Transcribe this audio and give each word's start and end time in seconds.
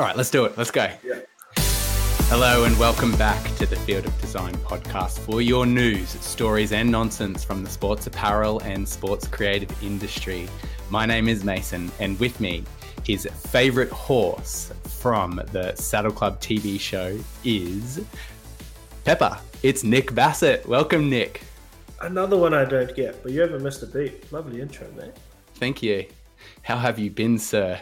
All 0.00 0.06
right, 0.06 0.16
let's 0.16 0.30
do 0.30 0.46
it. 0.46 0.56
Let's 0.56 0.70
go. 0.70 0.88
Yeah. 1.04 1.20
Hello 2.30 2.64
and 2.64 2.78
welcome 2.78 3.14
back 3.18 3.44
to 3.56 3.66
the 3.66 3.76
Field 3.76 4.06
of 4.06 4.18
Design 4.18 4.54
podcast 4.54 5.18
for 5.18 5.42
your 5.42 5.66
news, 5.66 6.08
stories, 6.08 6.72
and 6.72 6.90
nonsense 6.90 7.44
from 7.44 7.62
the 7.62 7.68
sports 7.68 8.06
apparel 8.06 8.60
and 8.60 8.88
sports 8.88 9.28
creative 9.28 9.70
industry. 9.82 10.48
My 10.88 11.04
name 11.04 11.28
is 11.28 11.44
Mason, 11.44 11.92
and 12.00 12.18
with 12.18 12.40
me, 12.40 12.64
his 13.04 13.28
favorite 13.48 13.90
horse 13.90 14.72
from 14.84 15.42
the 15.52 15.74
Saddle 15.74 16.12
Club 16.12 16.40
TV 16.40 16.80
show 16.80 17.18
is 17.44 18.00
Pepper. 19.04 19.38
It's 19.62 19.84
Nick 19.84 20.14
Bassett. 20.14 20.66
Welcome, 20.66 21.10
Nick. 21.10 21.42
Another 22.00 22.38
one 22.38 22.54
I 22.54 22.64
don't 22.64 22.96
get, 22.96 23.22
but 23.22 23.32
you 23.32 23.42
haven't 23.42 23.62
missed 23.62 23.82
a 23.82 23.86
beat. 23.86 24.32
Lovely 24.32 24.62
intro, 24.62 24.90
mate. 24.96 25.12
Thank 25.56 25.82
you. 25.82 26.06
How 26.62 26.78
have 26.78 26.98
you 26.98 27.10
been, 27.10 27.38
sir? 27.38 27.78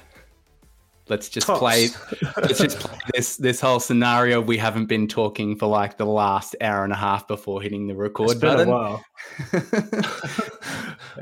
Let's 1.08 1.28
just 1.28 1.46
Tops. 1.46 1.58
play. 1.58 1.88
Let's 2.36 2.58
just 2.58 2.78
play 2.80 2.98
this 3.14 3.36
this 3.36 3.60
whole 3.60 3.80
scenario. 3.80 4.40
We 4.40 4.58
haven't 4.58 4.86
been 4.86 5.06
talking 5.08 5.56
for 5.56 5.66
like 5.66 5.96
the 5.98 6.06
last 6.06 6.54
hour 6.60 6.84
and 6.84 6.92
a 6.92 6.96
half 6.96 7.26
before 7.28 7.60
hitting 7.62 7.86
the 7.86 7.94
record 7.94 8.40
button. 8.40 8.68
It's 8.68 8.68
been 8.68 8.68
a 8.68 8.72
while. 8.72 9.04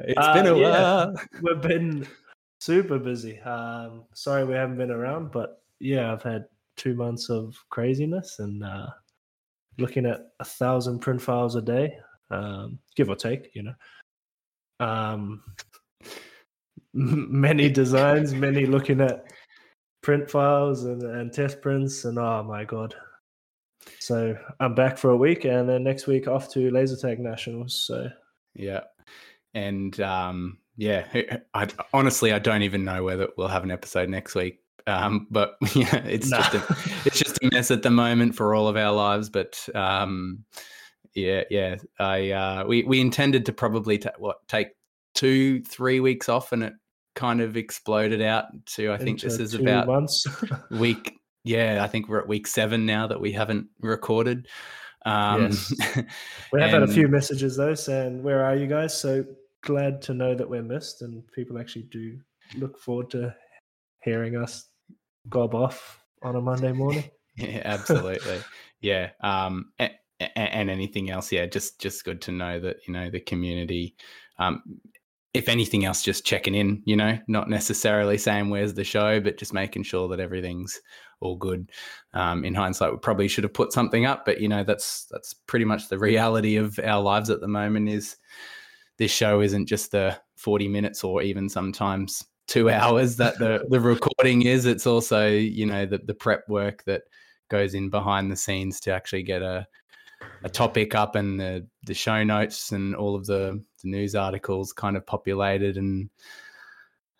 It's 0.04 0.18
Uh, 0.18 0.34
been 0.34 0.46
a 0.46 0.58
yeah. 0.58 0.70
while. 1.06 1.14
We've 1.42 1.60
been 1.62 2.06
super 2.60 2.98
busy. 2.98 3.40
Um, 3.40 4.04
sorry 4.14 4.44
we 4.44 4.54
haven't 4.54 4.76
been 4.76 4.90
around, 4.90 5.32
but 5.32 5.62
yeah, 5.80 6.12
I've 6.12 6.22
had 6.22 6.44
two 6.76 6.94
months 6.94 7.30
of 7.30 7.56
craziness 7.70 8.38
and 8.38 8.62
uh, 8.62 8.88
looking 9.78 10.04
at 10.06 10.20
a 10.40 10.44
thousand 10.44 10.98
print 11.00 11.20
files 11.22 11.56
a 11.56 11.62
day, 11.62 11.96
um, 12.30 12.78
give 12.94 13.08
or 13.08 13.16
take, 13.16 13.50
you 13.54 13.62
know. 13.62 13.74
Um, 14.86 15.42
many 16.92 17.68
designs, 17.82 18.34
many 18.34 18.66
looking 18.66 19.00
at 19.00 19.24
print 20.06 20.30
files 20.30 20.84
and, 20.84 21.02
and 21.02 21.32
test 21.32 21.60
prints, 21.60 22.04
and 22.04 22.16
oh 22.16 22.40
my 22.44 22.62
god. 22.62 22.94
So 23.98 24.38
I'm 24.60 24.72
back 24.72 24.98
for 24.98 25.10
a 25.10 25.16
week, 25.16 25.44
and 25.44 25.68
then 25.68 25.82
next 25.82 26.06
week 26.06 26.28
off 26.28 26.48
to 26.52 26.70
laser 26.70 26.96
tag 26.96 27.18
nationals. 27.18 27.74
So 27.74 28.08
Yeah, 28.54 28.82
and 29.52 29.98
um, 30.00 30.58
yeah, 30.76 31.38
I, 31.54 31.66
honestly, 31.92 32.32
I 32.32 32.38
don't 32.38 32.62
even 32.62 32.84
know 32.84 33.02
whether 33.02 33.30
we'll 33.36 33.48
have 33.48 33.64
an 33.64 33.72
episode 33.72 34.08
next 34.08 34.36
week. 34.36 34.60
Um, 34.86 35.26
but 35.28 35.56
yeah, 35.74 35.96
it's 35.96 36.30
Nah. 36.30 36.36
just 36.38 36.54
a, 36.54 36.76
it's 37.04 37.18
just 37.18 37.42
a 37.42 37.48
mess 37.52 37.72
at 37.72 37.82
the 37.82 37.90
moment 37.90 38.36
for 38.36 38.54
all 38.54 38.68
of 38.68 38.76
our 38.76 38.92
lives. 38.92 39.28
But 39.28 39.68
um, 39.74 40.44
yeah, 41.14 41.42
yeah, 41.50 41.78
I 41.98 42.30
uh, 42.30 42.64
we 42.64 42.84
we 42.84 43.00
intended 43.00 43.44
to 43.46 43.52
probably 43.52 43.98
ta- 43.98 44.10
what 44.18 44.46
take 44.46 44.68
two 45.16 45.64
three 45.64 45.98
weeks 45.98 46.28
off, 46.28 46.52
and 46.52 46.62
it 46.62 46.74
kind 47.16 47.40
of 47.40 47.56
exploded 47.56 48.22
out 48.22 48.44
to 48.66 48.92
I 48.92 48.98
think 48.98 49.20
this 49.20 49.40
is 49.40 49.54
about 49.54 49.88
months. 49.88 50.24
week. 50.70 51.18
Yeah, 51.42 51.82
I 51.82 51.88
think 51.88 52.08
we're 52.08 52.20
at 52.20 52.28
week 52.28 52.46
seven 52.46 52.86
now 52.86 53.08
that 53.08 53.20
we 53.20 53.32
haven't 53.32 53.66
recorded. 53.80 54.46
Um, 55.04 55.42
Yes. 55.42 55.74
We 56.52 56.60
have 56.60 56.70
had 56.70 56.82
a 56.82 56.88
few 56.88 57.08
messages 57.08 57.56
though 57.56 57.74
saying, 57.74 58.22
"Where 58.22 58.44
are 58.44 58.54
you 58.54 58.66
guys?" 58.68 58.98
So 58.98 59.24
glad 59.62 60.00
to 60.02 60.14
know 60.14 60.34
that 60.34 60.48
we're 60.48 60.62
missed, 60.62 61.02
and 61.02 61.26
people 61.32 61.58
actually 61.58 61.84
do 61.90 62.18
look 62.56 62.78
forward 62.78 63.10
to 63.10 63.34
hearing 64.02 64.36
us 64.36 64.68
gob 65.28 65.54
off 65.54 66.00
on 66.22 66.36
a 66.36 66.40
Monday 66.40 66.72
morning. 66.72 67.04
Yeah, 67.38 67.60
absolutely. 67.66 68.38
yeah. 68.80 69.10
Um, 69.20 69.70
and, 69.78 69.92
and 70.36 70.70
anything 70.70 71.10
else, 71.10 71.30
yeah, 71.30 71.44
just 71.44 71.78
just 71.78 72.02
good 72.02 72.22
to 72.22 72.32
know 72.32 72.58
that 72.60 72.76
you 72.86 72.94
know 72.94 73.10
the 73.10 73.20
community. 73.20 73.94
Um, 74.38 74.62
if 75.36 75.48
anything 75.48 75.84
else, 75.84 76.02
just 76.02 76.24
checking 76.24 76.54
in. 76.54 76.82
You 76.84 76.96
know, 76.96 77.18
not 77.28 77.50
necessarily 77.50 78.18
saying 78.18 78.48
where's 78.48 78.74
the 78.74 78.84
show, 78.84 79.20
but 79.20 79.38
just 79.38 79.52
making 79.52 79.82
sure 79.82 80.08
that 80.08 80.20
everything's 80.20 80.80
all 81.20 81.36
good. 81.36 81.70
Um, 82.14 82.44
in 82.44 82.54
hindsight, 82.54 82.92
we 82.92 82.98
probably 82.98 83.28
should 83.28 83.44
have 83.44 83.54
put 83.54 83.72
something 83.72 84.06
up, 84.06 84.24
but 84.24 84.40
you 84.40 84.48
know, 84.48 84.64
that's 84.64 85.06
that's 85.10 85.34
pretty 85.34 85.64
much 85.64 85.88
the 85.88 85.98
reality 85.98 86.56
of 86.56 86.80
our 86.82 87.02
lives 87.02 87.30
at 87.30 87.40
the 87.40 87.48
moment. 87.48 87.88
Is 87.88 88.16
this 88.96 89.10
show 89.10 89.40
isn't 89.42 89.66
just 89.66 89.92
the 89.92 90.18
forty 90.36 90.68
minutes 90.68 91.04
or 91.04 91.22
even 91.22 91.48
sometimes 91.48 92.24
two 92.46 92.70
hours 92.70 93.16
that 93.16 93.38
the 93.38 93.66
the 93.68 93.80
recording 93.80 94.42
is. 94.42 94.64
It's 94.64 94.86
also 94.86 95.28
you 95.28 95.66
know 95.66 95.84
the 95.84 95.98
the 95.98 96.14
prep 96.14 96.48
work 96.48 96.82
that 96.84 97.02
goes 97.48 97.74
in 97.74 97.90
behind 97.90 98.32
the 98.32 98.36
scenes 98.36 98.80
to 98.80 98.92
actually 98.92 99.22
get 99.22 99.42
a 99.42 99.66
a 100.42 100.48
topic 100.48 100.94
up 100.94 101.14
and 101.16 101.40
the 101.40 101.66
the 101.84 101.94
show 101.94 102.22
notes 102.22 102.72
and 102.72 102.94
all 102.94 103.14
of 103.14 103.26
the, 103.26 103.62
the 103.82 103.88
news 103.88 104.14
articles 104.14 104.72
kind 104.72 104.96
of 104.96 105.06
populated 105.06 105.76
and 105.76 106.08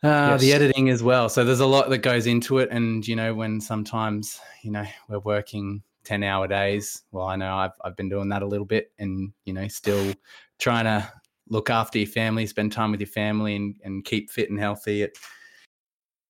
uh, 0.03 0.37
the 0.37 0.53
editing 0.53 0.91
as 0.91 1.03
well. 1.03 1.29
So 1.29 1.45
there's 1.45 1.61
a 1.61 1.67
lot 1.67 1.89
that 1.91 1.99
goes 1.99 2.27
into 2.27 2.59
it, 2.59 2.69
and 2.71 3.07
you 3.07 3.17
know 3.17 3.35
when 3.35 3.61
sometimes 3.61 4.39
you 4.63 4.71
know 4.71 4.85
we're 5.09 5.21
working 5.21 5.83
ten 6.05 6.23
hour 6.23 6.47
days. 6.47 7.03
Well, 7.11 7.27
I 7.27 7.37
know 7.37 7.55
I've 7.55 7.73
I've 7.83 7.97
been 7.97 8.09
doing 8.09 8.29
that 8.29 8.43
a 8.43 8.47
little 8.47 8.67
bit, 8.67 8.93
and 8.99 9.33
you 9.45 9.53
know 9.53 9.67
still 9.69 10.15
trying 10.59 10.85
to 10.85 11.11
look 11.49 11.71
after 11.71 11.99
your 11.99 12.09
family, 12.09 12.47
spend 12.47 12.73
time 12.73 12.91
with 12.91 13.01
your 13.01 13.09
family, 13.09 13.57
and 13.57 13.77
and 13.85 14.05
keep 14.05 14.31
fit 14.31 14.51
and 14.51 14.61
healthy. 14.61 15.03
It 15.03 15.19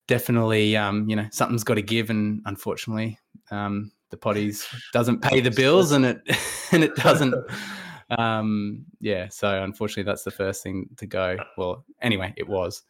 definitely 0.06 0.76
um, 0.76 1.08
you 1.08 1.16
know 1.16 1.26
something's 1.30 1.64
got 1.64 1.74
to 1.74 1.82
give, 1.82 2.08
and 2.08 2.42
unfortunately 2.46 3.18
um, 3.50 3.92
the 4.10 4.16
potties 4.16 4.66
doesn't 4.92 5.22
pay 5.22 5.40
the 5.40 5.50
bills, 5.50 5.92
and 5.92 6.04
it 6.04 6.20
and 6.72 6.84
it 6.84 6.94
doesn't 6.96 7.34
um 8.18 8.84
yeah 9.00 9.28
so 9.28 9.64
unfortunately 9.64 10.04
that's 10.04 10.22
the 10.22 10.30
first 10.30 10.62
thing 10.62 10.88
to 10.96 11.06
go 11.06 11.36
well 11.56 11.84
anyway 12.02 12.32
it 12.36 12.48
was 12.48 12.84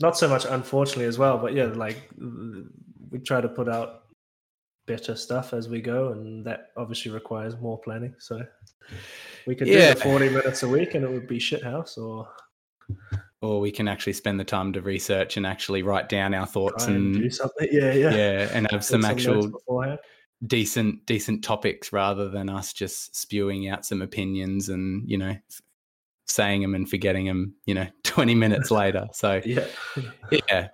Not 0.00 0.18
so 0.18 0.28
much, 0.28 0.44
unfortunately, 0.44 1.04
as 1.04 1.18
well, 1.18 1.38
but 1.38 1.54
yeah, 1.54 1.66
like 1.66 2.10
we 3.10 3.20
try 3.20 3.40
to 3.40 3.48
put 3.48 3.68
out 3.68 4.06
better 4.86 5.14
stuff 5.14 5.54
as 5.54 5.68
we 5.68 5.80
go, 5.80 6.10
and 6.10 6.44
that 6.44 6.70
obviously 6.76 7.12
requires 7.12 7.56
more 7.60 7.78
planning. 7.78 8.12
So 8.18 8.42
we 9.46 9.54
could 9.54 9.68
Yeah. 9.68 9.90
do 9.90 9.94
the 9.94 10.00
forty 10.00 10.28
minutes 10.28 10.64
a 10.64 10.68
week, 10.68 10.96
and 10.96 11.04
it 11.04 11.10
would 11.10 11.28
be 11.28 11.38
shithouse, 11.38 11.96
or 11.96 12.28
or 13.40 13.60
we 13.60 13.70
can 13.70 13.86
actually 13.86 14.14
spend 14.14 14.40
the 14.40 14.44
time 14.44 14.72
to 14.72 14.80
research 14.80 15.36
and 15.36 15.46
actually 15.46 15.84
write 15.84 16.08
down 16.08 16.34
our 16.34 16.46
thoughts 16.46 16.86
and 16.86 17.14
and 17.14 17.22
do 17.22 17.30
something. 17.30 17.68
Yeah, 17.70 17.92
yeah. 17.92 18.14
yeah 18.14 18.48
and 18.52 18.68
have 18.72 18.80
Put 18.80 18.84
some 18.84 19.02
notes 19.02 19.12
actual 19.12 19.48
beforehand. 19.48 20.00
Decent 20.46 21.06
decent 21.06 21.42
topics 21.42 21.92
rather 21.92 22.28
than 22.28 22.48
us 22.48 22.72
just 22.72 23.16
spewing 23.16 23.68
out 23.68 23.84
some 23.86 24.02
opinions 24.02 24.68
and 24.68 25.08
you 25.08 25.16
know 25.16 25.34
saying 26.26 26.60
them 26.62 26.74
and 26.74 26.88
forgetting 26.88 27.26
them 27.26 27.54
you 27.66 27.74
know 27.74 27.86
20 28.04 28.34
minutes 28.34 28.70
later 28.70 29.06
so 29.12 29.40
Yeah. 29.44 29.66
yeah. 30.48 30.68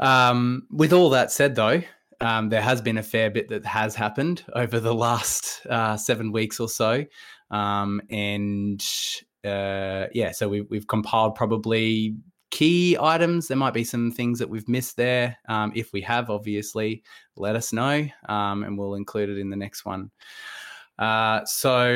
Um, 0.00 0.66
with 0.70 0.92
all 0.92 1.10
that 1.10 1.30
said, 1.30 1.54
though, 1.54 1.82
um, 2.20 2.48
there 2.48 2.62
has 2.62 2.80
been 2.80 2.98
a 2.98 3.02
fair 3.02 3.30
bit 3.30 3.48
that 3.48 3.64
has 3.66 3.94
happened 3.94 4.42
over 4.54 4.80
the 4.80 4.94
last 4.94 5.64
uh, 5.68 5.96
seven 5.96 6.32
weeks 6.32 6.58
or 6.58 6.68
so, 6.68 7.04
um, 7.50 8.00
and 8.10 8.82
uh, 9.44 10.06
yeah, 10.12 10.32
so 10.32 10.48
we've 10.48 10.66
we've 10.70 10.86
compiled 10.86 11.34
probably 11.34 12.16
key 12.50 12.96
items. 13.00 13.48
There 13.48 13.56
might 13.56 13.74
be 13.74 13.84
some 13.84 14.10
things 14.10 14.38
that 14.38 14.48
we've 14.48 14.68
missed 14.68 14.96
there. 14.96 15.36
Um, 15.48 15.72
if 15.74 15.92
we 15.92 16.00
have, 16.02 16.30
obviously, 16.30 17.02
let 17.36 17.56
us 17.56 17.72
know, 17.72 18.06
um, 18.28 18.64
and 18.64 18.78
we'll 18.78 18.94
include 18.94 19.30
it 19.30 19.38
in 19.38 19.50
the 19.50 19.56
next 19.56 19.84
one. 19.84 20.10
Uh, 20.98 21.44
so 21.46 21.94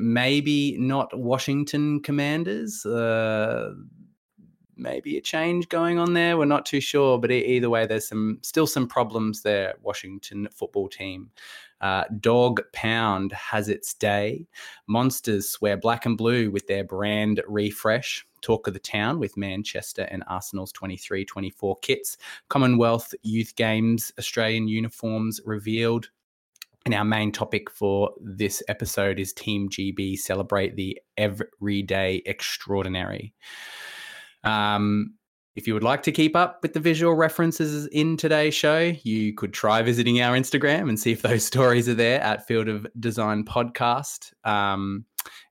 maybe 0.00 0.76
not 0.78 1.16
Washington 1.16 2.02
Commanders. 2.02 2.84
Uh, 2.84 3.72
maybe 4.80 5.16
a 5.16 5.20
change 5.20 5.68
going 5.68 5.98
on 5.98 6.14
there. 6.14 6.36
We're 6.36 6.46
not 6.46 6.66
too 6.66 6.80
sure, 6.80 7.18
but 7.18 7.30
either 7.30 7.70
way, 7.70 7.86
there's 7.86 8.08
some 8.08 8.38
still 8.42 8.66
some 8.66 8.88
problems 8.88 9.42
there. 9.42 9.74
Washington 9.82 10.48
football 10.52 10.88
team. 10.88 11.30
Uh, 11.80 12.04
Dawg 12.20 12.60
Pound 12.72 13.32
has 13.32 13.68
its 13.68 13.94
day. 13.94 14.46
Monsters 14.86 15.48
swear 15.48 15.76
black 15.76 16.04
and 16.06 16.16
blue 16.16 16.50
with 16.50 16.66
their 16.66 16.84
brand 16.84 17.42
refresh. 17.46 18.26
Talk 18.42 18.66
of 18.66 18.74
the 18.74 18.80
town 18.80 19.18
with 19.18 19.36
Manchester 19.36 20.02
and 20.10 20.24
Arsenal's 20.26 20.72
23 20.72 21.24
24 21.24 21.78
kits. 21.80 22.16
Commonwealth 22.48 23.14
Youth 23.22 23.54
Games 23.56 24.12
Australian 24.18 24.68
uniforms 24.68 25.40
revealed. 25.44 26.10
And 26.86 26.94
our 26.94 27.04
main 27.04 27.30
topic 27.30 27.70
for 27.70 28.10
this 28.20 28.62
episode 28.68 29.20
is 29.20 29.34
Team 29.34 29.68
GB 29.68 30.18
celebrate 30.18 30.76
the 30.76 30.98
everyday 31.18 32.22
extraordinary. 32.24 33.34
Um, 34.44 35.14
if 35.56 35.66
you 35.66 35.74
would 35.74 35.82
like 35.82 36.02
to 36.04 36.12
keep 36.12 36.36
up 36.36 36.60
with 36.62 36.74
the 36.74 36.80
visual 36.80 37.14
references 37.14 37.86
in 37.88 38.16
today's 38.16 38.54
show, 38.54 38.92
you 39.02 39.34
could 39.34 39.52
try 39.52 39.82
visiting 39.82 40.20
our 40.20 40.36
Instagram 40.36 40.88
and 40.88 40.98
see 40.98 41.12
if 41.12 41.22
those 41.22 41.44
stories 41.52 41.88
are 41.88 41.94
there 41.94 42.20
at 42.20 42.46
Field 42.46 42.68
of 42.68 42.86
Design 42.98 43.44
Podcast. 43.44 44.32
Um, 44.44 45.04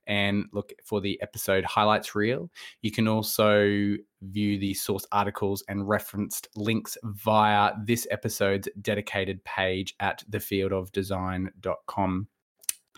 and 0.07 0.45
look 0.51 0.74
for 0.83 1.00
the 1.00 1.21
episode 1.21 1.63
highlights 1.63 2.15
reel. 2.15 2.50
You 2.81 2.91
can 2.91 3.07
also 3.07 3.95
view 4.21 4.57
the 4.59 4.74
source 4.74 5.06
articles 5.12 5.63
and 5.69 5.88
referenced 5.88 6.47
links 6.56 6.97
via 7.03 7.74
this 7.85 8.07
episode's 8.09 8.68
dedicated 8.81 9.44
page 9.45 9.94
at 10.00 10.24
thefieldofdesign.com. 10.31 12.27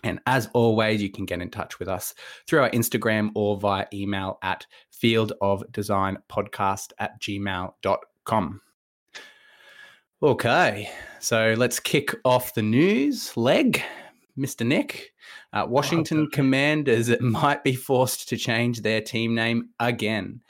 And 0.02 0.20
as 0.26 0.48
always, 0.52 1.02
you 1.02 1.10
can 1.10 1.24
get 1.26 1.40
in 1.40 1.50
touch 1.50 1.78
with 1.78 1.88
us 1.88 2.14
through 2.48 2.60
our 2.60 2.70
Instagram 2.70 3.30
or 3.34 3.56
via 3.56 3.86
email 3.92 4.38
at 4.42 4.66
fieldofdesignpodcast 4.92 6.92
at 6.98 7.20
gmail.com. 7.20 8.60
Okay, 10.22 10.88
so 11.18 11.54
let's 11.58 11.80
kick 11.80 12.14
off 12.24 12.54
the 12.54 12.62
news 12.62 13.36
leg, 13.36 13.82
Mr. 14.38 14.64
Nick. 14.64 15.12
Uh, 15.52 15.66
Washington 15.68 16.28
oh. 16.28 16.30
Commanders 16.32 17.10
might 17.20 17.64
be 17.64 17.74
forced 17.74 18.28
to 18.28 18.36
change 18.36 18.82
their 18.82 19.00
team 19.00 19.34
name 19.34 19.70
again. 19.80 20.40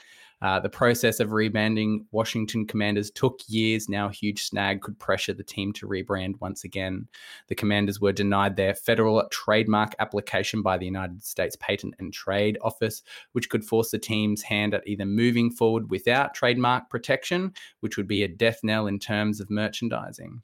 Uh, 0.43 0.59
the 0.59 0.69
process 0.69 1.21
of 1.21 1.29
rebranding 1.29 2.05
Washington 2.11 2.67
Commanders 2.67 3.09
took 3.09 3.39
years. 3.47 3.87
Now, 3.87 4.09
huge 4.09 4.43
snag 4.43 4.81
could 4.81 4.99
pressure 4.99 5.33
the 5.33 5.41
team 5.41 5.71
to 5.73 5.87
rebrand 5.87 6.33
once 6.41 6.65
again. 6.65 7.07
The 7.47 7.55
Commanders 7.55 8.01
were 8.01 8.11
denied 8.11 8.57
their 8.57 8.75
federal 8.75 9.25
trademark 9.31 9.95
application 9.99 10.61
by 10.61 10.77
the 10.77 10.85
United 10.85 11.23
States 11.23 11.55
Patent 11.55 11.95
and 11.97 12.11
Trade 12.11 12.57
Office, 12.61 13.03
which 13.31 13.49
could 13.49 13.63
force 13.63 13.91
the 13.91 13.99
team's 13.99 14.41
hand 14.41 14.73
at 14.73 14.85
either 14.85 15.05
moving 15.05 15.49
forward 15.49 15.89
without 15.89 16.33
trademark 16.33 16.89
protection, 16.89 17.53
which 17.79 17.95
would 17.95 18.07
be 18.07 18.23
a 18.23 18.27
death 18.27 18.59
knell 18.63 18.87
in 18.87 18.99
terms 18.99 19.39
of 19.39 19.49
merchandising 19.49 20.41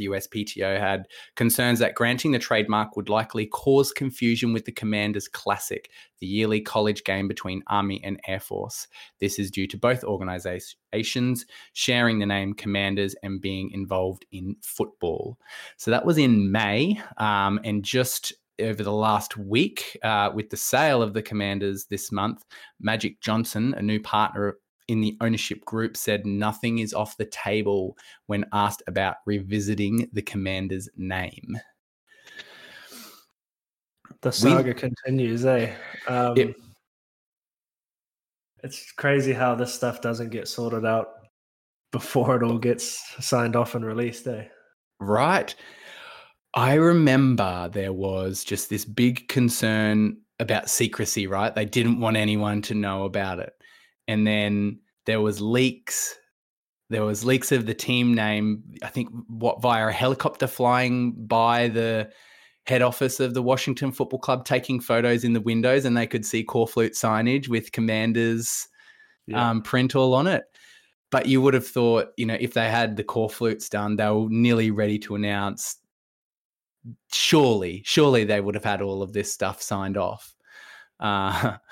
the 0.00 0.08
USPTO 0.08 0.80
had 0.80 1.06
concerns 1.36 1.78
that 1.78 1.94
granting 1.94 2.32
the 2.32 2.38
trademark 2.38 2.96
would 2.96 3.10
likely 3.10 3.46
cause 3.46 3.92
confusion 3.92 4.52
with 4.52 4.64
the 4.64 4.72
Commanders 4.72 5.28
Classic, 5.28 5.90
the 6.20 6.26
yearly 6.26 6.60
college 6.60 7.04
game 7.04 7.28
between 7.28 7.62
Army 7.66 8.00
and 8.02 8.18
Air 8.26 8.40
Force. 8.40 8.88
This 9.20 9.38
is 9.38 9.50
due 9.50 9.66
to 9.66 9.76
both 9.76 10.02
organizations 10.02 11.44
sharing 11.74 12.18
the 12.18 12.26
name 12.26 12.54
Commanders 12.54 13.14
and 13.22 13.40
being 13.40 13.70
involved 13.72 14.24
in 14.32 14.56
football. 14.62 15.38
So 15.76 15.90
that 15.90 16.06
was 16.06 16.16
in 16.16 16.50
May, 16.50 17.00
um, 17.18 17.60
and 17.62 17.84
just 17.84 18.32
over 18.58 18.82
the 18.82 18.92
last 18.92 19.36
week, 19.36 19.98
uh, 20.02 20.30
with 20.34 20.50
the 20.50 20.56
sale 20.56 21.02
of 21.02 21.12
the 21.12 21.22
Commanders 21.22 21.86
this 21.86 22.10
month, 22.10 22.44
Magic 22.80 23.20
Johnson, 23.20 23.74
a 23.74 23.82
new 23.82 24.00
partner 24.00 24.56
in 24.90 25.00
the 25.00 25.16
ownership 25.20 25.64
group 25.64 25.96
said 25.96 26.26
nothing 26.26 26.80
is 26.80 26.92
off 26.92 27.16
the 27.16 27.24
table 27.26 27.96
when 28.26 28.44
asked 28.52 28.82
about 28.88 29.18
revisiting 29.24 30.10
the 30.12 30.20
commander's 30.20 30.88
name. 30.96 31.56
The 34.22 34.32
saga 34.32 34.70
we, 34.70 34.74
continues, 34.74 35.46
eh? 35.46 35.72
Um, 36.08 36.36
it, 36.36 36.56
it's 38.64 38.90
crazy 38.90 39.32
how 39.32 39.54
this 39.54 39.72
stuff 39.72 40.00
doesn't 40.00 40.30
get 40.30 40.48
sorted 40.48 40.84
out 40.84 41.06
before 41.92 42.34
it 42.34 42.42
all 42.42 42.58
gets 42.58 43.00
signed 43.24 43.54
off 43.54 43.76
and 43.76 43.86
released, 43.86 44.26
eh? 44.26 44.46
Right. 44.98 45.54
I 46.52 46.74
remember 46.74 47.70
there 47.72 47.92
was 47.92 48.42
just 48.42 48.68
this 48.68 48.84
big 48.84 49.28
concern 49.28 50.16
about 50.40 50.68
secrecy, 50.68 51.28
right? 51.28 51.54
They 51.54 51.64
didn't 51.64 52.00
want 52.00 52.16
anyone 52.16 52.60
to 52.62 52.74
know 52.74 53.04
about 53.04 53.38
it 53.38 53.54
and 54.10 54.26
then 54.26 54.80
there 55.06 55.20
was 55.20 55.40
leaks. 55.40 56.16
There 56.90 57.04
was 57.04 57.24
leaks 57.24 57.52
of 57.52 57.66
the 57.66 57.74
team 57.74 58.14
name 58.14 58.64
i 58.82 58.88
think 58.88 59.10
what 59.28 59.62
via 59.62 59.86
a 59.86 59.92
helicopter 59.92 60.48
flying 60.48 61.12
by 61.12 61.68
the 61.68 62.10
head 62.66 62.82
office 62.82 63.20
of 63.20 63.32
the 63.32 63.42
washington 63.42 63.92
football 63.92 64.18
club 64.18 64.44
taking 64.44 64.80
photos 64.80 65.22
in 65.22 65.32
the 65.32 65.40
windows 65.40 65.84
and 65.84 65.96
they 65.96 66.08
could 66.08 66.26
see 66.26 66.44
corflute 66.44 66.98
signage 66.98 67.46
with 67.46 67.70
commanders 67.70 68.66
yeah. 69.28 69.50
um, 69.50 69.62
print 69.62 69.94
all 69.94 70.14
on 70.14 70.26
it. 70.26 70.42
But 71.12 71.26
you 71.26 71.40
would 71.40 71.54
have 71.54 71.66
thought 71.66 72.08
you 72.16 72.26
know 72.26 72.36
if 72.40 72.54
they 72.54 72.68
had 72.68 72.96
the 72.96 73.04
corflutes 73.04 73.68
done 73.68 73.94
they 73.94 74.08
were 74.08 74.26
nearly 74.28 74.72
ready 74.72 74.98
to 75.00 75.14
announce 75.14 75.76
surely 77.12 77.82
surely 77.84 78.24
they 78.24 78.40
would 78.40 78.56
have 78.56 78.64
had 78.64 78.82
all 78.82 79.00
of 79.00 79.12
this 79.12 79.32
stuff 79.32 79.62
signed 79.62 79.96
off. 79.96 80.34
Uh, 80.98 81.56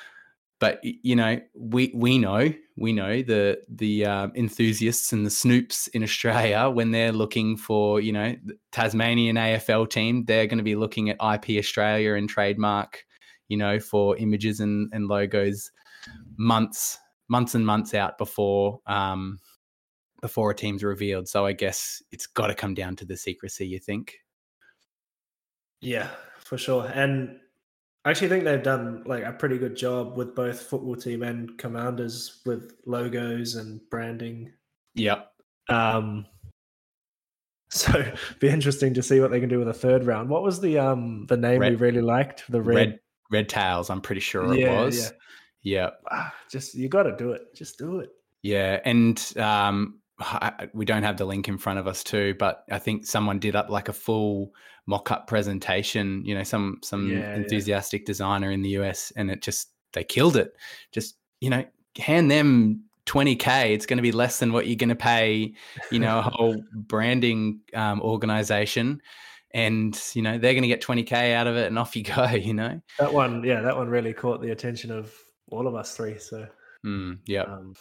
but 0.61 0.81
you 0.83 1.15
know 1.15 1.41
we 1.55 1.93
we 1.95 2.19
know 2.19 2.53
we 2.77 2.93
know 2.93 3.23
the 3.23 3.59
the 3.69 4.05
um, 4.05 4.33
enthusiasts 4.35 5.13
and 5.13 5.25
the 5.25 5.31
snoops 5.31 5.89
in 5.95 6.03
Australia 6.03 6.69
when 6.71 6.91
they're 6.91 7.13
looking 7.13 7.57
for 7.57 8.01
you 8.01 8.13
know 8.13 8.35
Tasmanian 8.73 9.37
AFL 9.37 9.89
team 9.89 10.25
they're 10.25 10.47
going 10.47 10.59
to 10.59 10.65
be 10.65 10.77
looking 10.77 11.11
at 11.11 11.17
IP 11.17 11.59
Australia 11.59 12.15
and 12.15 12.29
trademark 12.29 13.05
you 13.49 13.57
know 13.57 13.79
for 13.79 14.17
images 14.17 14.61
and, 14.61 14.91
and 14.93 15.09
logos 15.09 15.71
months 16.37 16.99
months 17.29 17.55
and 17.55 17.67
months 17.67 17.95
out 17.95 18.19
before 18.19 18.81
um, 18.87 19.39
before 20.21 20.51
a 20.51 20.55
team's 20.55 20.83
revealed. 20.83 21.29
So 21.29 21.47
I 21.47 21.53
guess 21.53 22.03
it's 22.11 22.27
got 22.27 22.49
to 22.49 22.55
come 22.55 22.75
down 22.75 22.97
to 22.97 23.05
the 23.05 23.17
secrecy 23.17 23.69
you 23.69 23.79
think? 23.79 24.17
Yeah 25.81 26.09
for 26.49 26.57
sure. 26.57 26.91
And 26.95 27.39
I 28.09 28.11
actually 28.11 28.29
think 28.29 28.45
they've 28.45 28.63
done 28.63 29.03
like 29.05 29.23
a 29.23 29.33
pretty 29.33 29.59
good 29.59 29.77
job 29.77 30.17
with 30.17 30.35
both 30.35 30.63
football 30.63 30.97
team 30.97 31.23
and 31.23 31.59
commanders 31.59 32.41
with 32.47 32.73
logos 32.87 33.57
and 33.57 33.83
branding. 33.91 34.51
Yep. 34.95 35.31
Um, 35.69 36.25
so 37.69 38.11
be 38.41 38.49
interesting 38.49 38.95
to 38.95 39.03
see 39.03 39.21
what 39.21 39.31
they 39.31 39.41
can 39.41 39.51
do 39.51 39.59
with 39.59 39.69
a 39.69 39.75
third 39.75 40.07
round. 40.07 40.31
What 40.31 40.43
was 40.43 40.59
the 40.59 40.79
um 40.79 41.27
the 41.29 41.37
name 41.37 41.61
red, 41.61 41.73
we 41.73 41.77
really 41.77 42.01
liked? 42.01 42.51
The 42.51 42.63
red 42.63 42.75
red, 42.75 43.01
red 43.31 43.49
tails. 43.51 43.91
I'm 43.91 44.01
pretty 44.01 44.23
sure 44.23 44.55
it 44.55 44.61
yeah, 44.61 44.85
was. 44.85 45.13
Yeah. 45.63 45.83
Yep. 45.83 46.01
Ah, 46.11 46.35
just 46.51 46.75
you 46.75 46.89
got 46.89 47.03
to 47.03 47.15
do 47.15 47.33
it. 47.33 47.55
Just 47.55 47.77
do 47.77 47.99
it. 47.99 48.09
Yeah, 48.43 48.81
and 48.87 49.23
um, 49.37 50.01
we 50.73 50.85
don't 50.85 51.03
have 51.03 51.17
the 51.17 51.25
link 51.25 51.49
in 51.49 51.59
front 51.59 51.79
of 51.79 51.87
us 51.87 52.03
too, 52.03 52.35
but 52.39 52.65
I 52.71 52.79
think 52.79 53.07
someone 53.07 53.39
did 53.39 53.55
up 53.55 53.71
like 53.71 53.89
a 53.89 53.93
full 53.93 54.53
mock-up 54.87 55.27
presentation. 55.27 56.25
You 56.25 56.35
know, 56.35 56.43
some 56.43 56.79
some 56.83 57.09
yeah, 57.11 57.35
enthusiastic 57.35 58.03
yeah. 58.03 58.07
designer 58.07 58.51
in 58.51 58.63
the 58.63 58.71
US, 58.81 59.13
and 59.17 59.31
it 59.31 59.43
just 59.43 59.71
they 59.93 60.05
killed 60.05 60.37
it. 60.37 60.55
Just 60.93 61.17
you 61.41 61.51
know, 61.51 61.65
hand 61.99 62.31
them 62.31 62.85
20k. 63.07 63.73
It's 63.73 63.87
going 63.87 63.99
to 63.99 64.03
be 64.03 64.13
less 64.13 64.39
than 64.41 64.53
what 64.53 64.67
you're 64.67 64.77
going 64.77 64.89
to 64.89 64.97
pay. 64.97 65.55
You 65.93 66.01
know, 66.01 66.19
a 66.19 66.23
whole 66.33 66.63
branding 66.75 67.61
um, 67.75 68.01
organization. 68.01 69.01
And 69.55 69.99
you 70.13 70.21
know 70.21 70.33
they're 70.37 70.53
going 70.53 70.63
to 70.63 70.69
get 70.69 70.83
20k 70.83 71.33
out 71.33 71.47
of 71.47 71.57
it, 71.57 71.69
and 71.69 71.79
off 71.79 71.97
you 71.97 72.03
go. 72.17 72.27
You 72.27 72.55
know 72.55 72.81
that 72.99 73.15
one, 73.15 73.43
yeah, 73.45 73.61
that 73.61 73.77
one 73.77 73.89
really 73.89 74.13
caught 74.13 74.43
the 74.43 74.51
attention 74.51 74.91
of 74.91 75.15
all 75.51 75.67
of 75.67 75.75
us 75.75 75.97
three. 75.97 76.19
So, 76.19 76.47
mm, 76.85 77.19
yeah. 77.25 77.43
Um, 77.43 77.75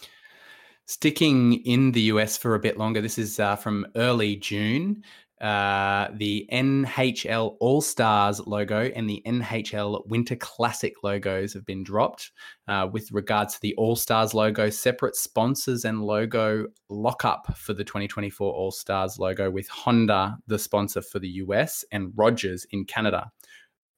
Sticking 0.88 1.52
in 1.66 1.92
the 1.92 2.00
US 2.12 2.38
for 2.38 2.54
a 2.54 2.58
bit 2.58 2.78
longer, 2.78 3.02
this 3.02 3.18
is 3.18 3.38
uh, 3.38 3.56
from 3.56 3.86
early 3.94 4.36
June. 4.36 5.02
Uh, 5.38 6.08
the 6.14 6.48
NHL 6.50 7.58
All 7.60 7.82
Stars 7.82 8.40
logo 8.46 8.90
and 8.96 9.08
the 9.08 9.22
NHL 9.26 10.06
Winter 10.06 10.34
Classic 10.36 10.94
logos 11.02 11.52
have 11.52 11.66
been 11.66 11.84
dropped. 11.84 12.30
Uh, 12.68 12.88
with 12.90 13.12
regards 13.12 13.52
to 13.52 13.60
the 13.60 13.74
All 13.74 13.96
Stars 13.96 14.32
logo, 14.32 14.70
separate 14.70 15.14
sponsors 15.14 15.84
and 15.84 16.02
logo 16.02 16.66
lockup 16.88 17.54
for 17.58 17.74
the 17.74 17.84
2024 17.84 18.50
All 18.50 18.70
Stars 18.70 19.18
logo, 19.18 19.50
with 19.50 19.68
Honda 19.68 20.38
the 20.46 20.58
sponsor 20.58 21.02
for 21.02 21.18
the 21.18 21.28
US 21.28 21.84
and 21.92 22.14
Rogers 22.16 22.66
in 22.70 22.86
Canada. 22.86 23.30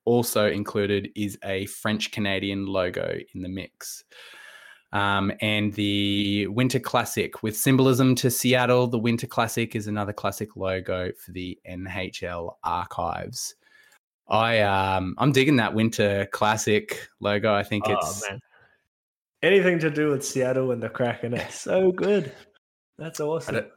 Also 0.07 0.51
included 0.51 1.11
is 1.15 1.39
a 1.45 1.67
French 1.67 2.11
Canadian 2.11 2.67
logo 2.67 3.17
in 3.33 3.43
the 3.43 3.49
mix. 3.49 4.03
Um, 4.93 5.33
and 5.41 5.73
the 5.75 6.49
Winter 6.49 6.81
Classic 6.81 7.43
with 7.43 7.57
symbolism 7.57 8.15
to 8.17 8.31
Seattle. 8.31 8.89
The 8.89 8.99
Winter 8.99 9.29
Classic 9.29 9.77
is 9.77 9.87
another 9.87 10.13
classic 10.13 10.57
logo 10.57 11.13
for 11.17 11.31
the 11.33 11.59
NHL 11.69 12.55
archives. 12.65 13.55
I 14.31 14.61
um 14.61 15.15
I'm 15.19 15.33
digging 15.33 15.57
that 15.57 15.75
Winter 15.75 16.27
Classic 16.33 17.09
logo. 17.21 17.53
I 17.53 17.63
think 17.63 17.85
oh, 17.89 17.93
it's 17.95 18.29
man. 18.29 18.41
anything 19.43 19.79
to 19.81 19.91
do 19.91 20.11
with 20.11 20.25
Seattle 20.25 20.71
and 20.71 20.83
the 20.83 20.89
Kraken. 20.89 21.35
It's 21.35 21.61
so 21.61 21.91
good. 21.91 22.33
That's 22.97 23.19
awesome. 23.19 23.55
Don't, 23.57 23.69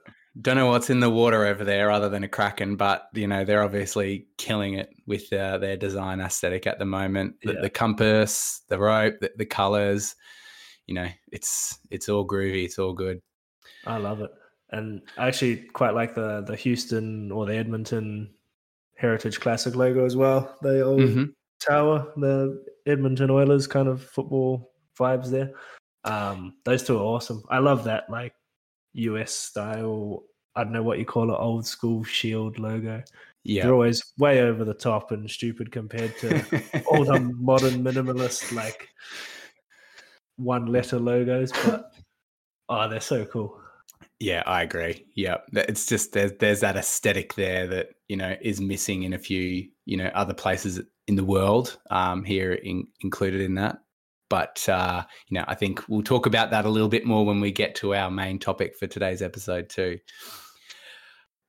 don't, 0.41 0.57
know 0.57 0.67
what's 0.67 0.89
in 0.89 0.99
the 0.99 1.09
water 1.09 1.45
over 1.45 1.63
there 1.63 1.89
other 1.89 2.09
than 2.09 2.23
a 2.23 2.27
Kraken, 2.27 2.75
but 2.75 3.07
you 3.13 3.25
know 3.27 3.43
they're 3.43 3.63
obviously 3.63 4.27
killing 4.37 4.75
it 4.75 4.89
with 5.07 5.31
uh, 5.33 5.57
their 5.57 5.77
design 5.77 6.21
aesthetic 6.21 6.67
at 6.67 6.77
the 6.77 6.85
moment. 6.85 7.35
The, 7.43 7.53
yeah. 7.53 7.61
the 7.61 7.69
compass, 7.69 8.61
the 8.67 8.77
rope, 8.77 9.15
the, 9.21 9.31
the 9.37 9.45
colors 9.45 10.15
you 10.87 10.95
know, 10.95 11.07
it's 11.31 11.79
it's 11.89 12.09
all 12.09 12.27
groovy, 12.27 12.65
it's 12.65 12.79
all 12.79 12.93
good. 12.93 13.21
I 13.85 13.97
love 13.97 14.21
it, 14.21 14.31
and 14.71 15.01
I 15.17 15.27
actually 15.27 15.57
quite 15.57 15.93
like 15.93 16.15
the 16.15 16.41
the 16.41 16.55
Houston 16.55 17.31
or 17.31 17.45
the 17.45 17.55
Edmonton 17.55 18.33
Heritage 18.97 19.39
Classic 19.39 19.75
logo 19.75 20.05
as 20.05 20.15
well. 20.15 20.57
They 20.61 20.81
all 20.81 20.97
mm-hmm. 20.97 21.25
tower, 21.59 22.11
the 22.17 22.63
Edmonton 22.85 23.29
Oilers 23.29 23.67
kind 23.67 23.87
of 23.87 24.03
football 24.03 24.71
vibes 24.97 25.29
there. 25.29 25.53
Um, 26.05 26.55
those 26.65 26.83
two 26.83 26.97
are 26.97 27.03
awesome. 27.03 27.43
I 27.49 27.59
love 27.59 27.85
that 27.85 28.09
like 28.09 28.33
US 28.93 29.31
style. 29.33 30.23
I 30.55 30.63
don't 30.63 30.73
know 30.73 30.83
what 30.83 30.99
you 30.99 31.05
call 31.05 31.33
it, 31.33 31.37
old 31.37 31.65
school 31.65 32.03
shield 32.03 32.59
logo. 32.59 33.03
Yeah, 33.43 33.63
they're 33.63 33.73
always 33.73 34.13
way 34.17 34.41
over 34.41 34.63
the 34.63 34.73
top 34.73 35.11
and 35.11 35.29
stupid 35.29 35.71
compared 35.71 36.17
to 36.19 36.37
all 36.87 37.03
the 37.03 37.19
modern 37.19 37.83
minimalist 37.83 38.53
like 38.53 38.89
one 40.37 40.67
letter 40.67 40.99
logos, 40.99 41.51
but 41.51 41.93
oh, 42.69 42.89
they're 42.89 42.99
so 42.99 43.25
cool. 43.25 43.59
Yeah, 44.19 44.43
I 44.45 44.63
agree. 44.63 45.05
Yeah, 45.15 45.37
it's 45.53 45.85
just 45.85 46.13
there's 46.13 46.31
there's 46.39 46.61
that 46.61 46.77
aesthetic 46.77 47.33
there 47.35 47.67
that 47.67 47.89
you 48.07 48.17
know 48.17 48.35
is 48.41 48.61
missing 48.61 49.03
in 49.03 49.13
a 49.13 49.19
few 49.19 49.67
you 49.85 49.97
know 49.97 50.09
other 50.13 50.33
places 50.33 50.81
in 51.07 51.15
the 51.15 51.25
world. 51.25 51.77
Um, 51.89 52.23
here 52.23 52.53
in, 52.53 52.87
included 53.01 53.41
in 53.41 53.55
that, 53.55 53.79
but 54.29 54.67
uh, 54.69 55.03
you 55.27 55.37
know 55.37 55.45
I 55.47 55.55
think 55.55 55.83
we'll 55.89 56.03
talk 56.03 56.25
about 56.25 56.51
that 56.51 56.65
a 56.65 56.69
little 56.69 56.89
bit 56.89 57.05
more 57.05 57.25
when 57.25 57.41
we 57.41 57.51
get 57.51 57.75
to 57.75 57.95
our 57.95 58.09
main 58.09 58.39
topic 58.39 58.77
for 58.77 58.87
today's 58.87 59.21
episode 59.21 59.69
too. 59.69 59.99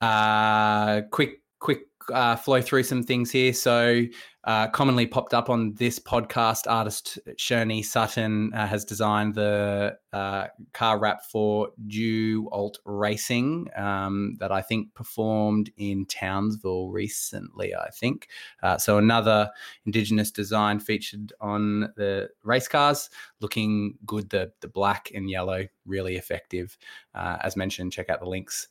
Uh, 0.00 1.03
quick, 1.11 1.41
quick 1.61 1.83
uh, 2.12 2.37
flow 2.37 2.61
through 2.61 2.83
some 2.83 3.03
things 3.03 3.31
here. 3.31 3.53
So, 3.55 4.03
uh, 4.45 4.69
commonly 4.69 5.07
popped 5.07 5.33
up 5.33 5.49
on 5.49 5.75
this 5.75 5.99
podcast, 5.99 6.71
artist 6.71 7.19
Sherney 7.37 7.83
Sutton 7.83 8.53
uh, 8.55 8.67
has 8.67 8.85
designed 8.85 9.35
the 9.35 9.97
uh, 10.13 10.47
car 10.73 10.99
wrap 10.99 11.25
for 11.25 11.71
DeWalt 11.89 12.75
Racing 12.85 13.69
um, 13.77 14.37
that 14.41 14.53
I 14.53 14.61
think 14.61 14.95
performed 14.95 15.71
in 15.77 16.05
Townsville 16.07 16.91
recently. 16.91 17.75
I 17.75 17.89
think 17.91 18.29
uh, 18.63 18.79
so. 18.79 18.99
Another 18.99 19.51
Indigenous 19.87 20.31
design 20.31 20.79
featured 20.79 21.33
on 21.41 21.93
the 21.97 22.29
race 22.43 22.69
cars, 22.69 23.11
looking 23.41 23.97
good. 24.07 24.31
The 24.31 24.53
the 24.61 24.69
black 24.69 25.11
and 25.15 25.29
yellow 25.29 25.67
really 25.87 26.17
effective. 26.17 26.77
Uh, 27.15 27.37
as 27.43 27.57
mentioned, 27.57 27.93
check 27.93 28.09
out 28.09 28.21
the 28.21 28.29
links. 28.29 28.69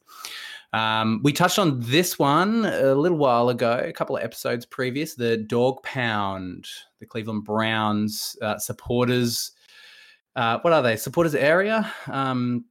Um, 0.74 1.22
we 1.24 1.32
touched 1.32 1.60
on 1.60 1.80
this 1.82 2.18
one 2.18 2.66
a 2.66 2.96
little 2.96 3.18
while 3.18 3.50
ago, 3.50 3.80
a 3.86 3.94
couple 3.94 4.18
of 4.18 4.24
episodes 4.24 4.66
previous. 4.66 5.14
The 5.14 5.38
Dawg 5.64 5.82
Pound, 5.84 6.68
the 7.00 7.06
Cleveland 7.06 7.46
Browns 7.46 8.36
uh, 8.42 8.58
supporters. 8.58 9.54
Uh, 10.36 10.60
what 10.60 10.74
are 10.74 10.82
they? 10.82 10.98
Supporters 10.98 11.36
area 11.36 11.90
um, 12.08 12.66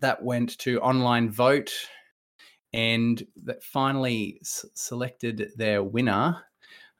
that 0.00 0.20
went 0.20 0.58
to 0.58 0.80
online 0.80 1.30
vote 1.30 1.72
and 2.72 3.24
that 3.44 3.62
finally 3.62 4.38
s- 4.42 4.66
selected 4.74 5.52
their 5.56 5.84
winner. 5.84 6.42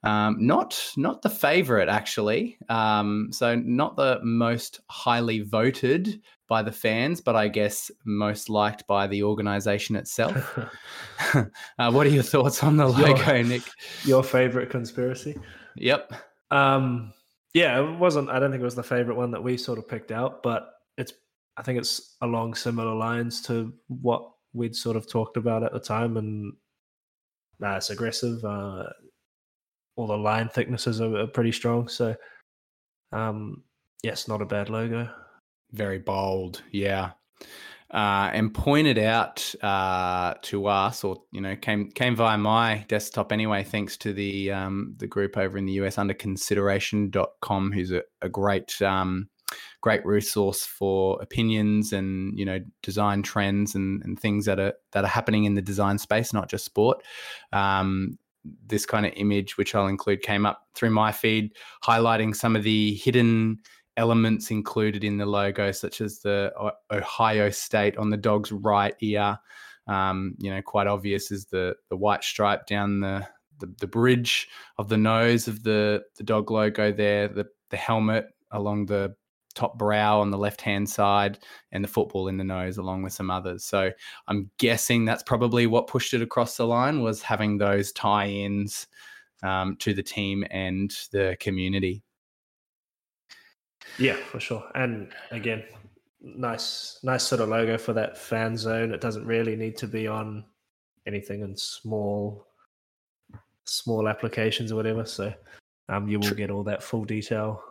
Um, 0.04 0.36
not 0.38 0.80
not 0.96 1.20
the 1.20 1.30
favorite 1.30 1.88
actually. 1.88 2.56
Um, 2.68 3.30
so 3.32 3.56
not 3.56 3.96
the 3.96 4.20
most 4.22 4.82
highly 4.88 5.40
voted 5.40 6.22
by 6.48 6.62
the 6.62 6.72
fans, 6.72 7.20
but 7.20 7.36
I 7.36 7.48
guess 7.48 7.90
most 8.04 8.50
liked 8.50 8.86
by 8.86 9.06
the 9.06 9.22
organization 9.22 9.96
itself. 9.96 10.58
uh, 11.78 11.90
what 11.90 12.06
are 12.06 12.10
your 12.10 12.22
thoughts 12.22 12.62
on 12.62 12.76
the 12.76 12.86
logo, 12.86 13.34
your, 13.34 13.42
Nick? 13.44 13.62
Your 14.04 14.22
favorite 14.22 14.70
conspiracy? 14.70 15.36
Yep. 15.76 16.12
Um, 16.50 17.12
yeah, 17.54 17.80
it 17.80 17.98
wasn't. 17.98 18.30
I 18.30 18.38
don't 18.38 18.50
think 18.50 18.60
it 18.60 18.64
was 18.64 18.74
the 18.74 18.82
favorite 18.82 19.16
one 19.16 19.30
that 19.30 19.42
we 19.42 19.56
sort 19.56 19.78
of 19.78 19.88
picked 19.88 20.12
out, 20.12 20.42
but 20.42 20.70
it's. 20.98 21.12
I 21.56 21.62
think 21.62 21.78
it's 21.78 22.16
along 22.20 22.54
similar 22.54 22.94
lines 22.94 23.40
to 23.42 23.72
what 23.86 24.28
we'd 24.54 24.74
sort 24.74 24.96
of 24.96 25.08
talked 25.08 25.36
about 25.36 25.62
at 25.62 25.72
the 25.72 25.78
time, 25.78 26.16
and 26.16 26.52
it's 27.60 27.90
aggressive. 27.90 28.44
Uh, 28.44 28.84
all 29.96 30.08
the 30.08 30.16
line 30.16 30.48
thicknesses 30.48 31.00
are, 31.00 31.16
are 31.16 31.26
pretty 31.28 31.52
strong, 31.52 31.86
so 31.86 32.16
um, 33.12 33.62
yes, 34.02 34.26
not 34.26 34.42
a 34.42 34.46
bad 34.46 34.68
logo 34.68 35.08
very 35.74 35.98
bold. 35.98 36.62
Yeah. 36.70 37.12
Uh, 37.90 38.30
and 38.32 38.52
pointed 38.52 38.98
out 38.98 39.54
uh, 39.62 40.34
to 40.42 40.66
us, 40.66 41.04
or 41.04 41.22
you 41.30 41.40
know, 41.40 41.54
came 41.54 41.90
came 41.92 42.16
via 42.16 42.36
my 42.36 42.84
desktop 42.88 43.30
anyway, 43.30 43.62
thanks 43.62 43.96
to 43.98 44.12
the 44.12 44.50
um, 44.50 44.94
the 44.96 45.06
group 45.06 45.36
over 45.36 45.56
in 45.58 45.66
the 45.66 45.74
US 45.74 45.96
underconsideration.com, 45.96 47.72
who's 47.72 47.92
a, 47.92 48.02
a 48.20 48.28
great 48.28 48.82
um, 48.82 49.28
great 49.80 50.04
resource 50.04 50.64
for 50.64 51.22
opinions 51.22 51.92
and 51.92 52.36
you 52.36 52.44
know 52.44 52.58
design 52.82 53.22
trends 53.22 53.76
and, 53.76 54.02
and 54.02 54.18
things 54.18 54.46
that 54.46 54.58
are 54.58 54.72
that 54.90 55.04
are 55.04 55.08
happening 55.08 55.44
in 55.44 55.54
the 55.54 55.62
design 55.62 55.98
space, 55.98 56.32
not 56.32 56.48
just 56.48 56.64
sport. 56.64 57.00
Um, 57.52 58.18
this 58.66 58.86
kind 58.86 59.06
of 59.06 59.12
image, 59.16 59.56
which 59.56 59.74
I'll 59.74 59.86
include, 59.86 60.22
came 60.22 60.44
up 60.46 60.66
through 60.74 60.90
my 60.90 61.12
feed, 61.12 61.52
highlighting 61.84 62.34
some 62.34 62.56
of 62.56 62.62
the 62.62 62.94
hidden 62.94 63.58
elements 63.96 64.50
included 64.50 65.04
in 65.04 65.18
the 65.18 65.26
logo, 65.26 65.72
such 65.72 66.00
as 66.00 66.20
the 66.20 66.52
Ohio 66.90 67.50
State 67.50 67.96
on 67.96 68.10
the 68.10 68.16
dog's 68.16 68.52
right 68.52 68.94
ear. 69.00 69.38
Um, 69.86 70.34
you 70.38 70.50
know, 70.50 70.62
quite 70.62 70.86
obvious 70.86 71.30
is 71.30 71.46
the 71.46 71.76
the 71.90 71.96
white 71.96 72.24
stripe 72.24 72.66
down 72.66 73.00
the, 73.00 73.26
the, 73.58 73.72
the 73.80 73.86
bridge 73.86 74.48
of 74.78 74.88
the 74.88 74.96
nose 74.96 75.48
of 75.48 75.62
the 75.62 76.02
the 76.16 76.24
dog 76.24 76.50
logo 76.50 76.92
there. 76.92 77.28
The 77.28 77.46
the 77.70 77.76
helmet 77.76 78.26
along 78.50 78.86
the 78.86 79.14
top 79.54 79.78
brow 79.78 80.20
on 80.20 80.30
the 80.30 80.38
left 80.38 80.60
hand 80.60 80.88
side, 80.88 81.38
and 81.72 81.84
the 81.84 81.88
football 81.88 82.28
in 82.28 82.36
the 82.36 82.44
nose, 82.44 82.76
along 82.78 83.02
with 83.02 83.12
some 83.12 83.30
others. 83.30 83.64
So 83.64 83.90
I'm 84.26 84.50
guessing 84.58 85.04
that's 85.04 85.22
probably 85.22 85.66
what 85.66 85.86
pushed 85.86 86.14
it 86.14 86.22
across 86.22 86.56
the 86.56 86.66
line 86.66 87.02
was 87.02 87.22
having 87.22 87.58
those 87.58 87.92
tie-ins 87.92 88.86
um, 89.42 89.76
to 89.76 89.94
the 89.94 90.02
team 90.02 90.44
and 90.50 90.90
the 91.12 91.36
community. 91.40 92.02
Yeah, 93.98 94.16
for 94.16 94.40
sure. 94.40 94.64
And 94.74 95.12
again, 95.30 95.64
nice, 96.20 96.98
nice 97.02 97.22
sort 97.22 97.40
of 97.40 97.48
logo 97.48 97.78
for 97.78 97.92
that 97.92 98.18
fan 98.18 98.56
zone. 98.56 98.92
It 98.92 99.00
doesn't 99.00 99.26
really 99.26 99.56
need 99.56 99.76
to 99.78 99.86
be 99.86 100.06
on 100.06 100.44
anything 101.06 101.42
in 101.42 101.56
small, 101.56 102.46
small 103.64 104.08
applications 104.08 104.72
or 104.72 104.76
whatever. 104.76 105.04
So, 105.04 105.32
um, 105.88 106.08
you 106.08 106.18
will 106.18 106.34
get 106.34 106.50
all 106.50 106.64
that 106.64 106.82
full 106.82 107.04
detail. 107.04 107.62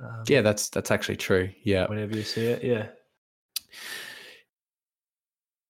Um, 0.00 0.24
yeah, 0.28 0.42
that's 0.42 0.68
that's 0.68 0.90
actually 0.90 1.16
true. 1.16 1.50
Yeah, 1.62 1.86
whenever 1.86 2.16
you 2.16 2.22
see 2.22 2.46
it, 2.46 2.62
yeah. 2.62 2.86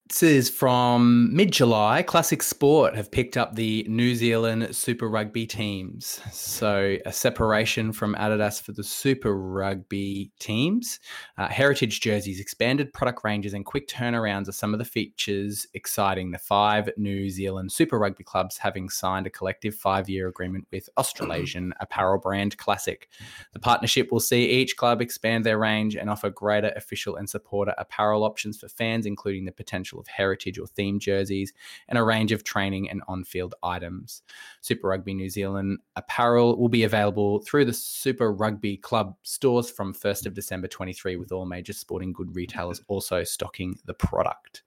This 0.08 0.22
is 0.22 0.48
from 0.48 1.34
mid 1.36 1.52
July. 1.52 2.02
Classic 2.02 2.42
Sport 2.42 2.96
have 2.96 3.10
picked 3.10 3.36
up 3.36 3.54
the 3.54 3.84
New 3.90 4.14
Zealand 4.14 4.74
Super 4.74 5.06
Rugby 5.06 5.46
teams. 5.46 6.18
So, 6.32 6.96
a 7.04 7.12
separation 7.12 7.92
from 7.92 8.14
Adidas 8.14 8.60
for 8.62 8.72
the 8.72 8.82
Super 8.82 9.36
Rugby 9.36 10.32
teams. 10.40 10.98
Uh, 11.36 11.48
heritage 11.48 12.00
jerseys, 12.00 12.40
expanded 12.40 12.90
product 12.94 13.22
ranges, 13.22 13.52
and 13.52 13.66
quick 13.66 13.86
turnarounds 13.86 14.48
are 14.48 14.52
some 14.52 14.72
of 14.72 14.78
the 14.78 14.84
features 14.86 15.66
exciting 15.74 16.30
the 16.30 16.38
five 16.38 16.88
New 16.96 17.28
Zealand 17.28 17.70
Super 17.70 17.98
Rugby 17.98 18.24
clubs 18.24 18.56
having 18.56 18.88
signed 18.88 19.26
a 19.26 19.30
collective 19.30 19.74
five 19.74 20.08
year 20.08 20.26
agreement 20.26 20.66
with 20.72 20.88
Australasian 20.96 21.74
apparel 21.80 22.18
brand 22.18 22.56
Classic. 22.56 23.10
The 23.52 23.60
partnership 23.60 24.10
will 24.10 24.20
see 24.20 24.48
each 24.48 24.78
club 24.78 25.02
expand 25.02 25.44
their 25.44 25.58
range 25.58 25.96
and 25.96 26.08
offer 26.08 26.30
greater 26.30 26.72
official 26.76 27.16
and 27.16 27.28
supporter 27.28 27.74
apparel 27.76 28.24
options 28.24 28.58
for 28.58 28.68
fans, 28.68 29.04
including 29.04 29.44
the 29.44 29.52
potential 29.52 29.97
of 29.98 30.06
heritage 30.06 30.58
or 30.58 30.66
theme 30.66 30.98
jerseys, 30.98 31.52
and 31.88 31.98
a 31.98 32.02
range 32.02 32.32
of 32.32 32.44
training 32.44 32.88
and 32.90 33.02
on 33.08 33.24
field 33.24 33.54
items. 33.62 34.22
Super 34.60 34.88
Rugby 34.88 35.14
New 35.14 35.30
Zealand 35.30 35.78
apparel 35.96 36.58
will 36.58 36.68
be 36.68 36.84
available 36.84 37.40
through 37.40 37.64
the 37.64 37.72
Super 37.72 38.32
Rugby 38.32 38.76
Club 38.76 39.16
stores 39.22 39.70
from 39.70 39.94
1st 39.94 40.26
of 40.26 40.34
December 40.34 40.68
23, 40.68 41.16
with 41.16 41.32
all 41.32 41.46
major 41.46 41.72
sporting 41.72 42.12
good 42.12 42.34
retailers 42.34 42.80
also 42.88 43.24
stocking 43.24 43.78
the 43.84 43.94
product. 43.94 44.62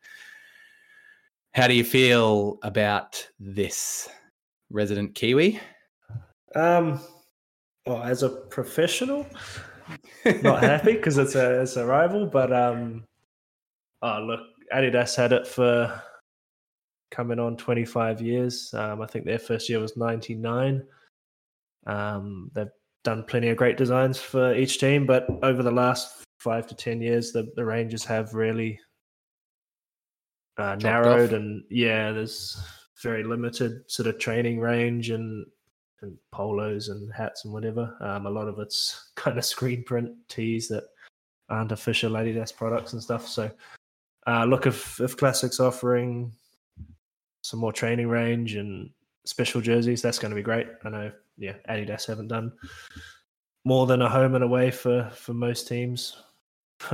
How 1.54 1.68
do 1.68 1.74
you 1.74 1.84
feel 1.84 2.60
about 2.64 3.28
this, 3.38 4.08
resident 4.70 5.16
Kiwi? 5.16 5.60
Um, 6.56 7.00
well, 7.86 8.04
as 8.04 8.24
a 8.24 8.30
professional, 8.30 9.26
not 10.44 10.64
happy 10.64 10.94
because 10.94 11.18
it's 11.18 11.36
a 11.36 11.62
it's 11.62 11.76
a 11.76 11.86
rival. 11.86 12.26
But 12.26 12.54
um, 12.54 13.04
oh 14.02 14.20
look, 14.20 14.42
Adidas 14.74 15.16
had 15.16 15.34
it 15.34 15.48
for 15.48 16.02
coming 17.12 17.40
on 17.40 17.58
25 17.58 18.22
years. 18.22 18.74
Um, 18.74 19.02
I 19.02 19.06
think 19.06 19.26
their 19.26 19.40
first 19.40 19.70
year 19.70 19.80
was 19.80 19.98
99. 19.98 20.84
Um, 21.86 22.50
they've 22.54 22.68
done 23.04 23.24
plenty 23.24 23.50
of 23.50 23.58
great 23.58 23.78
designs 23.78 24.18
for 24.18 24.56
each 24.56 24.80
team, 24.80 25.06
but 25.06 25.28
over 25.44 25.62
the 25.62 25.72
last 25.72 26.24
five 26.40 26.68
to 26.68 26.76
10 26.76 27.02
years, 27.02 27.32
the, 27.32 27.52
the 27.56 27.66
ranges 27.66 28.06
have 28.06 28.34
really 28.34 28.80
uh, 30.58 30.76
narrowed. 30.76 31.30
Off. 31.30 31.36
And 31.36 31.64
yeah, 31.70 32.12
there's 32.12 32.62
very 33.02 33.24
limited 33.24 33.90
sort 33.92 34.08
of 34.08 34.20
training 34.20 34.60
range 34.60 35.10
and, 35.10 35.46
and 36.02 36.18
polos 36.32 36.90
and 36.90 37.12
hats 37.14 37.46
and 37.46 37.54
whatever. 37.54 37.96
Um, 38.02 38.26
a 38.26 38.30
lot 38.30 38.48
of 38.48 38.60
it's 38.60 39.12
kind 39.16 39.38
of 39.38 39.46
screen 39.46 39.84
print 39.84 40.12
tees 40.30 40.68
that 40.70 40.86
aren't 41.50 41.74
official 41.74 42.14
Adidas 42.14 42.56
products 42.56 42.94
and 42.94 43.04
stuff. 43.04 43.28
So 43.28 43.52
uh, 44.28 44.46
look, 44.46 44.66
if 44.66 45.00
if 45.00 45.18
Classic's 45.18 45.60
offering 45.60 46.32
some 47.42 47.60
more 47.60 47.74
training 47.74 48.08
range 48.08 48.56
and 48.56 48.90
special 49.26 49.62
jerseys, 49.62 50.02
that's 50.02 50.20
going 50.20 50.32
to 50.32 50.36
be 50.36 50.44
great. 50.44 50.68
I 50.84 50.90
know, 50.90 51.12
yeah, 51.38 51.56
Adidas 51.70 52.06
haven't 52.06 52.28
done 52.28 52.52
more 53.66 53.86
than 53.86 54.02
a 54.02 54.10
home 54.10 54.36
and 54.36 54.44
away 54.44 54.72
for 54.72 55.10
for 55.14 55.34
most 55.34 55.68
teams. 55.68 56.16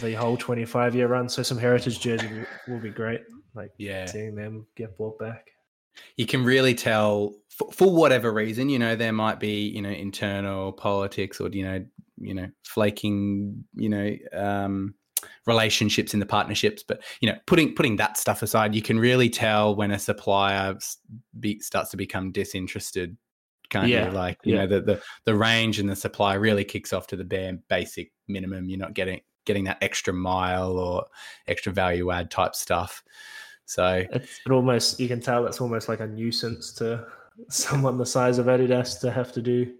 the 0.00 0.12
whole 0.12 0.36
25 0.36 0.94
year 0.94 1.08
run. 1.08 1.28
So 1.28 1.42
some 1.42 1.58
heritage 1.58 2.00
jersey 2.00 2.28
will, 2.28 2.74
will 2.74 2.80
be 2.80 2.90
great. 2.90 3.22
Like 3.54 3.70
yeah, 3.78 4.06
seeing 4.06 4.34
them 4.34 4.66
get 4.76 4.96
brought 4.96 5.18
back. 5.18 5.50
You 6.16 6.26
can 6.26 6.44
really 6.44 6.74
tell 6.74 7.36
for, 7.48 7.70
for, 7.70 7.94
whatever 7.94 8.32
reason, 8.32 8.68
you 8.68 8.80
know, 8.80 8.96
there 8.96 9.12
might 9.12 9.38
be, 9.38 9.68
you 9.68 9.80
know, 9.80 9.90
internal 9.90 10.72
politics 10.72 11.40
or, 11.40 11.48
you 11.50 11.64
know, 11.64 11.84
you 12.16 12.34
know, 12.34 12.48
flaking, 12.64 13.64
you 13.76 13.88
know, 13.88 14.16
um, 14.32 14.94
relationships 15.46 16.14
in 16.14 16.20
the 16.20 16.26
partnerships. 16.26 16.82
But 16.82 17.02
you 17.20 17.30
know, 17.30 17.38
putting 17.46 17.74
putting 17.74 17.96
that 17.96 18.16
stuff 18.16 18.42
aside, 18.42 18.74
you 18.74 18.82
can 18.82 18.98
really 18.98 19.28
tell 19.28 19.74
when 19.74 19.90
a 19.90 19.98
supplier 19.98 20.76
be, 21.38 21.60
starts 21.60 21.90
to 21.90 21.96
become 21.96 22.32
disinterested. 22.32 23.16
Can't 23.70 23.88
yeah. 23.88 24.06
you? 24.06 24.12
Like 24.12 24.38
you 24.44 24.54
yeah. 24.54 24.60
know, 24.62 24.66
the, 24.66 24.80
the 24.80 25.02
the 25.24 25.34
range 25.34 25.78
and 25.78 25.88
the 25.88 25.96
supply 25.96 26.34
really 26.34 26.64
kicks 26.64 26.92
off 26.92 27.06
to 27.08 27.16
the 27.16 27.24
bare 27.24 27.58
basic 27.68 28.12
minimum. 28.28 28.68
You're 28.68 28.78
not 28.78 28.94
getting 28.94 29.20
getting 29.44 29.64
that 29.64 29.78
extra 29.82 30.12
mile 30.12 30.78
or 30.78 31.04
extra 31.46 31.72
value 31.72 32.10
add 32.10 32.30
type 32.30 32.54
stuff. 32.54 33.02
So 33.66 34.04
it's 34.12 34.40
it 34.46 34.52
almost 34.52 35.00
you 35.00 35.08
can 35.08 35.20
tell 35.20 35.46
it's 35.46 35.60
almost 35.60 35.88
like 35.88 36.00
a 36.00 36.06
nuisance 36.06 36.72
to 36.74 37.06
someone 37.48 37.98
the 37.98 38.06
size 38.06 38.38
of 38.38 38.46
Adidas 38.46 39.00
to 39.00 39.10
have 39.10 39.32
to 39.32 39.42
do 39.42 39.72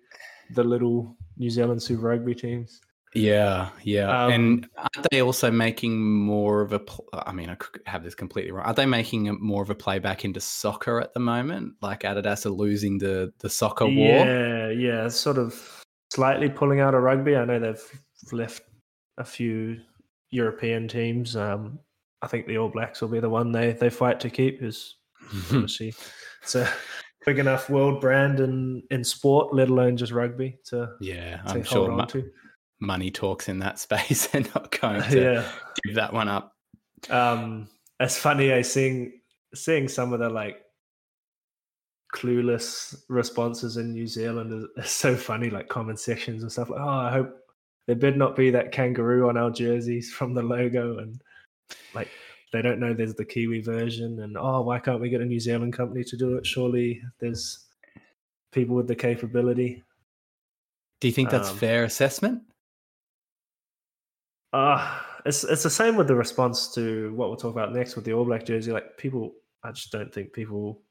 the 0.54 0.64
little 0.64 1.16
New 1.36 1.50
Zealand 1.50 1.82
Super 1.82 2.08
Rugby 2.08 2.34
teams. 2.34 2.80
Yeah, 3.14 3.68
yeah. 3.82 4.24
Um, 4.24 4.32
and 4.32 4.68
aren't 4.76 5.06
they 5.10 5.22
also 5.22 5.50
making 5.50 6.02
more 6.02 6.62
of 6.62 6.72
a? 6.72 6.80
pl- 6.80 7.08
I 7.12 7.32
mean, 7.32 7.48
I 7.48 7.54
could 7.54 7.80
have 7.86 8.02
this 8.02 8.14
completely 8.14 8.50
wrong. 8.50 8.66
Are 8.66 8.74
they 8.74 8.86
making 8.86 9.36
more 9.40 9.62
of 9.62 9.70
a 9.70 9.74
playback 9.74 10.24
into 10.24 10.40
soccer 10.40 11.00
at 11.00 11.14
the 11.14 11.20
moment? 11.20 11.74
Like 11.80 12.00
Adidas 12.00 12.44
are 12.44 12.50
losing 12.50 12.98
the 12.98 13.32
the 13.38 13.48
soccer 13.48 13.86
war. 13.86 13.94
Yeah, 13.94 14.70
yeah, 14.70 15.08
sort 15.08 15.38
of 15.38 15.84
slightly 16.12 16.48
pulling 16.48 16.80
out 16.80 16.94
of 16.94 17.02
rugby. 17.02 17.36
I 17.36 17.44
know 17.44 17.58
they've 17.58 18.02
left 18.32 18.62
a 19.16 19.24
few 19.24 19.80
European 20.30 20.88
teams. 20.88 21.36
Um, 21.36 21.78
I 22.20 22.26
think 22.26 22.46
the 22.46 22.58
All 22.58 22.68
Blacks 22.68 23.00
will 23.00 23.08
be 23.08 23.20
the 23.20 23.30
one 23.30 23.52
they 23.52 23.72
they 23.72 23.90
fight 23.90 24.18
to 24.20 24.30
keep. 24.30 24.62
Is 24.62 24.96
obviously 25.52 25.94
it's 26.42 26.56
a 26.56 26.68
big 27.24 27.38
enough 27.38 27.70
world 27.70 28.00
brand 28.00 28.40
in 28.40 28.82
in 28.90 29.04
sport, 29.04 29.54
let 29.54 29.68
alone 29.68 29.96
just 29.96 30.12
rugby 30.12 30.58
to, 30.66 30.90
yeah, 31.00 31.36
to 31.38 31.48
I'm 31.48 31.54
hold 31.56 31.66
sure 31.66 31.92
on 31.92 32.08
to. 32.08 32.30
Money 32.80 33.10
talks 33.10 33.48
in 33.48 33.58
that 33.60 33.78
space. 33.86 34.26
They're 34.28 34.42
not 34.54 34.78
going 34.80 35.02
to 35.10 35.20
yeah. 35.20 35.48
give 35.84 35.94
that 35.96 36.12
one 36.12 36.28
up. 36.28 36.52
um 37.10 37.68
it's 38.00 38.16
funny 38.18 38.52
i 38.52 38.60
seeing 38.62 39.12
seeing 39.54 39.88
some 39.88 40.12
of 40.12 40.18
the 40.20 40.28
like 40.28 40.56
clueless 42.14 42.94
responses 43.08 43.76
in 43.76 43.92
new 43.92 44.06
zealand 44.06 44.52
is, 44.52 44.84
is 44.84 44.90
so 44.90 45.16
funny 45.16 45.50
like 45.50 45.68
comment 45.68 45.98
sections 45.98 46.42
and 46.42 46.50
stuff 46.52 46.70
like 46.70 46.80
oh 46.80 46.88
i 46.88 47.10
hope 47.10 47.34
there 47.86 47.96
better 47.96 48.16
not 48.16 48.36
be 48.36 48.50
that 48.50 48.70
kangaroo 48.72 49.28
on 49.28 49.36
our 49.36 49.50
jerseys 49.50 50.12
from 50.12 50.32
the 50.32 50.42
logo 50.42 50.98
and 50.98 51.20
like 51.94 52.08
they 52.52 52.62
don't 52.62 52.78
know 52.78 52.94
there's 52.94 53.14
the 53.14 53.24
kiwi 53.24 53.60
version 53.60 54.20
and 54.20 54.36
oh 54.38 54.62
why 54.62 54.78
can't 54.78 55.00
we 55.00 55.08
get 55.08 55.20
a 55.20 55.24
new 55.24 55.40
zealand 55.40 55.72
company 55.72 56.04
to 56.04 56.16
do 56.16 56.36
it 56.36 56.46
surely 56.46 57.02
there's 57.20 57.66
people 58.52 58.76
with 58.76 58.86
the 58.88 58.94
capability 58.94 59.82
Do 61.00 61.08
you 61.08 61.12
think 61.14 61.30
that's 61.30 61.50
Um, 61.50 61.56
fair 61.58 61.82
assessment? 61.84 62.42
Uh 64.54 65.00
it's 65.26 65.42
it's 65.44 65.62
the 65.62 65.70
same 65.70 65.96
with 65.96 66.06
the 66.06 66.14
response 66.14 66.72
to 66.74 67.12
what 67.14 67.28
we'll 67.28 67.36
talk 67.36 67.52
about 67.52 67.72
next 67.72 67.96
with 67.96 68.04
the 68.04 68.12
All 68.12 68.24
Black 68.24 68.44
jersey. 68.44 68.72
Like 68.72 68.96
people, 68.96 69.32
I 69.62 69.72
just 69.72 69.90
don't 69.90 70.12
think 70.12 70.32
people 70.32 70.82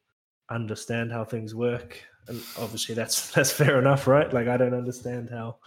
understand 0.49 1.11
how 1.11 1.23
things 1.23 1.53
work, 1.55 2.03
and 2.27 2.41
obviously 2.59 2.95
that's 2.95 3.31
that's 3.35 3.51
fair 3.51 3.79
enough, 3.79 4.07
right? 4.07 4.31
Like 4.33 4.47
I 4.47 4.57
don't 4.57 4.73
understand 4.73 5.29
how 5.29 5.57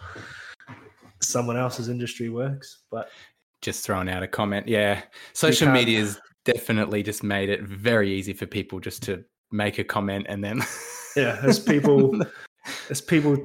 someone 1.21 1.57
else's 1.57 1.89
industry 1.89 2.29
works, 2.29 2.83
but 2.91 3.09
Just 3.61 3.85
throwing 3.85 4.09
out 4.09 4.21
a 4.21 4.27
comment. 4.27 4.67
Yeah, 4.67 5.01
social 5.33 5.71
media's 5.71 6.19
definitely 6.45 7.03
just 7.03 7.23
made 7.23 7.49
it 7.49 7.63
very 7.63 8.11
easy 8.11 8.33
for 8.33 8.45
people 8.45 8.79
just 8.79 9.01
to 9.03 9.23
make 9.51 9.79
a 9.79 9.83
comment 9.83 10.25
and 10.29 10.43
then 10.43 10.61
yeah, 11.15 11.39
there's 11.41 11.59
people, 11.59 12.21
there's 12.87 13.01
people, 13.01 13.37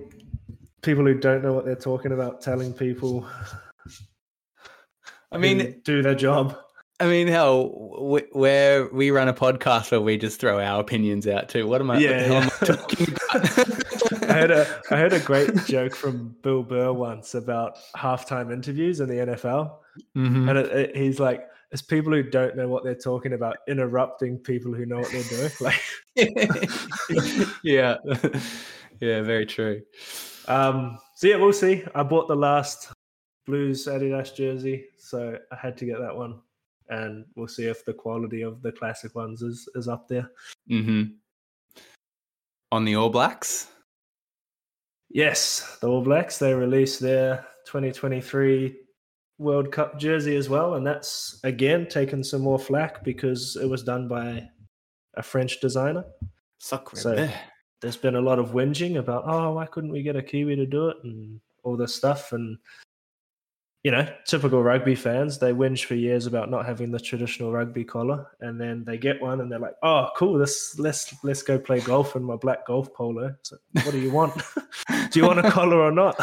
people 0.82 1.04
who 1.04 1.14
don't 1.14 1.42
know 1.42 1.52
what 1.52 1.64
they're 1.64 1.74
talking 1.76 2.12
about, 2.12 2.42
telling 2.42 2.72
people. 2.72 3.26
I 5.32 5.38
mean, 5.38 5.80
do 5.84 6.02
their 6.02 6.14
job. 6.14 6.56
I 7.00 7.06
mean, 7.08 7.26
hell, 7.26 7.68
where 8.32 8.86
we 8.92 9.10
run 9.10 9.26
a 9.28 9.34
podcast 9.34 9.90
where 9.90 10.00
we 10.00 10.16
just 10.18 10.38
throw 10.38 10.60
our 10.60 10.80
opinions 10.80 11.26
out 11.26 11.48
too. 11.48 11.66
What 11.66 11.80
am 11.80 11.90
I? 11.90 11.96
the 11.96 12.02
Yeah, 12.02 12.10
am 12.10 12.32
I 12.32 12.36
yeah. 12.36 12.48
talking 12.76 13.08
about? 13.08 14.30
I 14.30 14.32
had 14.34 14.50
a 14.52 14.80
I 14.90 14.96
heard 14.98 15.12
a 15.12 15.18
great 15.20 15.50
joke 15.66 15.96
from 15.96 16.36
Bill 16.42 16.62
Burr 16.62 16.92
once 16.92 17.34
about 17.34 17.76
halftime 17.96 18.52
interviews 18.52 19.00
in 19.00 19.08
the 19.08 19.16
NFL, 19.16 19.78
Mhm. 20.16 20.48
and 20.48 20.58
it, 20.58 20.66
it- 20.72 20.96
he's 20.96 21.18
like, 21.18 21.48
"It's 21.72 21.82
people 21.82 22.12
who 22.12 22.22
don't 22.22 22.56
know 22.56 22.68
what 22.68 22.84
they're 22.84 22.94
talking 22.94 23.32
about 23.32 23.56
interrupting 23.66 24.38
people 24.38 24.72
who 24.72 24.86
know 24.86 24.98
what 25.00 25.10
they're 25.10 25.22
doing." 25.24 25.50
Like, 25.60 25.80
yeah, 27.64 27.96
yeah, 29.00 29.22
very 29.22 29.46
true. 29.46 29.82
um, 30.46 30.98
so 31.16 31.26
yeah, 31.26 31.36
we'll 31.36 31.52
see. 31.52 31.82
I 31.94 32.02
bought 32.04 32.28
the 32.28 32.36
last 32.36 32.91
Blues 33.46 33.86
Adidas 33.86 34.34
jersey, 34.34 34.86
so 34.98 35.38
I 35.50 35.56
had 35.56 35.76
to 35.78 35.84
get 35.84 35.98
that 35.98 36.16
one, 36.16 36.40
and 36.88 37.24
we'll 37.34 37.48
see 37.48 37.66
if 37.66 37.84
the 37.84 37.92
quality 37.92 38.42
of 38.42 38.62
the 38.62 38.72
classic 38.72 39.14
ones 39.14 39.42
is 39.42 39.68
is 39.74 39.88
up 39.88 40.08
there. 40.08 40.30
hmm 40.68 41.04
On 42.70 42.84
the 42.84 42.96
All 42.96 43.10
Blacks, 43.10 43.68
Yes, 45.10 45.78
the 45.80 45.88
All 45.88 46.02
Blacks. 46.02 46.38
They 46.38 46.54
released 46.54 47.00
their 47.00 47.46
2023 47.66 48.78
World 49.38 49.70
Cup 49.70 49.98
jersey 49.98 50.36
as 50.36 50.48
well, 50.48 50.74
and 50.74 50.86
that's 50.86 51.40
again 51.44 51.86
taken 51.88 52.24
some 52.24 52.40
more 52.40 52.58
flack 52.58 53.04
because 53.04 53.56
it 53.56 53.66
was 53.66 53.82
done 53.82 54.08
by 54.08 54.48
a 55.14 55.22
French 55.22 55.60
designer. 55.60 56.04
So-. 57.02 57.28
There's 57.82 57.96
been 57.96 58.14
a 58.14 58.20
lot 58.20 58.38
of 58.38 58.52
whinging 58.52 58.98
about, 58.98 59.24
oh, 59.26 59.54
why 59.54 59.66
couldn't 59.66 59.90
we 59.90 60.04
get 60.04 60.14
a 60.14 60.22
Kiwi 60.22 60.54
to 60.54 60.66
do 60.66 60.88
it, 60.88 60.98
and 61.02 61.40
all 61.64 61.76
this 61.76 61.94
stuff, 61.94 62.32
and 62.32 62.56
you 63.84 63.90
know, 63.90 64.06
typical 64.26 64.62
rugby 64.62 64.94
fans, 64.94 65.38
they 65.38 65.52
whinge 65.52 65.84
for 65.86 65.96
years 65.96 66.26
about 66.26 66.48
not 66.50 66.64
having 66.64 66.92
the 66.92 67.00
traditional 67.00 67.50
rugby 67.50 67.82
collar, 67.84 68.26
and 68.40 68.60
then 68.60 68.84
they 68.84 68.96
get 68.96 69.20
one, 69.20 69.40
and 69.40 69.50
they're 69.50 69.58
like, 69.58 69.74
"Oh, 69.82 70.08
cool! 70.16 70.38
Let's 70.38 70.78
let's 70.78 71.12
let's 71.24 71.42
go 71.42 71.58
play 71.58 71.80
golf 71.80 72.14
in 72.14 72.22
my 72.22 72.36
black 72.36 72.64
golf 72.66 72.92
polo." 72.94 73.34
So, 73.42 73.56
what 73.82 73.90
do 73.90 73.98
you 73.98 74.12
want? 74.12 74.40
do 75.10 75.18
you 75.18 75.26
want 75.26 75.44
a 75.44 75.50
collar 75.50 75.80
or 75.80 75.90
not? 75.90 76.16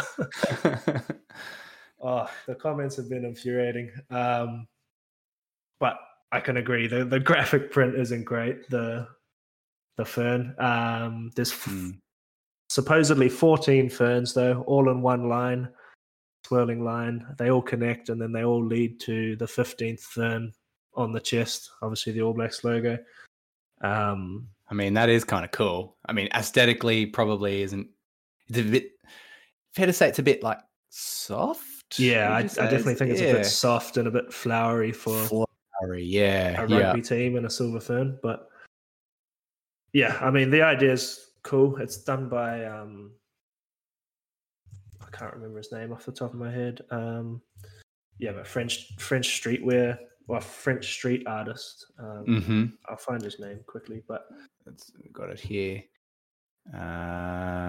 Oh, 2.02 2.30
the 2.48 2.56
comments 2.56 2.96
have 2.96 3.10
been 3.10 3.26
infuriating. 3.26 3.92
Um, 4.10 4.68
but 5.82 6.00
I 6.32 6.40
can 6.40 6.58
agree. 6.58 6.88
The 6.88 7.04
the 7.04 7.20
graphic 7.20 7.72
print 7.72 7.96
isn't 7.96 8.24
great. 8.24 8.70
The 8.70 9.06
the 9.98 10.06
fern. 10.06 10.56
Um, 10.60 11.32
there's 11.36 11.52
f- 11.52 11.66
Hmm. 11.66 11.90
supposedly 12.70 13.28
14 13.28 13.90
ferns 13.90 14.34
though, 14.34 14.62
all 14.66 14.90
in 14.90 15.02
one 15.02 15.28
line, 15.28 15.68
swirling 16.46 16.84
line. 16.84 17.26
They 17.38 17.52
all 17.52 17.62
connect 17.62 18.10
and 18.10 18.22
then 18.22 18.32
they 18.32 18.44
all 18.44 18.64
lead 18.64 19.00
to 19.02 19.36
the 19.36 19.46
15th 19.46 20.02
fern 20.02 20.54
on 20.96 21.12
the 21.12 21.20
chest. 21.20 21.70
Obviously 21.82 22.14
the 22.14 22.22
All 22.22 22.34
Blacks 22.34 22.64
logo. 22.64 22.98
Um, 23.82 24.48
I 24.70 24.74
mean, 24.74 24.94
that 24.94 25.10
is 25.10 25.24
kind 25.24 25.46
of 25.46 25.52
cool. 25.52 25.96
I 26.06 26.14
mean, 26.14 26.30
aesthetically, 26.36 27.06
probably 27.08 27.62
isn't. 27.64 27.88
It's 28.50 28.60
a 28.60 28.64
bit 28.64 28.92
fair 29.74 29.86
to 29.86 29.94
say 29.94 30.10
it's 30.10 30.20
a 30.20 30.24
bit 30.24 30.44
like 30.44 30.60
soft. 30.90 32.00
yeah, 32.00 32.32
I, 32.32 32.40
I 32.40 32.42
definitely 32.42 32.96
think 32.96 33.12
it's 33.12 33.22
a 33.22 33.34
bit 33.34 33.46
soft 33.46 33.98
and 33.98 34.08
a 34.08 34.12
bit 34.12 34.34
flowery 34.34 34.92
for 34.92 35.48
flowery. 35.80 36.04
Yeah, 36.04 36.64
a 36.64 36.68
yeah. 36.68 36.78
rugby 36.80 37.02
team 37.02 37.36
and 37.36 37.46
a 37.46 37.50
silver 37.50 37.80
fern. 37.80 38.20
But 38.22 38.50
yeah, 39.94 40.18
I 40.22 40.30
mean 40.32 40.50
the 40.50 40.62
idea 40.62 40.94
is 40.94 41.32
cool. 41.44 41.78
It's 41.78 41.98
done 41.98 42.30
by 42.30 42.66
um 42.66 43.12
can't 45.20 45.34
remember 45.34 45.58
his 45.58 45.72
name 45.72 45.92
off 45.92 46.06
the 46.06 46.12
top 46.12 46.34
of 46.34 46.40
my 46.40 46.52
head. 46.52 46.82
Um 46.92 47.42
yeah, 48.18 48.32
but 48.34 48.48
French 48.48 48.96
French 48.98 49.42
streetwear 49.42 49.98
or 50.28 50.40
French 50.42 50.92
street 50.94 51.26
artist. 51.28 51.86
Um, 52.00 52.26
Mm-hmm. 52.28 52.66
I'll 52.88 52.98
find 52.98 53.22
his 53.22 53.40
name 53.40 53.60
quickly, 53.66 54.04
but 54.08 54.26
It's 54.68 54.92
got 55.14 55.30
it 55.32 55.40
here. 55.40 55.82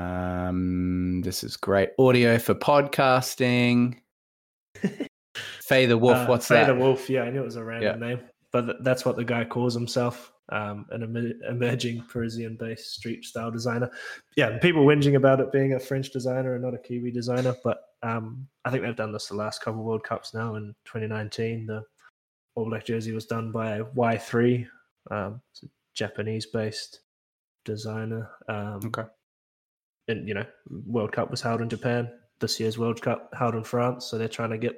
Um, 0.00 1.20
this 1.22 1.42
is 1.44 1.56
great 1.56 1.90
audio 1.98 2.38
for 2.38 2.54
podcasting. 2.54 3.96
Faye 5.62 5.86
the 5.86 5.96
Wolf, 5.96 6.16
uh, 6.18 6.26
what's 6.26 6.48
Faye 6.48 6.56
that? 6.56 6.66
the 6.66 6.74
Wolf. 6.74 7.08
Yeah, 7.08 7.22
I 7.22 7.30
knew 7.30 7.40
it 7.40 7.44
was 7.44 7.56
a 7.56 7.64
random 7.64 8.00
name, 8.00 8.20
but 8.52 8.62
th- 8.66 8.76
that's 8.82 9.04
what 9.04 9.16
the 9.16 9.24
guy 9.24 9.44
calls 9.44 9.72
himself. 9.74 10.32
Um, 10.50 10.86
an 10.90 11.02
emer- 11.04 11.48
emerging 11.48 12.02
Parisian-based 12.08 12.94
street 12.94 13.24
style 13.24 13.50
designer. 13.52 13.88
Yeah, 14.36 14.58
people 14.58 14.84
whinging 14.84 15.14
about 15.14 15.38
it 15.40 15.52
being 15.52 15.74
a 15.74 15.78
French 15.78 16.10
designer 16.10 16.54
and 16.54 16.62
not 16.64 16.74
a 16.74 16.78
Kiwi 16.78 17.12
designer, 17.12 17.54
but 17.62 17.82
um, 18.02 18.48
I 18.64 18.70
think 18.70 18.82
they've 18.82 18.96
done 18.96 19.12
this 19.12 19.28
the 19.28 19.36
last 19.36 19.62
couple 19.62 19.80
of 19.80 19.86
World 19.86 20.02
Cups 20.02 20.34
now. 20.34 20.56
In 20.56 20.74
2019, 20.86 21.66
the 21.66 21.84
All 22.56 22.64
Black 22.68 22.84
jersey 22.84 23.12
was 23.12 23.26
done 23.26 23.52
by 23.52 23.80
Y3, 23.80 24.66
um, 25.10 25.40
it's 25.52 25.62
a 25.62 25.66
Japanese-based 25.94 27.00
designer. 27.64 28.28
Um, 28.48 28.80
Okay. 28.86 29.04
and 30.08 30.26
you 30.26 30.34
know, 30.34 30.46
World 30.86 31.12
Cup 31.12 31.30
was 31.30 31.40
held 31.40 31.60
in 31.60 31.68
Japan. 31.68 32.10
This 32.40 32.58
year's 32.58 32.78
World 32.78 33.00
Cup 33.02 33.32
held 33.38 33.54
in 33.54 33.62
France, 33.62 34.06
so 34.06 34.18
they're 34.18 34.26
trying 34.28 34.50
to 34.50 34.58
get 34.58 34.76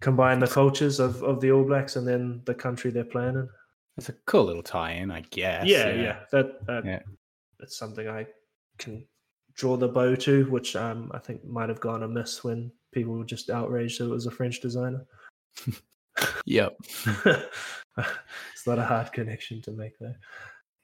combine 0.00 0.38
the 0.40 0.46
cultures 0.46 1.00
of, 1.00 1.22
of 1.22 1.40
the 1.40 1.50
All 1.52 1.64
Blacks 1.64 1.96
and 1.96 2.06
then 2.06 2.42
the 2.44 2.54
country 2.54 2.90
they're 2.90 3.04
playing 3.04 3.36
in. 3.36 3.48
It's 3.96 4.08
a 4.08 4.14
cool 4.26 4.44
little 4.44 4.62
tie-in, 4.62 5.10
I 5.10 5.20
guess. 5.30 5.66
yeah, 5.66 5.88
yeah, 5.92 6.20
that 6.32 6.58
uh, 6.68 6.82
Yeah. 6.84 7.00
that's 7.60 7.76
something 7.76 8.08
I 8.08 8.26
can 8.78 9.06
draw 9.54 9.76
the 9.76 9.88
bow 9.88 10.16
to, 10.16 10.44
which 10.46 10.74
um, 10.74 11.10
I 11.14 11.18
think 11.18 11.44
might 11.44 11.68
have 11.68 11.80
gone 11.80 12.02
amiss 12.02 12.42
when 12.42 12.72
people 12.92 13.14
were 13.14 13.24
just 13.24 13.50
outraged 13.50 14.00
that 14.00 14.06
it 14.06 14.10
was 14.10 14.26
a 14.26 14.30
French 14.30 14.60
designer. 14.60 15.04
Yep. 16.46 16.76
it's 17.26 18.66
not 18.66 18.78
a 18.78 18.84
hard 18.84 19.12
connection 19.12 19.60
to 19.62 19.72
make 19.72 19.98
there. 19.98 20.16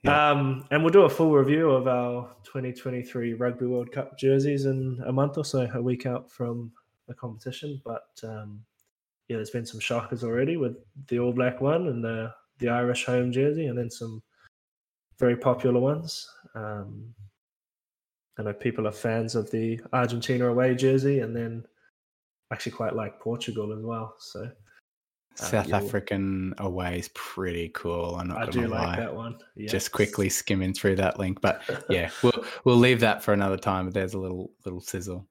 Yeah. 0.03 0.31
Um, 0.31 0.67
and 0.71 0.83
we'll 0.83 0.93
do 0.93 1.03
a 1.03 1.09
full 1.09 1.33
review 1.33 1.71
of 1.71 1.87
our 1.87 2.29
2023 2.45 3.35
Rugby 3.35 3.67
World 3.67 3.93
Cup 3.93 4.19
jerseys 4.19 4.65
in 4.65 5.01
a 5.07 5.13
month 5.13 5.39
or 5.39 5.45
so, 5.45 5.69
a 5.73 5.81
week 5.81 6.05
out 6.07 6.31
from 6.31 6.73
the 7.07 7.15
competition. 7.15 7.81
But 7.85 8.09
um, 8.25 8.61
yeah, 9.29 9.37
there's 9.37 9.51
been 9.51 9.67
some 9.67 9.79
shockers 9.81 10.25
already 10.25 10.57
with 10.57 10.77
the 11.07 11.21
All 11.21 11.33
Black 11.33 11.61
one 11.61 11.89
and 11.89 12.03
the 12.03 12.33
the 12.61 12.69
Irish 12.69 13.05
home 13.05 13.33
jersey, 13.33 13.67
and 13.67 13.79
then 13.79 13.91
some 13.91 14.23
very 15.19 15.37
popular 15.37 15.81
ones. 15.81 16.29
Um, 16.55 17.15
I 18.39 18.43
know 18.43 18.53
people 18.53 18.87
are 18.89 18.93
fans 18.93 19.35
of 19.35 19.51
the 19.51 19.81
Argentina 19.93 20.49
away 20.49 20.75
jersey, 20.75 21.21
and 21.21 21.37
then 21.37 21.65
actually 22.53 22.73
quite 22.73 22.95
like 22.95 23.21
Portugal 23.21 23.73
as 23.77 23.85
well. 23.85 24.15
So 24.19 24.51
uh, 25.41 25.45
South 25.45 25.73
African 25.73 26.55
away 26.59 26.99
is 26.99 27.11
pretty 27.15 27.71
cool. 27.71 28.17
I'm 28.17 28.29
not 28.29 28.49
I 28.49 28.51
do 28.51 28.67
lie. 28.67 28.87
like 28.87 28.99
that 28.99 29.15
one. 29.15 29.39
Just 29.59 29.93
quickly 29.93 30.29
skimming 30.29 30.75
through 30.75 30.97
that 30.97 31.19
link, 31.19 31.41
but 31.41 31.63
yeah, 31.89 32.11
we'll 32.23 32.45
we'll 32.65 32.77
leave 32.77 33.01
that 33.01 33.23
for 33.23 33.33
another 33.33 33.57
time. 33.57 33.87
But 33.87 33.95
there's 33.95 34.15
a 34.15 34.19
little 34.19 34.53
little 34.65 34.81
sizzle. 34.81 35.27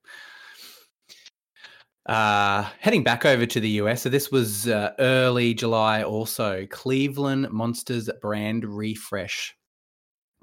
Uh, 2.05 2.63
heading 2.79 3.03
back 3.03 3.25
over 3.25 3.45
to 3.45 3.59
the 3.59 3.69
US. 3.81 4.01
So 4.01 4.09
this 4.09 4.31
was 4.31 4.67
uh, 4.67 4.93
early 4.99 5.53
July 5.53 6.01
also. 6.03 6.65
Cleveland 6.69 7.51
Monsters 7.51 8.09
brand 8.21 8.65
refresh. 8.65 9.55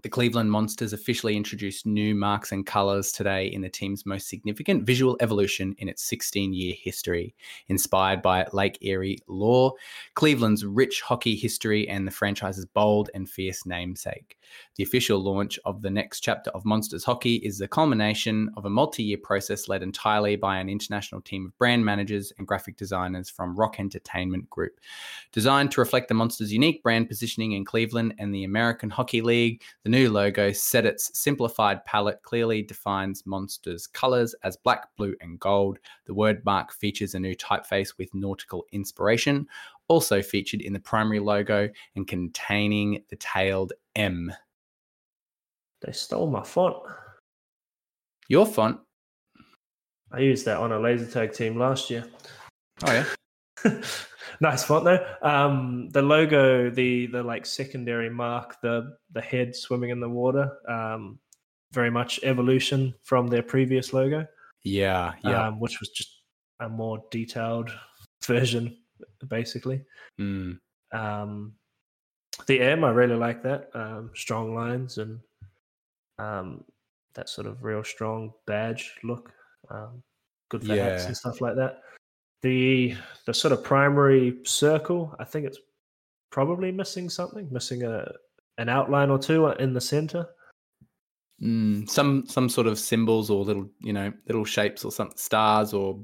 The 0.07 0.11
Cleveland 0.11 0.53
Monsters 0.53 0.93
officially 0.93 1.37
introduced 1.37 1.85
new 1.85 2.15
marks 2.15 2.53
and 2.53 2.65
colors 2.65 3.11
today 3.11 3.49
in 3.49 3.61
the 3.61 3.69
team's 3.69 4.07
most 4.07 4.29
significant 4.29 4.85
visual 4.85 5.17
evolution 5.19 5.75
in 5.79 5.89
its 5.89 6.05
16 6.05 6.53
year 6.53 6.77
history. 6.81 7.35
Inspired 7.67 8.23
by 8.23 8.47
Lake 8.53 8.79
Erie 8.83 9.19
lore, 9.27 9.75
Cleveland's 10.15 10.65
rich 10.65 11.01
hockey 11.01 11.35
history, 11.35 11.89
and 11.89 12.07
the 12.07 12.13
franchise's 12.13 12.67
bold 12.67 13.11
and 13.15 13.29
fierce 13.29 13.67
namesake. 13.67 14.39
The 14.77 14.85
official 14.85 15.19
launch 15.19 15.59
of 15.65 15.83
the 15.83 15.91
next 15.91 16.21
chapter 16.21 16.51
of 16.51 16.65
Monsters 16.65 17.03
Hockey 17.03 17.37
is 17.37 17.59
the 17.59 17.67
culmination 17.67 18.51
of 18.57 18.65
a 18.65 18.71
multi 18.71 19.03
year 19.03 19.19
process 19.21 19.69
led 19.69 19.83
entirely 19.83 20.37
by 20.37 20.59
an 20.59 20.69
international 20.69 21.21
team 21.21 21.47
of 21.47 21.59
brand 21.59 21.85
managers 21.85 22.33
and 22.39 22.47
graphic 22.47 22.77
designers 22.77 23.29
from 23.29 23.57
Rock 23.57 23.81
Entertainment 23.81 24.49
Group. 24.51 24.79
Designed 25.33 25.73
to 25.73 25.81
reflect 25.81 26.07
the 26.07 26.15
Monsters' 26.15 26.53
unique 26.53 26.83
brand 26.85 27.09
positioning 27.09 27.53
in 27.53 27.65
Cleveland 27.65 28.15
and 28.19 28.35
the 28.35 28.45
American 28.45 28.91
Hockey 28.91 29.21
League, 29.21 29.63
the 29.83 29.91
new 29.97 30.11
logo 30.11 30.53
set 30.53 30.85
its 30.85 31.11
simplified 31.19 31.83
palette 31.87 32.23
clearly 32.23 32.61
defines 32.61 33.25
Monsters' 33.25 33.87
colors 33.87 34.35
as 34.45 34.55
black, 34.55 34.95
blue, 34.95 35.15
and 35.23 35.41
gold. 35.41 35.79
The 36.05 36.13
word 36.13 36.45
mark 36.45 36.71
features 36.71 37.15
a 37.15 37.19
new 37.19 37.35
typeface 37.35 37.97
with 37.97 38.15
nautical 38.15 38.67
inspiration, 38.73 39.49
also 39.89 40.21
featured 40.21 40.61
in 40.61 40.75
the 40.75 40.81
primary 40.81 41.19
logo 41.19 41.71
and 41.95 42.07
containing 42.07 43.05
the 43.09 43.17
tailed 43.17 43.73
M. 43.95 44.31
They 45.81 45.93
stole 45.93 46.29
my 46.29 46.43
font. 46.43 46.77
Your 48.29 48.45
font? 48.45 48.79
I 50.13 50.19
used 50.19 50.45
that 50.45 50.59
on 50.59 50.73
a 50.73 50.79
laser 50.79 51.11
tag 51.11 51.33
team 51.33 51.59
last 51.59 51.89
year. 51.89 52.05
Oh 52.85 52.93
yeah. 53.65 53.81
nice 54.41 54.65
font 54.65 54.85
though. 54.85 55.05
Um, 55.23 55.89
the 55.91 56.03
logo, 56.03 56.71
the 56.71 57.07
the 57.07 57.23
like 57.23 57.47
secondary 57.47 58.11
mark, 58.11 58.61
the 58.63 58.97
the 59.13 59.21
head 59.21 59.55
swimming 59.55 59.91
in 59.91 60.01
the 60.01 60.09
water, 60.09 60.51
um, 60.69 61.19
very 61.73 61.91
much 61.91 62.21
evolution 62.23 62.95
from 63.03 63.29
their 63.29 63.43
previous 63.43 63.93
logo. 63.93 64.27
Yeah, 64.63 65.15
yeah. 65.25 65.49
Um, 65.49 65.61
which 65.61 65.81
was 65.81 65.91
just 65.91 66.23
a 66.61 66.69
more 66.69 67.03
detailed 67.11 67.71
version, 68.25 68.77
basically. 69.29 69.85
Mm. 70.21 70.59
Um, 70.93 71.53
the 72.47 72.61
M, 72.61 72.85
I 72.85 72.91
really 72.91 73.17
like 73.17 73.43
that. 73.43 73.71
Um, 73.75 74.11
strong 74.15 74.55
lines 74.55 74.99
and 74.99 75.21
um, 76.19 76.65
that 77.15 77.29
sort 77.29 77.47
of 77.47 77.63
real 77.65 77.85
strong 77.85 78.33
badge 78.47 78.93
look. 79.03 79.33
Um, 79.71 80.03
good 80.49 80.65
for 80.65 80.75
yeah. 80.75 80.91
hats 80.91 81.07
and 81.07 81.17
stuff 81.17 81.41
like 81.41 81.57
that. 81.57 81.81
The 82.43 82.95
the 83.27 83.35
sort 83.35 83.53
of 83.53 83.65
primary 83.65 84.39
circle, 84.45 85.15
I 85.19 85.25
think 85.25 85.47
it's 85.47 85.59
probably 86.31 86.71
missing 86.71 87.09
something, 87.09 87.49
missing 87.51 87.83
a 87.83 88.13
an 88.59 88.69
outline 88.69 89.11
or 89.11 89.19
two 89.19 89.47
in 89.49 89.73
the 89.73 89.81
center. 89.81 90.27
Mm, 91.43 91.89
some 91.89 92.25
some 92.27 92.49
sort 92.49 92.67
of 92.67 92.79
symbols 92.79 93.29
or 93.29 93.45
little 93.45 93.69
you 93.81 93.93
know 93.93 94.13
little 94.27 94.45
shapes 94.45 94.85
or 94.85 94.93
some 94.93 95.11
stars 95.17 95.75
or 95.75 96.03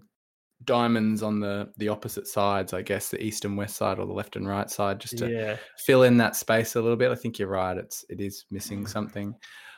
diamonds 0.64 1.22
on 1.22 1.40
the 1.40 1.68
the 1.78 1.88
opposite 1.88 2.26
sides 2.26 2.72
i 2.72 2.82
guess 2.82 3.08
the 3.08 3.22
east 3.22 3.44
and 3.44 3.56
west 3.56 3.76
side 3.76 3.98
or 3.98 4.06
the 4.06 4.12
left 4.12 4.36
and 4.36 4.46
right 4.46 4.70
side 4.70 5.00
just 5.00 5.18
to 5.18 5.30
yeah. 5.30 5.56
fill 5.78 6.02
in 6.02 6.16
that 6.18 6.36
space 6.36 6.76
a 6.76 6.80
little 6.80 6.96
bit 6.96 7.10
i 7.10 7.14
think 7.14 7.38
you're 7.38 7.48
right 7.48 7.78
it's 7.78 8.04
it 8.08 8.20
is 8.20 8.44
missing 8.50 8.86
something 8.86 9.34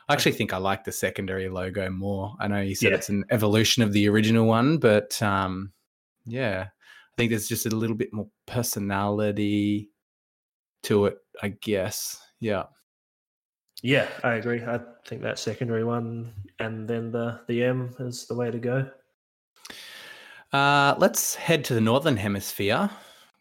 i 0.09 0.13
actually 0.13 0.31
think 0.31 0.53
i 0.53 0.57
like 0.57 0.83
the 0.83 0.91
secondary 0.91 1.49
logo 1.49 1.89
more 1.89 2.33
i 2.39 2.47
know 2.47 2.61
you 2.61 2.75
said 2.75 2.91
yeah. 2.91 2.97
it's 2.97 3.09
an 3.09 3.23
evolution 3.31 3.81
of 3.81 3.93
the 3.93 4.07
original 4.07 4.45
one 4.45 4.77
but 4.77 5.19
um 5.21 5.71
yeah 6.25 6.67
i 6.67 7.13
think 7.17 7.29
there's 7.29 7.47
just 7.47 7.65
a 7.65 7.75
little 7.75 7.95
bit 7.95 8.13
more 8.13 8.27
personality 8.45 9.89
to 10.83 11.05
it 11.05 11.17
i 11.41 11.49
guess 11.49 12.19
yeah 12.39 12.63
yeah 13.81 14.07
i 14.23 14.33
agree 14.33 14.63
i 14.63 14.79
think 15.07 15.21
that 15.21 15.39
secondary 15.39 15.83
one 15.83 16.33
and 16.59 16.87
then 16.87 17.11
the 17.11 17.39
the 17.47 17.63
m 17.63 17.93
is 17.99 18.25
the 18.27 18.35
way 18.35 18.49
to 18.51 18.59
go 18.59 18.89
uh, 20.53 20.95
let's 20.99 21.35
head 21.35 21.65
to 21.65 21.73
the 21.73 21.81
northern 21.81 22.15
hemisphere. 22.15 22.89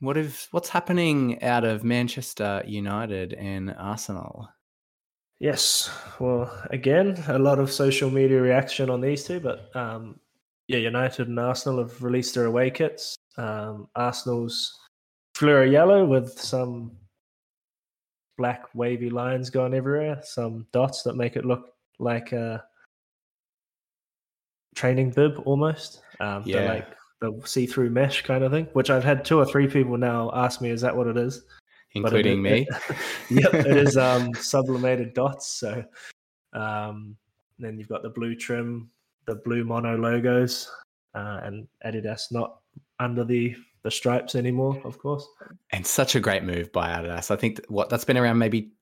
What 0.00 0.16
if 0.16 0.48
what's 0.50 0.68
happening 0.68 1.40
out 1.44 1.64
of 1.64 1.84
Manchester 1.84 2.62
United 2.66 3.34
and 3.34 3.72
Arsenal? 3.78 4.48
Yes, 5.38 5.90
well, 6.18 6.50
again, 6.70 7.22
a 7.28 7.38
lot 7.38 7.58
of 7.60 7.70
social 7.70 8.10
media 8.10 8.40
reaction 8.40 8.90
on 8.90 9.00
these 9.00 9.24
two, 9.24 9.38
but 9.38 9.74
um, 9.76 10.18
yeah, 10.68 10.78
United 10.78 11.28
and 11.28 11.38
Arsenal 11.38 11.78
have 11.78 12.02
released 12.02 12.34
their 12.34 12.46
away 12.46 12.70
kits. 12.70 13.16
Um, 13.36 13.88
Arsenal's 13.96 14.78
fluoro 15.36 15.70
yellow 15.70 16.04
with 16.04 16.38
some 16.38 16.92
black 18.36 18.64
wavy 18.74 19.10
lines 19.10 19.50
going 19.50 19.74
everywhere, 19.74 20.20
some 20.22 20.66
dots 20.72 21.02
that 21.02 21.16
make 21.16 21.36
it 21.36 21.44
look 21.44 21.72
like 21.98 22.32
a 22.32 22.64
training 24.74 25.10
bib 25.10 25.40
almost. 25.44 26.02
Um, 26.20 26.42
yeah. 26.46 26.72
like 26.72 26.88
the 27.20 27.40
see-through 27.44 27.90
mesh 27.90 28.22
kind 28.22 28.44
of 28.44 28.52
thing, 28.52 28.66
which 28.72 28.90
I've 28.90 29.04
had 29.04 29.24
two 29.24 29.38
or 29.38 29.46
three 29.46 29.66
people 29.66 29.96
now 29.96 30.30
ask 30.34 30.60
me, 30.60 30.70
"Is 30.70 30.80
that 30.80 30.96
what 30.96 31.06
it 31.06 31.16
is?" 31.16 31.44
Including 31.92 32.38
it, 32.38 32.50
me. 32.50 32.66
It, 32.68 32.96
yep, 33.30 33.54
it 33.54 33.76
is 33.76 33.96
um, 34.08 34.32
sublimated 34.34 35.14
dots. 35.14 35.48
So 35.48 35.84
um, 36.52 37.16
then 37.58 37.78
you've 37.78 37.88
got 37.88 38.02
the 38.02 38.10
blue 38.10 38.34
trim, 38.34 38.90
the 39.26 39.36
blue 39.36 39.64
mono 39.64 39.96
logos, 39.96 40.70
uh, 41.14 41.40
and 41.42 41.66
Adidas 41.84 42.32
not 42.32 42.58
under 43.00 43.24
the 43.24 43.54
the 43.82 43.90
stripes 43.90 44.34
anymore, 44.34 44.80
of 44.84 44.98
course. 44.98 45.26
And 45.70 45.86
such 45.86 46.14
a 46.14 46.20
great 46.20 46.42
move 46.42 46.72
by 46.72 46.88
Adidas. 46.88 47.30
I 47.30 47.36
think 47.36 47.60
what 47.68 47.90
that's 47.90 48.04
been 48.04 48.16
around 48.16 48.38
maybe 48.38 48.72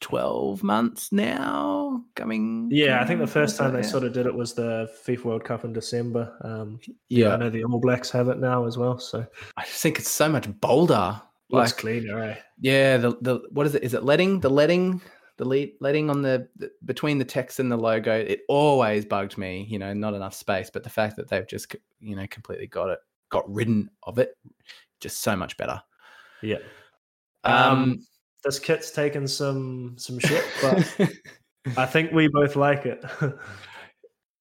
12 0.00 0.62
months 0.62 1.10
now 1.10 2.04
coming 2.14 2.68
yeah 2.70 3.02
i 3.02 3.04
think 3.04 3.18
the 3.18 3.26
first 3.26 3.56
time 3.56 3.72
they 3.72 3.82
sort 3.82 4.04
of 4.04 4.12
did 4.12 4.24
it 4.24 4.32
was 4.32 4.54
the 4.54 4.88
fifa 5.04 5.24
world 5.24 5.42
cup 5.42 5.64
in 5.64 5.72
december. 5.72 6.32
Um, 6.42 6.78
yeah 7.08 7.34
i 7.34 7.36
know 7.36 7.50
the 7.50 7.64
all 7.64 7.80
blacks 7.80 8.10
have 8.10 8.28
it 8.28 8.38
now 8.38 8.64
as 8.66 8.78
well 8.78 8.98
so. 8.98 9.26
I 9.56 9.64
just 9.64 9.82
think 9.82 9.98
it's 9.98 10.10
so 10.10 10.28
much 10.28 10.48
bolder. 10.60 11.20
Like 11.48 11.76
cleaner 11.78 12.14
right 12.14 12.38
yeah 12.60 12.96
the, 12.96 13.16
the 13.22 13.40
what 13.50 13.66
is 13.66 13.74
it? 13.74 13.82
Is 13.82 13.92
it 13.92 14.04
letting 14.04 14.38
the 14.38 14.48
letting 14.48 15.02
the 15.40 15.48
lead, 15.48 15.72
letting 15.80 16.08
on 16.10 16.22
the, 16.22 16.48
the 16.56 16.70
between 16.84 17.18
the 17.18 17.24
text 17.24 17.58
and 17.58 17.72
the 17.72 17.76
logo 17.76 18.14
it 18.14 18.42
always 18.48 19.04
bugged 19.04 19.36
me 19.36 19.66
you 19.68 19.78
know 19.78 19.92
not 19.92 20.14
enough 20.14 20.34
space 20.34 20.70
but 20.70 20.84
the 20.84 20.90
fact 20.90 21.16
that 21.16 21.28
they've 21.28 21.48
just 21.48 21.74
you 21.98 22.14
know 22.14 22.26
completely 22.28 22.66
got 22.66 22.90
it 22.90 22.98
got 23.30 23.50
ridden 23.52 23.90
of 24.02 24.18
it 24.18 24.36
just 25.00 25.22
so 25.22 25.34
much 25.34 25.56
better 25.56 25.80
yeah 26.42 26.58
um, 27.44 27.72
um 27.72 28.06
this 28.44 28.58
kit's 28.58 28.90
taken 28.90 29.26
some 29.26 29.94
some 29.98 30.18
shit, 30.20 30.44
but 30.62 31.10
I 31.76 31.86
think 31.86 32.12
we 32.12 32.28
both 32.28 32.56
like 32.56 32.86
it. 32.86 33.04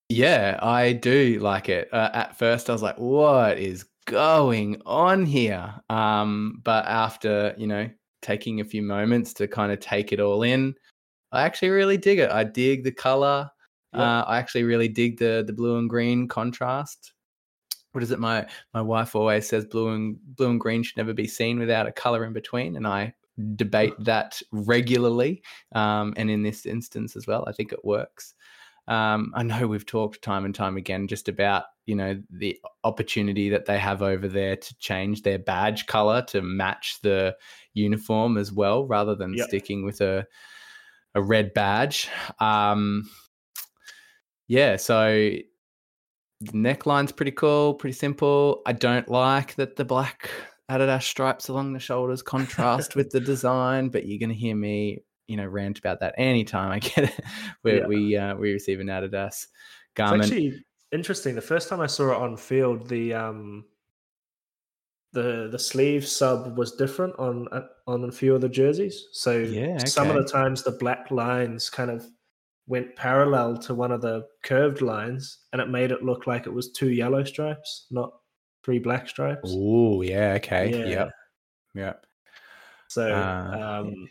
yeah, 0.09 0.59
I 0.61 0.93
do 0.93 1.39
like 1.39 1.69
it. 1.69 1.89
Uh, 1.93 2.09
at 2.13 2.37
first, 2.37 2.69
I 2.69 2.73
was 2.73 2.81
like, 2.81 2.97
"What 2.97 3.57
is 3.57 3.85
going 4.05 4.81
on 4.85 5.25
here?" 5.25 5.73
Um, 5.89 6.61
but 6.63 6.85
after 6.85 7.53
you 7.57 7.67
know 7.67 7.89
taking 8.21 8.59
a 8.59 8.65
few 8.65 8.81
moments 8.81 9.33
to 9.33 9.47
kind 9.47 9.71
of 9.71 9.79
take 9.79 10.11
it 10.11 10.19
all 10.19 10.43
in, 10.43 10.75
I 11.31 11.43
actually 11.43 11.69
really 11.69 11.97
dig 11.97 12.19
it. 12.19 12.31
I 12.31 12.43
dig 12.43 12.83
the 12.83 12.91
color. 12.91 13.49
Yep. 13.93 14.01
Uh, 14.01 14.23
I 14.27 14.37
actually 14.37 14.63
really 14.63 14.87
dig 14.87 15.17
the 15.17 15.43
the 15.45 15.53
blue 15.53 15.77
and 15.77 15.89
green 15.89 16.27
contrast. 16.27 17.13
What 17.91 18.03
is 18.03 18.11
it? 18.11 18.19
My 18.19 18.47
my 18.73 18.81
wife 18.81 19.15
always 19.15 19.47
says 19.47 19.65
blue 19.65 19.89
and 19.89 20.17
blue 20.35 20.49
and 20.49 20.59
green 20.59 20.83
should 20.83 20.97
never 20.97 21.13
be 21.13 21.27
seen 21.27 21.59
without 21.59 21.87
a 21.87 21.91
color 21.91 22.23
in 22.23 22.33
between, 22.33 22.75
and 22.75 22.87
I 22.87 23.13
debate 23.55 23.93
that 23.99 24.41
regularly. 24.51 25.41
Um, 25.73 26.13
and 26.17 26.29
in 26.29 26.43
this 26.43 26.65
instance 26.65 27.15
as 27.15 27.25
well, 27.25 27.45
I 27.47 27.51
think 27.51 27.71
it 27.73 27.83
works. 27.83 28.33
Um, 28.87 29.31
I 29.35 29.43
know 29.43 29.67
we've 29.67 29.85
talked 29.85 30.21
time 30.21 30.45
and 30.45 30.53
time 30.53 30.75
again 30.75 31.07
just 31.07 31.29
about 31.29 31.65
you 31.85 31.95
know 31.95 32.21
the 32.29 32.59
opportunity 32.83 33.49
that 33.49 33.65
they 33.65 33.79
have 33.79 34.01
over 34.01 34.27
there 34.27 34.55
to 34.55 34.77
change 34.77 35.23
their 35.23 35.39
badge 35.39 35.87
color 35.87 36.21
to 36.27 36.41
match 36.41 36.99
the 37.01 37.35
uniform 37.73 38.37
as 38.37 38.51
well, 38.51 38.85
rather 38.85 39.15
than 39.15 39.33
yep. 39.33 39.47
sticking 39.47 39.83
with 39.83 40.01
a 40.01 40.27
a 41.15 41.21
red 41.21 41.53
badge. 41.53 42.09
Um, 42.39 43.09
yeah, 44.47 44.77
so 44.77 45.11
the 46.41 46.51
neckline's 46.53 47.11
pretty 47.11 47.31
cool, 47.31 47.73
pretty 47.75 47.95
simple. 47.95 48.61
I 48.65 48.73
don't 48.73 49.07
like 49.09 49.55
that 49.55 49.75
the 49.75 49.85
black 49.85 50.29
Adidas 50.71 51.03
stripes 51.03 51.49
along 51.49 51.73
the 51.73 51.79
shoulders 51.79 52.21
contrast 52.21 52.95
with 52.95 53.09
the 53.09 53.19
design, 53.33 53.89
but 53.89 54.05
you're 54.05 54.19
going 54.19 54.29
to 54.29 54.35
hear 54.35 54.55
me, 54.55 55.03
you 55.27 55.35
know, 55.37 55.45
rant 55.45 55.79
about 55.79 55.99
that 55.99 56.15
anytime 56.17 56.71
I 56.71 56.79
get 56.79 57.05
it. 57.05 57.25
Where 57.63 57.77
Yeah. 57.79 57.87
we 57.87 58.15
uh, 58.17 58.35
we 58.35 58.53
receive 58.53 58.79
an 58.79 58.87
Adidas 58.87 59.27
It's 59.27 59.47
garment. 59.95 60.23
actually 60.23 60.63
interesting. 60.91 61.35
The 61.35 61.41
first 61.41 61.69
time 61.69 61.81
I 61.81 61.87
saw 61.87 62.11
it 62.11 62.21
on 62.21 62.37
field, 62.37 62.87
the 62.87 63.13
um 63.13 63.65
the 65.11 65.49
the 65.51 65.59
sleeve 65.59 66.05
sub 66.07 66.57
was 66.57 66.73
different 66.73 67.17
on 67.17 67.47
uh, 67.51 67.67
on 67.87 68.03
a 68.03 68.11
few 68.11 68.35
of 68.35 68.41
the 68.41 68.49
jerseys. 68.49 69.07
So 69.11 69.37
Yeah, 69.37 69.77
some 69.85 70.09
of 70.09 70.15
the 70.15 70.29
times 70.29 70.63
the 70.63 70.71
black 70.71 71.09
lines 71.11 71.69
kind 71.69 71.89
of 71.89 72.05
went 72.67 72.95
parallel 72.95 73.57
to 73.57 73.73
one 73.73 73.91
of 73.91 74.01
the 74.01 74.27
curved 74.43 74.81
lines, 74.81 75.39
and 75.51 75.61
it 75.61 75.69
made 75.69 75.91
it 75.91 76.03
look 76.03 76.27
like 76.27 76.45
it 76.45 76.53
was 76.53 76.71
two 76.71 76.91
yellow 76.91 77.23
stripes, 77.23 77.87
not 77.89 78.13
three 78.63 78.79
black 78.79 79.09
stripes. 79.09 79.51
Oh, 79.51 80.01
yeah, 80.01 80.33
okay, 80.33 80.71
Yeah. 80.71 80.85
yep, 80.85 81.09
yep. 81.73 82.05
So 82.87 83.11
Ah, 83.11 83.79
um, 83.79 84.07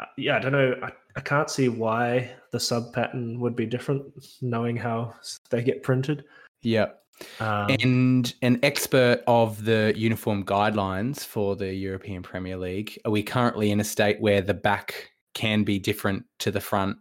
uh, 0.00 0.06
yeah, 0.16 0.36
I 0.36 0.38
don't 0.38 0.52
know. 0.52 0.74
I, 0.82 0.90
I 1.16 1.20
can't 1.20 1.50
see 1.50 1.68
why 1.68 2.30
the 2.52 2.60
sub 2.60 2.92
pattern 2.94 3.40
would 3.40 3.56
be 3.56 3.66
different, 3.66 4.04
knowing 4.40 4.76
how 4.76 5.14
they 5.50 5.62
get 5.62 5.82
printed. 5.82 6.24
Yep. 6.62 7.02
Um, 7.40 7.76
and 7.80 8.34
an 8.42 8.60
expert 8.62 9.22
of 9.26 9.64
the 9.64 9.92
uniform 9.96 10.44
guidelines 10.44 11.24
for 11.24 11.56
the 11.56 11.72
European 11.72 12.22
Premier 12.22 12.56
League. 12.56 12.98
Are 13.04 13.10
we 13.10 13.22
currently 13.22 13.70
in 13.70 13.80
a 13.80 13.84
state 13.84 14.20
where 14.20 14.40
the 14.40 14.54
back 14.54 15.10
can 15.34 15.64
be 15.64 15.78
different 15.78 16.24
to 16.40 16.50
the 16.50 16.60
front 16.60 16.96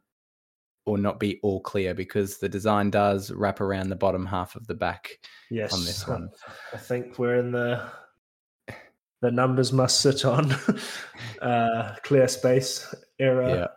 or 0.86 0.98
not 0.98 1.20
be 1.20 1.40
all 1.44 1.60
clear 1.60 1.94
because 1.94 2.38
the 2.38 2.50
design 2.50 2.90
does 2.90 3.32
wrap 3.32 3.60
around 3.62 3.90
the 3.90 3.96
bottom 3.96 4.26
half 4.26 4.56
of 4.56 4.66
the 4.68 4.76
back? 4.76 5.20
yes, 5.52 5.74
on 5.74 5.84
this 5.86 6.08
one. 6.08 6.30
I 6.74 6.78
think 6.78 7.20
we're 7.20 7.36
in 7.36 7.52
the 7.52 7.90
the 9.22 9.32
numbers 9.32 9.74
must 9.74 10.02
sit 10.02 10.26
on 10.26 10.56
uh, 11.42 11.96
clear 12.04 12.28
space 12.28 12.94
era. 13.20 13.70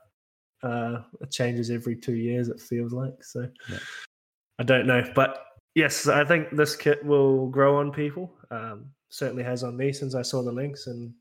Uh, 0.63 1.01
it 1.21 1.31
changes 1.31 1.71
every 1.71 1.97
two 1.97 2.15
years. 2.15 2.49
It 2.49 2.61
feels 2.61 2.93
like 2.93 3.25
so. 3.25 3.49
Yeah. 3.71 3.79
I 4.59 4.63
don't 4.63 4.87
know, 4.87 5.03
but 5.15 5.43
yes, 5.75 6.07
I 6.07 6.25
think 6.25 6.51
this 6.51 6.77
kit 6.77 7.05
will 7.05 7.49
grow 7.49 7.79
on 7.79 7.93
people. 7.93 8.33
Um, 8.51 8.87
certainly 9.09 9.43
has 9.43 9.65
on 9.65 9.77
me 9.77 9.93
since 9.93 10.15
I 10.15 10.23
saw 10.23 10.43
the 10.43 10.53
links, 10.53 10.87
and 10.87 11.13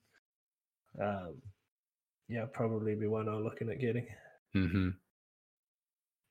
um, 1.01 1.35
yeah, 2.27 2.45
probably 2.51 2.95
be 2.95 3.07
one 3.07 3.27
I'm 3.27 3.43
looking 3.43 3.69
at 3.69 3.79
getting. 3.79 4.07
hmm 4.53 4.89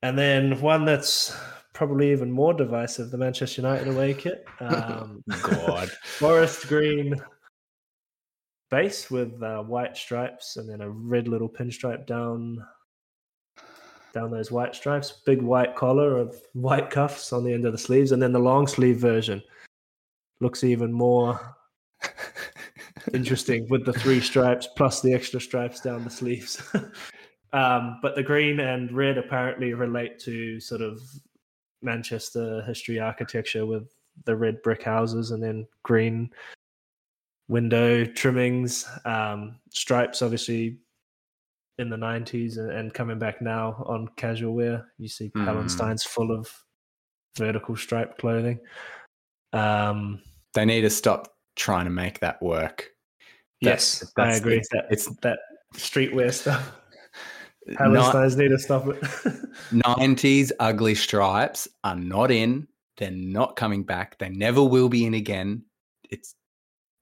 And 0.01 0.17
then 0.17 0.59
one 0.61 0.85
that's 0.85 1.35
probably 1.73 2.11
even 2.11 2.31
more 2.31 2.53
divisive, 2.53 3.11
the 3.11 3.17
Manchester 3.17 3.61
United 3.61 3.87
away 3.87 4.13
kit. 4.13 4.45
Um, 4.61 5.23
God. 5.41 5.89
forest 6.03 6.67
green 6.67 7.15
base 8.69 9.09
with 9.09 9.41
uh, 9.41 9.63
white 9.63 9.95
stripes 9.95 10.57
and 10.57 10.69
then 10.69 10.81
a 10.81 10.89
red 10.89 11.29
little 11.29 11.47
pinstripe 11.47 12.05
down 12.05 12.61
down 14.13 14.31
those 14.31 14.51
white 14.51 14.75
stripes 14.75 15.21
big 15.25 15.41
white 15.41 15.75
collar 15.75 16.17
of 16.17 16.35
white 16.53 16.89
cuffs 16.89 17.31
on 17.33 17.43
the 17.43 17.53
end 17.53 17.65
of 17.65 17.71
the 17.71 17.77
sleeves 17.77 18.11
and 18.11 18.21
then 18.21 18.31
the 18.31 18.39
long 18.39 18.67
sleeve 18.67 18.97
version 18.97 19.41
looks 20.41 20.63
even 20.63 20.91
more 20.91 21.55
interesting 23.13 23.67
with 23.69 23.85
the 23.85 23.93
three 23.93 24.21
stripes 24.21 24.67
plus 24.75 25.01
the 25.01 25.13
extra 25.13 25.39
stripes 25.39 25.81
down 25.81 26.03
the 26.03 26.09
sleeves. 26.09 26.61
Um, 27.51 27.99
but 28.01 28.15
the 28.15 28.23
green 28.23 28.59
and 28.59 28.91
red 28.91 29.17
apparently 29.17 29.73
relate 29.73 30.19
to 30.19 30.59
sort 30.59 30.81
of 30.81 31.01
manchester 31.81 32.61
history 32.63 32.99
architecture 32.99 33.65
with 33.65 33.89
the 34.25 34.35
red 34.35 34.61
brick 34.61 34.83
houses 34.83 35.31
and 35.31 35.41
then 35.41 35.65
green 35.83 36.29
window 37.47 38.05
trimmings, 38.05 38.87
um, 39.05 39.59
stripes, 39.71 40.21
obviously 40.21 40.77
in 41.79 41.89
the 41.89 41.95
90s 41.95 42.57
and, 42.57 42.71
and 42.71 42.93
coming 42.93 43.17
back 43.17 43.41
now 43.41 43.83
on 43.87 44.07
casual 44.17 44.53
wear. 44.53 44.85
You 44.97 45.07
see. 45.07 45.29
Palenstein's 45.29 46.03
full 46.03 46.31
of 46.31 46.51
vertical 47.37 47.75
striped 47.75 48.19
clothing. 48.19 48.59
Um, 49.53 50.21
they 50.53 50.65
need 50.65 50.81
to 50.81 50.89
stop 50.89 51.33
trying 51.55 51.85
to 51.85 51.91
make 51.91 52.19
that 52.19 52.41
work. 52.41 52.89
yes, 53.61 53.99
That's- 54.15 54.35
I 54.35 54.37
agree. 54.37 54.57
it's- 54.57 54.69
that, 54.71 54.85
it's- 54.91 55.15
that 55.21 55.39
streetwear 55.75 56.31
stuff. 56.33 56.75
Not, 57.67 58.15
need 58.37 58.47
to 58.49 58.57
stop 58.57 58.87
it. 58.87 58.99
90s 59.71 60.51
ugly 60.59 60.95
stripes 60.95 61.67
are 61.83 61.95
not 61.95 62.31
in. 62.31 62.67
They're 62.97 63.11
not 63.11 63.55
coming 63.55 63.83
back. 63.83 64.17
They 64.17 64.29
never 64.29 64.63
will 64.63 64.89
be 64.89 65.05
in 65.05 65.13
again. 65.13 65.65
It's, 66.09 66.33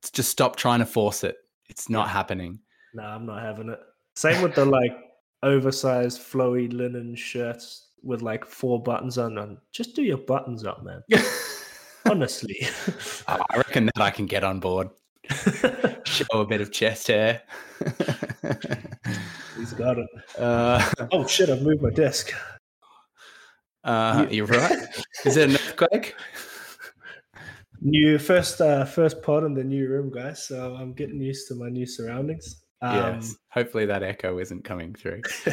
it's 0.01 0.11
just 0.11 0.29
stop 0.29 0.57
trying 0.57 0.79
to 0.79 0.85
force 0.85 1.23
it. 1.23 1.37
It's 1.69 1.89
not 1.89 2.09
happening. 2.09 2.59
no, 2.93 3.03
I'm 3.03 3.25
not 3.25 3.41
having 3.41 3.69
it. 3.69 3.79
Same 4.17 4.41
with 4.41 4.56
the 4.56 4.65
like 4.65 4.97
oversized 5.43 6.19
flowy 6.21 6.73
linen 6.73 7.13
shirts 7.15 7.89
with 8.01 8.23
like 8.23 8.45
four 8.45 8.82
buttons 8.82 9.19
on 9.19 9.36
them. 9.36 9.60
Just 9.71 9.95
do 9.95 10.01
your 10.01 10.17
buttons 10.17 10.65
up, 10.65 10.84
man. 10.84 11.03
Honestly. 12.10 12.67
I 13.27 13.39
reckon 13.58 13.86
that 13.86 14.01
I 14.01 14.10
can 14.10 14.25
get 14.25 14.43
on 14.43 14.60
board. 14.60 14.89
Show 16.06 16.25
a 16.34 16.47
bit 16.47 16.62
of 16.62 16.71
chest 16.71 17.10
hair. 17.10 17.43
He's 19.56 19.73
got 19.73 19.99
it. 19.99 20.08
uh, 20.39 20.84
Oh 21.12 21.27
shit! 21.27 21.51
I've 21.51 21.62
moved 21.62 21.84
my 21.84 21.91
desk. 21.91 22.34
uh, 23.84 24.25
you're 24.32 24.47
right. 24.47 24.80
Is 25.25 25.38
it 25.38 25.49
an 25.49 25.56
earthquake? 25.58 26.15
New 27.82 28.17
first, 28.17 28.62
uh, 28.62 28.84
first 28.86 29.21
pod 29.21 29.43
in 29.43 29.53
the 29.53 29.63
new 29.63 29.88
room, 29.88 30.10
guys. 30.10 30.43
So 30.47 30.73
I'm 30.75 30.93
getting 30.93 31.21
used 31.21 31.47
to 31.49 31.56
my 31.56 31.69
new 31.69 31.86
surroundings. 31.86 32.63
Um, 32.81 32.95
yes. 32.95 33.35
Hopefully 33.49 33.85
that 33.87 34.03
echo 34.03 34.39
isn't 34.39 34.63
coming 34.63 34.93
through. 34.93 35.21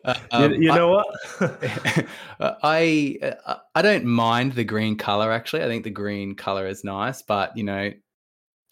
You, 0.08 0.14
um, 0.32 0.54
you 0.54 0.72
I- 0.72 0.76
know 0.76 0.90
what? 0.90 1.08
Uh, 2.40 2.54
I 2.62 3.18
uh, 3.48 3.56
I 3.74 3.82
don't 3.82 4.06
mind 4.06 4.54
the 4.54 4.64
green 4.64 4.96
color. 4.96 5.32
Actually, 5.32 5.64
I 5.64 5.68
think 5.68 5.84
the 5.84 5.90
green 5.90 6.36
color 6.36 6.68
is 6.68 6.84
nice, 6.84 7.24
but 7.24 7.58
you 7.58 7.64
know, 7.64 7.92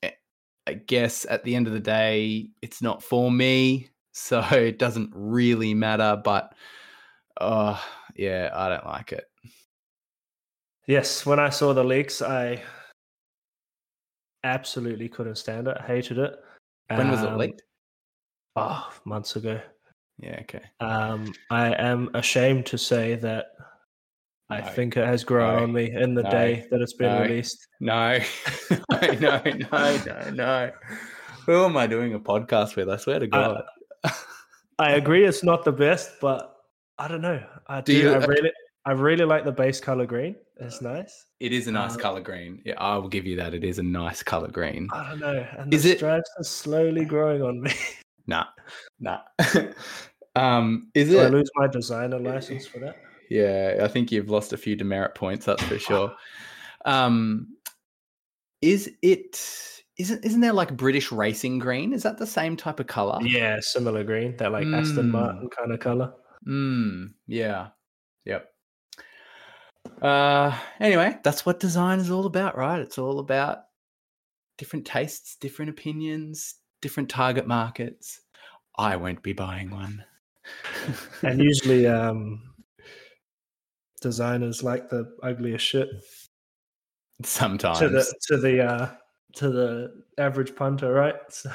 eh, 0.04 0.12
I 0.68 0.74
guess 0.76 1.26
at 1.28 1.44
the 1.44 1.56
end 1.56 1.66
of 1.66 1.74
the 1.74 1.80
day, 1.80 2.50
it's 2.62 2.80
not 2.84 3.02
for 3.02 3.32
me, 3.32 3.90
so 4.12 4.40
it 4.52 4.78
doesn't 4.78 5.10
really 5.16 5.74
matter. 5.74 6.22
But 6.24 6.54
uh, 7.42 7.82
yeah, 8.16 8.52
I 8.54 8.70
don't 8.70 8.86
like 8.86 9.14
it. 9.14 9.26
Yes, 10.86 11.26
when 11.26 11.40
I 11.40 11.50
saw 11.50 11.74
the 11.74 11.84
leaks, 11.84 12.22
I 12.22 12.62
absolutely 14.44 15.10
couldn't 15.10 15.38
stand 15.38 15.68
it. 15.68 15.76
I 15.80 15.84
hated 15.88 16.20
it. 16.20 16.36
When 16.90 17.10
was 17.10 17.24
it 17.24 17.30
Um, 17.30 17.38
leaked? 17.40 17.64
Oh, 18.56 18.94
months 19.06 19.36
ago. 19.36 19.60
Yeah, 20.20 20.40
okay. 20.42 20.62
Um, 20.80 21.34
I 21.50 21.74
am 21.74 22.10
ashamed 22.14 22.66
to 22.68 22.78
say 22.78 23.16
that 23.16 23.48
I 24.50 24.62
No. 24.62 24.68
think 24.68 24.96
it 24.98 25.06
has 25.06 25.24
grown 25.24 25.58
No. 25.58 25.64
on 25.64 25.74
me 25.74 25.92
in 25.92 26.14
the 26.14 26.24
No. 26.24 26.30
day 26.32 26.68
that 26.72 26.82
it's 26.82 26.94
been 26.94 27.22
released. 27.22 27.68
No, 27.80 28.20
no, 28.92 29.00
no, 29.20 29.42
no, 29.44 29.98
no, 30.06 30.30
no. 30.32 30.72
Who 31.46 31.64
am 31.66 31.76
I 31.78 31.88
doing 31.88 32.14
a 32.14 32.20
podcast 32.20 32.76
with? 32.76 32.90
I 32.90 32.98
swear 32.98 33.20
to 33.20 33.28
God. 33.28 33.64
I 34.80 34.92
agree, 34.94 35.26
it's 35.26 35.44
not 35.44 35.64
the 35.64 35.72
best, 35.72 36.12
but 36.22 36.56
I 36.98 37.08
don't 37.08 37.22
know. 37.22 37.42
I 37.68 37.82
Do 37.82 37.94
do. 37.94 38.00
you- 38.00 38.14
I 38.14 38.18
really, 38.26 38.52
I 38.86 38.92
really 38.92 39.26
like 39.26 39.46
the 39.46 39.52
base 39.52 39.80
color 39.82 40.06
green. 40.06 40.36
It's 40.58 40.82
nice. 40.82 41.26
It 41.40 41.52
is 41.52 41.68
a 41.68 41.72
nice 41.72 41.96
Uh, 41.96 42.00
color 42.00 42.22
green. 42.22 42.62
Yeah, 42.66 42.76
I 42.78 42.96
will 42.98 43.10
give 43.10 43.26
you 43.26 43.36
that. 43.38 43.54
It 43.54 43.64
is 43.64 43.80
a 43.80 43.84
nice 43.84 44.24
color 44.24 44.48
green. 44.48 44.90
I 44.94 45.10
don't 45.10 45.20
know. 45.20 45.46
And 45.58 45.74
Is 45.74 45.84
the 45.84 45.92
it- 45.92 45.98
stripes 45.98 46.30
are 46.38 46.44
slowly 46.44 47.04
growing 47.04 47.42
on 47.42 47.62
me. 47.62 47.72
Nah, 48.28 48.46
nah. 49.00 49.20
um, 50.36 50.90
is 50.94 51.10
Do 51.10 51.20
I 51.20 51.28
lose 51.28 51.50
my 51.56 51.68
designer 51.68 52.20
license 52.20 52.66
for 52.68 52.80
that? 52.80 52.98
Yeah, 53.30 53.80
I 53.82 53.88
think 53.88 54.12
you've 54.12 54.30
lost 54.30 54.54
a 54.54 54.58
few 54.58 54.76
demerit 54.76 55.16
points. 55.16 55.46
That's 55.46 55.64
for 55.64 55.80
sure. 55.80 56.14
Um, 56.86 57.56
is 58.62 58.92
it? 59.02 59.82
Isn't 59.98 60.26
isn't 60.26 60.42
there 60.42 60.54
like 60.54 60.76
British 60.76 61.12
racing 61.12 61.60
green? 61.60 61.94
Is 61.94 62.04
that 62.04 62.18
the 62.18 62.28
same 62.28 62.58
type 62.58 62.80
of 62.80 62.88
color? 62.88 63.20
Yeah, 63.22 63.58
similar 63.62 64.04
green, 64.04 64.36
that 64.38 64.52
like 64.52 64.68
Aston 64.68 65.08
Mm. 65.08 65.12
Martin 65.12 65.50
kind 65.58 65.72
of 65.72 65.80
color. 65.80 66.14
Mm, 66.48 67.14
yeah. 67.28 67.70
Yep. 68.26 68.48
Uh 70.02 70.58
anyway, 70.80 71.18
that's 71.24 71.46
what 71.46 71.60
design 71.60 72.00
is 72.00 72.12
all 72.12 72.26
about, 72.26 72.58
right? 72.58 72.82
It's 72.82 72.98
all 72.98 73.20
about 73.20 73.60
different 74.58 74.86
tastes, 74.86 75.38
different 75.38 75.70
opinions, 75.70 76.56
different 76.86 77.10
target 77.10 77.48
markets. 77.48 78.22
I 78.78 78.96
won't 78.96 79.24
be 79.24 79.34
buying 79.34 79.72
one. 79.72 80.06
and 81.24 81.42
usually 81.52 81.88
um, 81.88 82.44
designers 84.02 84.62
like 84.62 84.88
the 84.88 85.12
ugliest 85.24 85.66
shit 85.66 85.90
Sometimes. 87.24 87.80
to 87.80 87.90
the 87.90 88.14
to 88.28 88.38
the 88.38 88.64
uh, 88.64 88.92
to 89.38 89.50
the 89.50 90.04
average 90.20 90.56
punter, 90.56 90.94
right? 90.94 91.16
So, 91.32 91.50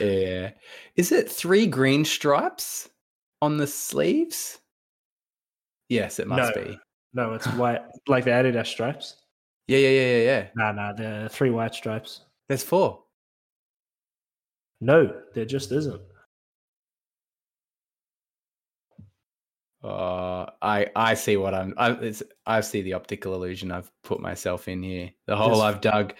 Yeah. 0.00 0.50
Is 0.96 1.12
it 1.12 1.30
three 1.30 1.68
green 1.68 2.04
stripes 2.04 2.88
on 3.40 3.58
the 3.58 3.68
sleeves? 3.68 4.58
Yes, 5.88 6.18
it 6.18 6.26
must 6.26 6.56
No. 6.56 6.64
be. 6.64 6.80
no, 7.12 7.34
it's 7.34 7.46
white, 7.54 7.82
like 8.08 8.24
the 8.24 8.30
Adidas 8.32 8.66
stripes. 8.66 9.14
Yeah, 9.68 9.78
yeah, 9.78 9.90
yeah, 9.90 10.16
yeah, 10.16 10.22
yeah. 10.24 10.48
Nah, 10.56 10.72
nah, 10.72 10.92
the 10.94 11.28
three 11.30 11.50
white 11.50 11.74
stripes. 11.76 12.22
There's 12.48 12.64
four. 12.64 13.03
No, 14.80 15.20
there 15.34 15.44
just 15.44 15.72
isn't. 15.72 16.00
Uh, 19.82 20.46
I 20.62 20.86
I 20.96 21.14
see 21.14 21.36
what 21.36 21.54
I'm. 21.54 21.74
I 21.76 21.90
it's, 21.92 22.22
I 22.46 22.62
see 22.62 22.82
the 22.82 22.94
optical 22.94 23.34
illusion 23.34 23.70
I've 23.70 23.90
put 24.02 24.20
myself 24.20 24.66
in 24.66 24.82
here. 24.82 25.10
The 25.26 25.36
hole 25.36 25.60
I've 25.60 25.82
dug. 25.82 26.14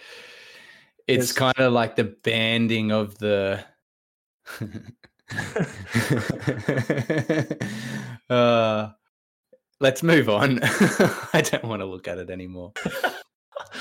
It's 1.07 1.31
kind 1.31 1.57
of 1.57 1.73
like 1.73 1.95
the 1.95 2.03
banding 2.03 2.91
of 2.91 3.17
the. 3.17 3.65
uh, 8.29 8.89
let's 9.79 10.03
move 10.03 10.29
on. 10.29 10.59
I 10.63 11.43
don't 11.43 11.65
want 11.65 11.81
to 11.81 11.85
look 11.85 12.07
at 12.07 12.19
it 12.19 12.29
anymore. 12.29 12.73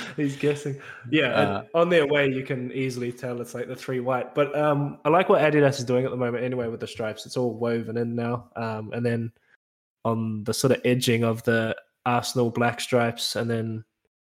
He's 0.17 0.37
guessing. 0.37 0.81
Yeah, 1.11 1.41
and 1.41 1.51
Uh, 1.51 1.63
on 1.75 1.89
their 1.89 2.07
way, 2.07 2.29
you 2.29 2.43
can 2.45 2.73
easily 2.73 3.13
tell 3.13 3.41
it's 3.41 3.55
like 3.55 3.69
the 3.69 3.77
three 3.77 4.01
white. 4.01 4.35
But 4.35 4.57
um, 4.59 4.99
I 5.05 5.09
like 5.09 5.29
what 5.29 5.41
Adidas 5.41 5.79
is 5.79 5.85
doing 5.85 6.05
at 6.05 6.11
the 6.11 6.17
moment 6.17 6.45
anyway 6.45 6.69
with 6.69 6.81
the 6.81 6.87
stripes. 6.87 7.27
It's 7.27 7.37
all 7.37 7.55
woven 7.55 7.97
in 7.97 8.15
now. 8.15 8.51
Um, 8.57 8.93
and 8.93 9.05
then 9.05 9.33
on 10.05 10.45
the 10.45 10.55
sort 10.55 10.73
of 10.73 10.81
edging 10.85 11.25
of 11.25 11.43
the 11.45 11.77
Arsenal 12.07 12.51
black 12.51 12.81
stripes 12.81 13.37
and 13.37 13.51
then 13.51 13.85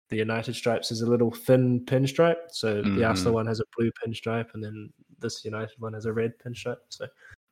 the 0.09 0.15
United 0.15 0.55
stripes 0.55 0.91
is 0.91 1.01
a 1.01 1.05
little 1.09 1.31
thin 1.31 1.81
pinstripe. 1.85 2.51
So 2.51 2.81
the 2.81 3.03
Arsenal 3.03 3.33
one 3.33 3.47
has 3.47 3.59
a 3.59 3.65
blue 3.77 3.91
pinstripe 4.05 4.53
and 4.53 4.63
then 4.63 4.93
this 5.19 5.43
United 5.43 5.75
one 5.79 5.93
has 5.93 6.05
a 6.05 6.13
red 6.13 6.33
pinstripe. 6.39 6.77
So 6.89 7.07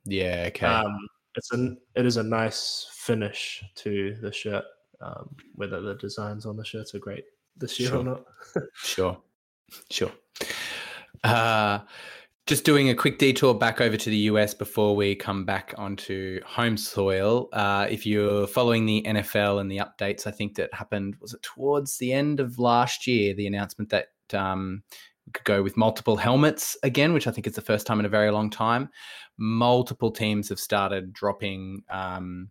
Yeah. 0.06 0.45
Okay. 0.47 0.65
um, 0.67 0.95
it's 1.36 1.52
an 1.52 1.78
it 1.95 2.06
is 2.06 2.17
a 2.17 2.23
nice 2.23 2.88
finish 2.93 3.63
to 3.76 4.15
the 4.21 4.32
shirt. 4.32 4.65
Um, 5.02 5.36
whether 5.56 5.82
the 5.82 5.95
designs 5.95 6.45
on 6.45 6.56
the 6.56 6.63
shirts 6.63 6.95
are 6.95 6.99
great 6.99 7.26
this 7.58 7.80
year 7.80 7.89
Sure. 7.89 8.00
or 8.00 8.04
not. 8.04 8.24
Sure. 8.84 9.18
Sure. 9.89 10.12
Uh, 11.24 11.80
just 12.46 12.66
doing 12.66 12.89
a 12.89 12.96
quick 12.96 13.18
detour 13.18 13.54
back 13.54 13.80
over 13.80 13.96
to 13.96 14.10
the 14.10 14.18
US 14.18 14.54
before 14.54 14.96
we 14.96 15.16
come 15.16 15.46
back 15.46 15.74
onto 15.78 16.42
home 16.44 16.76
soil. 16.78 17.48
Uh, 17.54 17.88
if 17.89 18.06
you're 18.06 18.46
following 18.48 18.86
the 18.86 19.02
NFL 19.08 19.62
and 19.62 19.72
the 19.72 19.78
updates, 19.78 20.28
I 20.28 20.32
think 20.32 20.56
that 20.56 20.74
happened, 20.74 21.16
was 21.22 21.34
it 21.34 21.42
towards 21.42 21.98
the 21.98 22.12
end 22.12 22.39
of 22.39 22.60
last 22.60 23.08
year, 23.08 23.34
the 23.34 23.48
announcement 23.48 23.89
that 23.92 24.08
um, 24.34 24.84
we 25.26 25.32
could 25.32 25.46
go 25.46 25.63
with 25.63 25.78
multiple 25.78 26.18
helmets 26.18 26.76
again, 26.84 27.13
which 27.13 27.28
I 27.28 27.32
think 27.32 27.48
is 27.48 27.56
the 27.56 27.62
first 27.62 27.88
time 27.88 28.00
in 28.00 28.06
a 28.06 28.10
very 28.10 28.30
long 28.30 28.50
time. 28.50 28.89
Multiple 29.38 30.12
teams 30.12 30.50
have 30.50 30.60
started 30.60 31.13
dropping 31.13 31.84
um, 31.89 32.50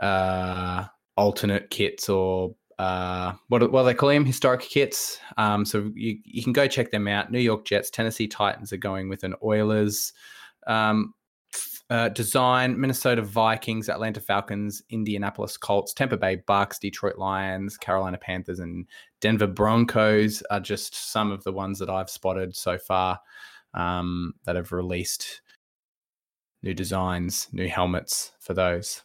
uh, 0.00 0.84
alternate 1.16 1.68
kits 1.70 2.08
or 2.08 2.54
uh, 2.78 3.32
what, 3.48 3.70
what 3.70 3.84
they 3.84 3.94
call 3.94 4.08
them? 4.08 4.24
Historic 4.24 4.62
kits. 4.62 5.18
Um, 5.36 5.64
so 5.64 5.90
you, 5.94 6.18
you 6.24 6.42
can 6.42 6.52
go 6.52 6.66
check 6.66 6.90
them 6.90 7.08
out. 7.08 7.30
New 7.30 7.40
York 7.40 7.64
Jets, 7.64 7.90
Tennessee 7.90 8.28
Titans 8.28 8.72
are 8.72 8.78
going 8.78 9.08
with 9.08 9.24
an 9.24 9.34
Oilers 9.42 10.12
um, 10.66 11.14
uh, 11.90 12.08
design. 12.08 12.80
Minnesota 12.80 13.22
Vikings, 13.22 13.88
Atlanta 13.88 14.20
Falcons, 14.20 14.82
Indianapolis 14.90 15.56
Colts, 15.56 15.92
Tampa 15.92 16.16
Bay 16.16 16.36
Bucks, 16.46 16.78
Detroit 16.78 17.18
Lions, 17.18 17.76
Carolina 17.76 18.18
Panthers, 18.18 18.58
and 18.58 18.86
Denver 19.20 19.46
Broncos 19.46 20.42
are 20.50 20.60
just 20.60 21.12
some 21.12 21.30
of 21.30 21.44
the 21.44 21.52
ones 21.52 21.78
that 21.78 21.90
I've 21.90 22.10
spotted 22.10 22.56
so 22.56 22.78
far 22.78 23.20
um, 23.74 24.34
that 24.44 24.56
have 24.56 24.72
released 24.72 25.42
new 26.62 26.74
designs, 26.74 27.48
new 27.52 27.68
helmets 27.68 28.32
for 28.40 28.54
those. 28.54 29.02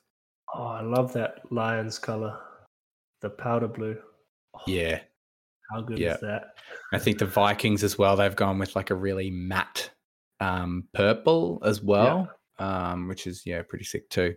Oh, 0.55 0.63
I 0.63 0.81
love 0.81 1.13
that 1.13 1.41
Lions 1.51 1.99
color, 1.99 2.39
the 3.21 3.29
powder 3.29 3.67
blue. 3.67 3.97
Oh, 4.55 4.61
Yeah. 4.67 4.99
how 5.71 5.81
good 5.81 5.99
yeah. 5.99 6.15
is 6.15 6.21
that? 6.21 6.55
I 6.93 6.99
think 6.99 7.19
the 7.19 7.25
Vikings 7.25 7.83
as 7.83 7.97
well. 7.97 8.15
They've 8.15 8.35
gone 8.35 8.57
with 8.59 8.75
like 8.75 8.89
a 8.89 8.95
really 8.95 9.29
matte 9.29 9.91
um, 10.39 10.85
purple 10.93 11.61
as 11.63 11.81
well, 11.81 12.29
um, 12.57 13.07
which 13.07 13.27
is 13.27 13.43
yeah 13.45 13.61
pretty 13.61 13.85
sick 13.85 14.09
too. 14.09 14.35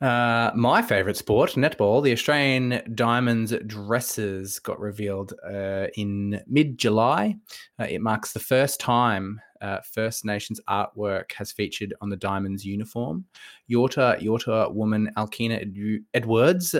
Uh, 0.00 0.50
my 0.56 0.82
favorite 0.82 1.16
sport, 1.16 1.52
netball, 1.52 2.02
the 2.02 2.10
Australian 2.10 2.82
Diamonds 2.96 3.54
dresses 3.68 4.58
got 4.58 4.80
revealed 4.80 5.32
uh, 5.48 5.86
in 5.96 6.42
mid 6.48 6.76
July. 6.76 7.36
Uh, 7.78 7.84
it 7.84 8.00
marks 8.00 8.32
the 8.32 8.40
first 8.40 8.80
time 8.80 9.40
uh, 9.62 9.78
First 9.92 10.24
Nations 10.24 10.60
artwork 10.68 11.32
has 11.32 11.52
featured 11.52 11.94
on 12.00 12.10
the 12.10 12.16
Diamonds 12.16 12.64
uniform. 12.64 13.24
Yorta 13.70 14.20
Yorta 14.20 14.72
woman 14.74 15.10
Alkina 15.16 16.02
Edwards, 16.12 16.74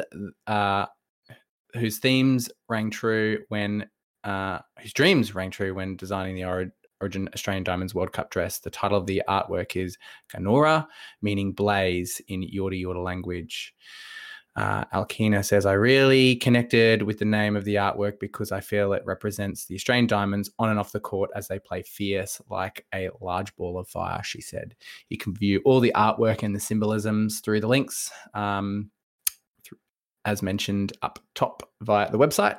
uh, 0.47 0.87
whose 1.75 1.99
themes 1.99 2.51
rang 2.69 2.91
true 2.91 3.39
when 3.49 3.89
uh, 4.25 4.59
whose 4.81 4.93
dreams 4.93 5.35
rang 5.35 5.51
true 5.51 5.75
when 5.75 5.97
designing 5.97 6.35
the 6.35 6.45
ori- 6.45 6.71
Origin 7.01 7.29
Australian 7.35 7.65
Diamonds 7.65 7.95
World 7.95 8.13
Cup 8.13 8.31
dress. 8.31 8.61
The 8.61 8.71
title 8.71 8.99
of 8.99 9.07
the 9.07 9.23
artwork 9.29 9.75
is 9.75 9.99
Ganora, 10.33 10.87
meaning 11.21 11.53
blaze 11.53 12.21
in 12.29 12.43
Yorta 12.43 12.81
Yorta 12.81 13.03
language. 13.03 13.75
Uh, 14.55 14.85
Alkina 14.93 15.43
says, 15.43 15.65
I 15.65 15.73
really 15.73 16.37
connected 16.37 17.03
with 17.03 17.19
the 17.19 17.25
name 17.25 17.57
of 17.57 17.65
the 17.65 17.77
artwork 17.77 18.21
because 18.21 18.53
I 18.53 18.61
feel 18.61 18.93
it 18.93 19.03
represents 19.07 19.65
the 19.65 19.75
Australian 19.77 20.07
Diamonds 20.07 20.51
on 20.59 20.69
and 20.69 20.79
off 20.79 20.93
the 20.93 21.01
court 21.01 21.31
as 21.35 21.49
they 21.49 21.59
play 21.59 21.83
fierce 21.83 22.39
like 22.51 22.85
a 22.95 23.09
large 23.23 23.57
ball 23.57 23.79
of 23.79 23.89
fire, 23.89 24.23
she 24.23 24.43
said. 24.43 24.75
You 25.09 25.17
can 25.17 25.35
view 25.35 25.63
all 25.65 25.81
the 25.81 25.93
artwork 25.97 26.43
and 26.43 26.55
the 26.55 26.61
symbolisms 26.61 27.41
through 27.41 27.61
the 27.61 27.67
links, 27.67 28.11
um, 28.35 28.91
th- 29.65 29.81
as 30.27 30.43
mentioned 30.43 30.93
up 31.01 31.19
top 31.35 31.63
via 31.81 32.11
the 32.11 32.19
website. 32.19 32.59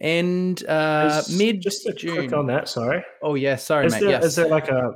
And 0.00 0.62
uh, 0.66 1.22
Is- 1.26 1.38
mid 1.38 1.60
just 1.62 1.88
June. 1.96 2.14
click 2.14 2.32
on 2.32 2.46
that. 2.48 2.68
Sorry, 2.68 3.02
Oh 3.22 3.34
yeah, 3.36 3.56
sorry, 3.56 3.86
is 3.86 3.94
mate. 3.94 4.00
there, 4.00 4.10
yes. 4.10 4.24
is 4.24 4.36
there 4.36 4.48
like 4.48 4.68
a 4.68 4.92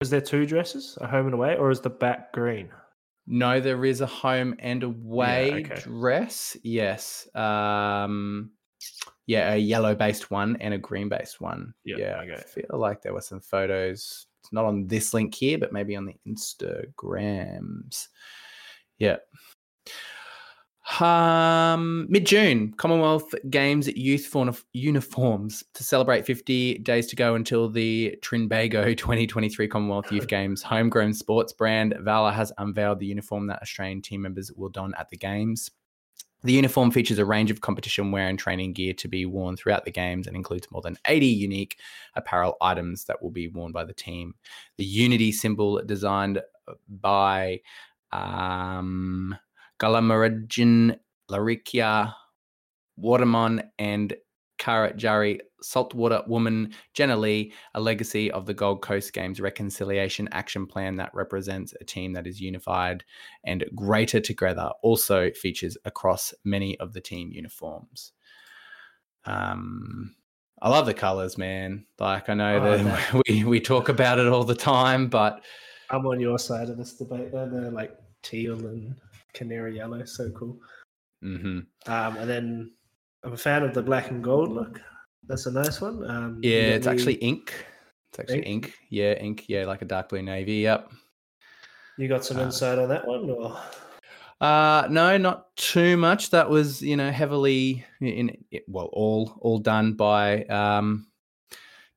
is 0.00 0.08
there 0.10 0.20
two 0.22 0.46
dresses, 0.46 0.96
a 1.00 1.06
home 1.06 1.26
and 1.26 1.34
away, 1.34 1.56
or 1.56 1.70
is 1.70 1.80
the 1.82 1.90
back 1.90 2.32
green? 2.32 2.70
No, 3.30 3.60
there 3.60 3.84
is 3.84 4.00
a 4.00 4.06
home 4.06 4.56
and 4.58 4.82
away 4.82 5.64
okay. 5.64 5.80
dress. 5.82 6.56
Yes. 6.64 7.28
Um, 7.36 8.50
yeah, 9.26 9.52
a 9.52 9.56
yellow 9.56 9.94
based 9.94 10.32
one 10.32 10.56
and 10.56 10.74
a 10.74 10.78
green 10.78 11.08
based 11.08 11.40
one. 11.40 11.72
Yeah, 11.84 11.96
yeah. 11.98 12.20
okay. 12.22 12.34
I 12.34 12.40
feel 12.40 12.78
like 12.78 13.02
there 13.02 13.14
were 13.14 13.20
some 13.20 13.40
photos. 13.40 14.26
It's 14.42 14.52
not 14.52 14.64
on 14.64 14.88
this 14.88 15.14
link 15.14 15.32
here, 15.32 15.58
but 15.58 15.72
maybe 15.72 15.94
on 15.94 16.06
the 16.06 16.16
Instagrams. 16.26 18.08
Yeah. 18.98 19.18
Um, 20.98 22.06
mid 22.08 22.26
June, 22.26 22.72
Commonwealth 22.72 23.34
Games 23.48 23.86
youth 23.88 24.26
form- 24.26 24.56
uniforms 24.72 25.62
to 25.74 25.84
celebrate 25.84 26.26
50 26.26 26.78
days 26.78 27.06
to 27.06 27.16
go 27.16 27.34
until 27.36 27.68
the 27.68 28.18
Trinbago 28.22 28.96
2023 28.96 29.68
Commonwealth 29.68 30.10
Youth 30.10 30.26
Games. 30.28 30.62
Homegrown 30.62 31.14
sports 31.14 31.52
brand 31.52 31.94
Valor 32.00 32.32
has 32.32 32.52
unveiled 32.58 32.98
the 32.98 33.06
uniform 33.06 33.46
that 33.46 33.62
Australian 33.62 34.02
team 34.02 34.22
members 34.22 34.50
will 34.52 34.68
don 34.68 34.94
at 34.98 35.08
the 35.10 35.16
Games. 35.16 35.70
The 36.42 36.52
uniform 36.54 36.90
features 36.90 37.18
a 37.18 37.24
range 37.24 37.50
of 37.50 37.60
competition 37.60 38.10
wear 38.10 38.26
and 38.26 38.38
training 38.38 38.72
gear 38.72 38.94
to 38.94 39.08
be 39.08 39.26
worn 39.26 39.56
throughout 39.56 39.84
the 39.84 39.90
games 39.90 40.26
and 40.26 40.34
includes 40.34 40.66
more 40.70 40.80
than 40.80 40.96
80 41.04 41.26
unique 41.26 41.78
apparel 42.14 42.56
items 42.62 43.04
that 43.04 43.22
will 43.22 43.30
be 43.30 43.48
worn 43.48 43.72
by 43.72 43.84
the 43.84 43.92
team. 43.92 44.34
The 44.78 44.86
Unity 44.86 45.32
symbol 45.32 45.82
designed 45.84 46.40
by 46.88 47.60
um, 48.12 49.36
Gulumerridjin 49.80 50.98
Larrakia 51.30 52.14
Wardaman 53.02 53.62
and 53.78 54.14
KarraJarri 54.58 55.40
Saltwater 55.62 56.22
Woman 56.26 56.72
Jenna 56.94 57.16
Lee, 57.16 57.52
a 57.74 57.80
legacy 57.80 58.30
of 58.30 58.46
the 58.46 58.54
Gold 58.54 58.82
Coast 58.82 59.12
Games 59.12 59.40
reconciliation 59.40 60.28
action 60.32 60.66
plan 60.66 60.96
that 60.96 61.14
represents 61.14 61.74
a 61.80 61.84
team 61.84 62.12
that 62.12 62.26
is 62.26 62.40
unified 62.40 63.04
and 63.44 63.64
greater 63.74 64.20
together, 64.20 64.70
also 64.82 65.30
features 65.32 65.76
across 65.84 66.34
many 66.44 66.78
of 66.78 66.92
the 66.92 67.00
team 67.00 67.30
uniforms. 67.32 68.12
Um, 69.24 70.14
I 70.60 70.68
love 70.68 70.86
the 70.86 70.94
colors, 70.94 71.38
man. 71.38 71.86
Like 71.98 72.28
I 72.28 72.34
know 72.34 72.56
Oh, 72.58 72.76
that 72.78 73.22
we, 73.28 73.44
we 73.44 73.60
talk 73.60 73.88
about 73.88 74.18
it 74.18 74.26
all 74.26 74.44
the 74.44 74.54
time, 74.54 75.08
but 75.08 75.42
I'm 75.90 76.06
on 76.06 76.20
your 76.20 76.38
side 76.38 76.68
of 76.68 76.76
this 76.76 76.94
debate. 76.94 77.32
Though 77.32 77.48
they're 77.48 77.70
like 77.70 77.96
teal 78.22 78.66
and 78.66 78.94
canary 79.32 79.76
yellow, 79.76 80.04
so 80.04 80.30
cool. 80.30 80.58
mhm. 81.22 81.66
Um, 81.86 82.16
and 82.16 82.28
then 82.30 82.72
I'm 83.24 83.32
a 83.32 83.36
fan 83.36 83.62
of 83.62 83.74
the 83.74 83.82
black 83.82 84.10
and 84.10 84.22
gold 84.24 84.50
look. 84.50 84.80
That's 85.26 85.46
a 85.46 85.52
nice 85.52 85.80
one. 85.80 86.08
Um, 86.10 86.40
yeah, 86.42 86.74
it's 86.74 86.86
actually 86.86 87.14
ink. 87.14 87.66
It's 88.10 88.18
actually 88.20 88.42
Ink? 88.42 88.66
ink. 88.66 88.74
Yeah, 88.88 89.12
ink. 89.14 89.44
Yeah, 89.48 89.66
like 89.66 89.82
a 89.82 89.84
dark 89.84 90.08
blue 90.08 90.22
navy. 90.22 90.54
Yep. 90.54 90.90
You 91.98 92.08
got 92.08 92.24
some 92.24 92.38
Uh, 92.38 92.44
insight 92.44 92.78
on 92.78 92.88
that 92.88 93.06
one, 93.06 93.28
or 93.30 93.56
Uh, 94.40 94.88
no, 94.90 95.18
not 95.18 95.54
too 95.56 95.98
much. 95.98 96.30
That 96.30 96.48
was, 96.48 96.80
you 96.80 96.96
know, 96.96 97.10
heavily 97.10 97.84
in, 98.00 98.30
in 98.50 98.62
well, 98.68 98.88
all 98.94 99.36
all 99.42 99.58
done 99.58 99.92
by 99.92 100.44
um, 100.44 101.06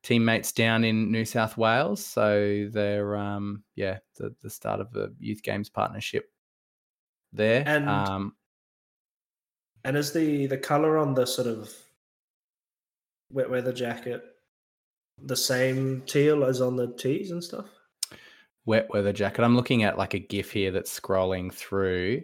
teammates 0.04 0.52
down 0.52 0.84
in 0.84 1.10
New 1.10 1.24
South 1.24 1.58
Wales. 1.58 2.06
So 2.06 2.68
they're, 2.70 3.16
um, 3.16 3.64
yeah, 3.76 4.00
the 4.18 4.36
the 4.42 4.50
start 4.50 4.82
of 4.82 4.92
the 4.92 5.16
youth 5.20 5.42
games 5.42 5.70
partnership 5.70 6.30
there. 7.34 7.64
And- 7.66 7.90
um, 7.90 8.36
and 9.86 9.98
is 9.98 10.14
the 10.14 10.46
the 10.48 10.58
color 10.58 10.98
on 10.98 11.14
the 11.14 11.26
sort 11.26 11.48
of 11.48 11.70
wet 13.32 13.50
weather 13.50 13.74
jacket 13.74 14.24
the 15.22 15.36
same 15.36 16.02
teal 16.06 16.44
as 16.46 16.62
on 16.62 16.76
the 16.76 16.88
tees 16.94 17.32
and 17.32 17.44
stuff? 17.44 17.66
wet 18.66 18.88
weather 18.92 19.12
jacket. 19.12 19.44
I'm 19.44 19.58
looking 19.58 19.84
at 19.84 19.98
like 19.98 20.14
a 20.14 20.20
GIF 20.20 20.50
here 20.50 20.72
that's 20.72 20.98
scrolling 20.98 21.54
through 21.54 22.22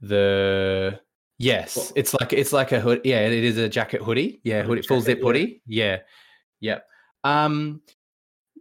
the. 0.00 1.00
Yes, 1.38 1.76
What- 1.76 1.92
it's 1.96 2.14
like 2.14 2.32
it's 2.32 2.52
like 2.52 2.70
a 2.70 2.80
hood. 2.80 3.00
Yeah, 3.02 3.20
it 3.26 3.32
is 3.32 3.56
a 3.56 3.68
jacket 3.68 4.02
hoodie. 4.02 4.40
Yeah, 4.44 4.62
hoodie, 4.62 4.82
full 4.82 5.00
zip 5.00 5.18
yeah. 5.18 5.24
hoodie. 5.24 5.62
Yeah, 5.66 5.98
yep. 6.60 6.86
Um, 7.24 7.80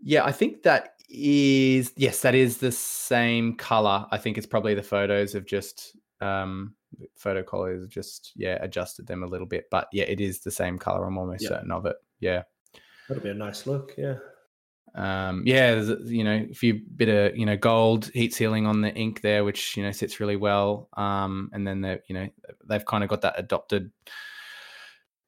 yeah, 0.01 0.23
I 0.25 0.31
think 0.31 0.63
that 0.63 0.95
is 1.10 1.91
yes, 1.97 2.22
that 2.22 2.36
is 2.36 2.57
the 2.57 2.72
same 2.72 3.55
color. 3.55 4.05
I 4.12 4.18
think 4.18 4.38
it's 4.38 4.47
probably 4.47 4.74
the 4.76 4.84
photos 4.84 5.34
have 5.34 5.45
just 5.45 5.97
um 6.22 6.74
photo 7.16 7.41
colors 7.43 7.88
just 7.88 8.32
yeah 8.36 8.57
adjusted 8.62 9.07
them 9.07 9.24
a 9.24 9.28
little 9.28 9.47
bit, 9.47 9.66
but 9.72 9.88
yeah, 9.91 10.05
it 10.05 10.20
is 10.22 10.39
the 10.41 10.51
same 10.51 10.78
color. 10.78 11.05
I'm 11.05 11.18
almost 11.18 11.43
Yeah. 11.43 11.49
certain 11.49 11.72
of 11.72 11.86
it. 11.86 11.95
Yeah. 12.20 12.43
That'll 13.07 13.24
be 13.24 13.30
a 13.30 13.34
nice 13.34 13.66
look. 13.66 13.93
Yeah. 13.97 14.16
um 14.95 15.43
yeah 15.45 15.76
there's 15.76 16.12
you 16.12 16.24
know 16.24 16.47
a 16.49 16.53
few 16.53 16.82
bit 16.95 17.10
of 17.10 17.38
you 17.38 17.45
know 17.45 17.55
gold 17.55 18.10
heat 18.14 18.34
sealing 18.34 18.66
on 18.66 18.82
the 18.82 18.91
ink 18.95 19.22
there 19.22 19.43
which 19.43 19.78
you 19.78 19.84
know 19.84 19.91
sits 19.91 20.20
really 20.20 20.36
well 20.36 20.89
um 20.97 21.47
and 21.53 21.66
then 21.66 21.80
they 21.80 21.99
you 22.07 22.16
know 22.16 22.28
they've 22.68 22.86
kind 22.86 23.03
of 23.03 23.10
got 23.10 23.22
that 23.22 23.38
adopted 23.38 23.91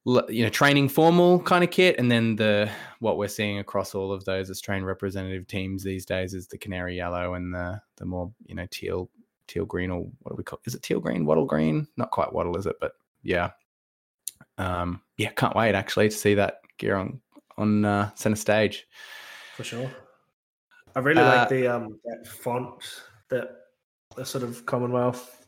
you 0.04 0.42
know 0.42 0.48
training 0.48 0.88
formal 0.88 1.40
kind 1.40 1.62
of 1.62 1.70
kit 1.70 1.96
and 1.96 2.10
then 2.10 2.34
the 2.34 2.68
what 2.98 3.16
we're 3.18 3.28
seeing 3.28 3.60
across 3.60 3.94
all 3.94 4.10
of 4.10 4.24
those 4.24 4.50
australian 4.50 4.84
representative 4.84 5.46
teams 5.46 5.84
these 5.84 6.04
days 6.04 6.34
is 6.34 6.48
the 6.48 6.58
canary 6.58 6.96
yellow 6.96 7.34
and 7.34 7.54
the 7.54 7.80
the 7.98 8.04
more 8.04 8.32
you 8.46 8.54
know 8.56 8.66
teal 8.72 9.08
teal 9.52 9.64
green 9.64 9.90
or 9.90 10.00
what 10.20 10.30
do 10.30 10.36
we 10.36 10.44
call 10.44 10.60
is 10.64 10.74
it 10.74 10.82
teal 10.82 11.00
green 11.00 11.26
wattle 11.26 11.44
green? 11.44 11.86
Not 11.96 12.10
quite 12.10 12.32
wattle 12.32 12.56
is 12.56 12.66
it? 12.66 12.76
But 12.80 12.92
yeah. 13.22 13.50
Um 14.58 15.02
yeah 15.16 15.30
can't 15.30 15.54
wait 15.54 15.74
actually 15.74 16.08
to 16.08 16.16
see 16.16 16.34
that 16.34 16.60
gear 16.78 16.96
on 16.96 17.20
on 17.58 17.84
uh, 17.84 18.10
center 18.14 18.36
stage. 18.36 18.86
For 19.56 19.64
sure. 19.64 19.90
I 20.96 21.00
really 21.00 21.20
Uh, 21.20 21.36
like 21.36 21.48
the 21.48 21.66
um 21.68 22.00
that 22.04 22.26
font 22.26 23.02
that 23.28 23.50
the 24.16 24.24
sort 24.24 24.44
of 24.44 24.64
Commonwealth 24.66 25.46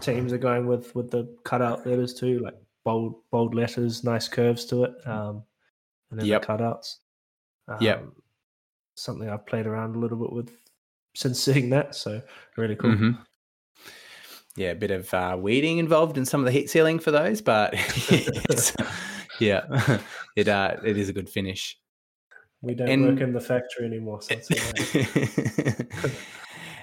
teams 0.00 0.32
are 0.32 0.38
going 0.38 0.66
with 0.66 0.94
with 0.94 1.10
the 1.10 1.36
cutout 1.44 1.86
letters 1.86 2.14
too, 2.14 2.38
like 2.40 2.54
bold 2.84 3.16
bold 3.30 3.54
letters, 3.54 4.04
nice 4.04 4.28
curves 4.28 4.64
to 4.66 4.84
it, 4.84 4.92
um, 5.06 5.42
and 6.10 6.20
then 6.20 6.26
Yep. 6.26 6.42
the 6.42 6.46
cutouts. 6.46 6.96
Um, 7.68 7.78
Yep. 7.80 8.04
Something 8.96 9.28
I've 9.28 9.46
played 9.46 9.66
around 9.66 9.96
a 9.96 9.98
little 9.98 10.18
bit 10.18 10.32
with 10.32 10.50
since 11.14 11.40
seeing 11.42 11.70
that, 11.70 11.94
so 11.94 12.22
really 12.56 12.76
cool. 12.76 12.90
Mhm. 12.92 13.18
Yeah, 14.56 14.70
a 14.70 14.74
bit 14.76 14.92
of 14.92 15.12
uh, 15.12 15.36
weeding 15.40 15.78
involved 15.78 16.16
in 16.16 16.24
some 16.24 16.40
of 16.40 16.44
the 16.46 16.52
heat 16.52 16.70
sealing 16.70 17.00
for 17.00 17.10
those, 17.10 17.40
but 17.40 17.74
yeah, 19.40 19.98
it 20.36 20.46
uh, 20.46 20.76
it 20.84 20.96
is 20.96 21.08
a 21.08 21.12
good 21.12 21.28
finish. 21.28 21.76
We 22.62 22.74
don't 22.74 22.88
And- 22.88 23.04
work 23.04 23.20
in 23.20 23.32
the 23.32 23.40
factory 23.40 23.84
anymore, 23.86 24.22
so 24.22 24.34
it's 24.34 24.50
all 24.50 24.58
right. 26.04 26.12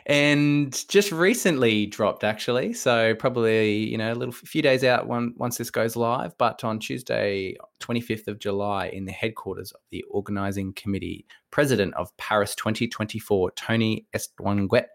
And 0.06 0.74
just 0.90 1.12
recently 1.12 1.86
dropped 1.86 2.24
actually, 2.24 2.74
so 2.74 3.14
probably 3.16 3.90
you 3.90 3.98
know 3.98 4.12
a 4.12 4.16
little 4.16 4.32
few 4.32 4.62
days 4.62 4.84
out 4.84 5.08
one, 5.08 5.34
once 5.38 5.58
this 5.58 5.70
goes 5.70 5.96
live, 5.96 6.38
but 6.38 6.64
on 6.64 6.80
Tuesday, 6.80 7.56
twenty 7.80 8.02
fifth 8.02 8.28
of 8.28 8.40
July, 8.40 8.88
in 8.88 9.06
the 9.06 9.12
headquarters 9.12 9.72
of 9.72 9.82
the 9.92 10.04
organising 10.10 10.74
committee, 10.74 11.26
president 11.52 11.94
of 11.96 12.16
Paris 12.18 12.56
twenty 12.56 12.88
twenty 12.88 13.20
four, 13.20 13.52
Tony 13.52 14.08
Estanguet, 14.16 14.88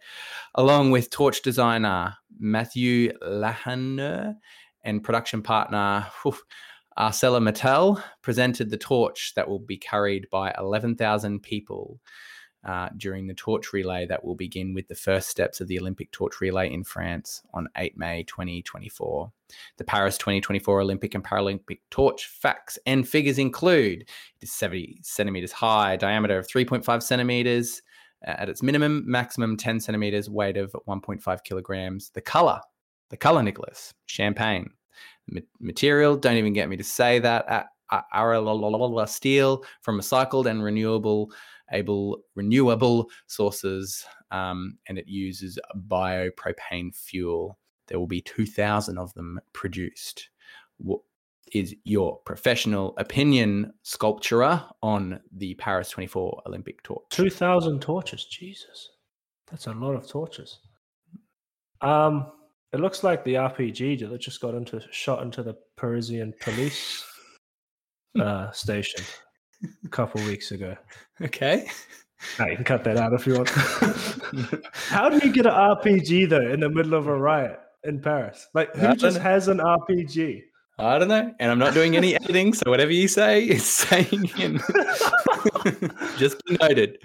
along 0.54 0.90
with 0.90 1.10
torch 1.10 1.42
designer 1.42 2.14
Mathieu 2.38 3.12
Lehanneur 3.22 4.34
and 4.82 5.02
production 5.02 5.42
partner 5.42 6.06
whew, 6.22 6.36
ArcelorMittal 6.98 8.02
presented 8.22 8.70
the 8.70 8.78
torch 8.78 9.32
that 9.36 9.48
will 9.48 9.58
be 9.58 9.76
carried 9.76 10.28
by 10.30 10.54
11,000 10.58 11.42
people 11.42 12.00
uh, 12.66 12.88
during 12.96 13.28
the 13.28 13.34
torch 13.34 13.72
relay 13.72 14.06
that 14.06 14.24
will 14.24 14.34
begin 14.34 14.74
with 14.74 14.88
the 14.88 14.94
first 14.94 15.28
steps 15.28 15.60
of 15.60 15.68
the 15.68 15.78
Olympic 15.78 16.10
torch 16.10 16.40
relay 16.40 16.70
in 16.70 16.82
France 16.82 17.42
on 17.54 17.68
8 17.76 17.96
May 17.96 18.24
2024. 18.24 19.30
The 19.76 19.84
Paris 19.84 20.18
2024 20.18 20.80
Olympic 20.80 21.14
and 21.14 21.24
Paralympic 21.24 21.78
torch 21.90 22.26
facts 22.26 22.76
and 22.84 23.08
figures 23.08 23.38
include 23.38 24.00
it 24.02 24.08
is 24.42 24.52
70 24.52 24.98
centimeters 25.02 25.52
high, 25.52 25.96
diameter 25.96 26.38
of 26.38 26.48
3.5 26.48 27.02
centimeters, 27.04 27.82
uh, 28.26 28.30
at 28.30 28.48
its 28.48 28.64
minimum, 28.64 29.04
maximum 29.06 29.56
10 29.56 29.78
centimeters, 29.78 30.28
weight 30.28 30.56
of 30.56 30.74
1.5 30.88 31.44
kilograms. 31.44 32.10
The 32.10 32.20
color, 32.20 32.60
the 33.10 33.16
color, 33.16 33.44
Nicholas, 33.44 33.94
champagne. 34.06 34.70
Ma- 35.28 35.40
material, 35.60 36.16
don't 36.16 36.36
even 36.36 36.52
get 36.52 36.68
me 36.68 36.76
to 36.76 36.84
say 36.84 37.20
that. 37.20 37.48
Uh, 37.48 37.62
Aralala 38.12 39.08
steel 39.08 39.64
from 39.80 40.00
recycled 40.00 40.46
and 40.46 40.60
renewable 40.60 41.30
able 41.72 42.22
renewable 42.34 43.10
sources 43.26 44.04
um, 44.30 44.78
and 44.88 44.98
it 44.98 45.06
uses 45.06 45.58
biopropane 45.88 46.94
fuel. 46.94 47.58
There 47.86 47.98
will 47.98 48.06
be 48.06 48.20
2000 48.20 48.98
of 48.98 49.12
them 49.14 49.40
produced. 49.52 50.30
What 50.78 51.00
is 51.52 51.74
your 51.84 52.18
professional 52.24 52.94
opinion 52.98 53.72
sculpturer 53.84 54.64
on 54.82 55.20
the 55.36 55.54
paris 55.54 55.90
24 55.90 56.42
olympic 56.46 56.82
torch? 56.82 57.04
Two 57.10 57.30
thousand 57.30 57.80
torches, 57.80 58.24
Jesus, 58.24 58.90
that's 59.48 59.68
a 59.68 59.72
lot 59.72 59.94
of 59.94 60.08
torches. 60.08 60.58
Um, 61.80 62.32
it 62.72 62.80
looks 62.80 63.04
like 63.04 63.24
the 63.24 63.34
RPG 63.34 64.08
that 64.10 64.20
just 64.20 64.40
got 64.40 64.54
into 64.54 64.82
shot 64.90 65.22
into 65.22 65.42
the 65.42 65.56
Parisian 65.76 66.34
police 66.40 67.04
uh, 68.20 68.50
station 68.50 69.04
a 69.84 69.88
couple 69.88 70.20
weeks 70.22 70.52
ago. 70.52 70.76
okay 71.22 71.68
Now 72.38 72.46
you 72.46 72.56
can 72.56 72.64
cut 72.64 72.84
that 72.84 72.96
out 72.96 73.12
if 73.12 73.26
you 73.26 73.34
want. 73.34 73.48
How 74.88 75.08
do 75.08 75.26
you 75.26 75.32
get 75.32 75.46
an 75.46 75.52
RPG 75.52 76.28
though 76.28 76.50
in 76.50 76.60
the 76.60 76.68
middle 76.70 76.94
of 76.94 77.06
a 77.06 77.16
riot 77.16 77.58
in 77.84 78.00
Paris? 78.00 78.48
Like 78.54 78.74
who 78.74 78.94
just 78.96 79.16
know. 79.16 79.22
has 79.22 79.48
an 79.48 79.58
RPG? 79.58 80.42
i 80.78 80.98
don't 80.98 81.08
know 81.08 81.32
and 81.40 81.50
i'm 81.50 81.58
not 81.58 81.72
doing 81.72 81.96
any 81.96 82.14
editing 82.20 82.52
so 82.52 82.70
whatever 82.70 82.92
you 82.92 83.08
say 83.08 83.42
is 83.42 83.64
saying 83.64 84.30
in 84.38 84.60
just 86.18 86.36
be 86.44 86.58
noted 86.60 86.98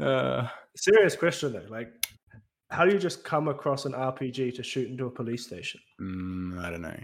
uh, 0.00 0.48
Serious 0.78 1.16
question 1.16 1.52
though. 1.52 1.66
Like, 1.68 1.92
how 2.70 2.84
do 2.84 2.92
you 2.92 3.00
just 3.00 3.24
come 3.24 3.48
across 3.48 3.84
an 3.84 3.92
RPG 3.92 4.54
to 4.54 4.62
shoot 4.62 4.88
into 4.88 5.06
a 5.06 5.10
police 5.10 5.44
station? 5.44 5.80
Mm, 6.00 6.62
I 6.62 6.70
don't 6.70 6.82
know. 6.82 7.00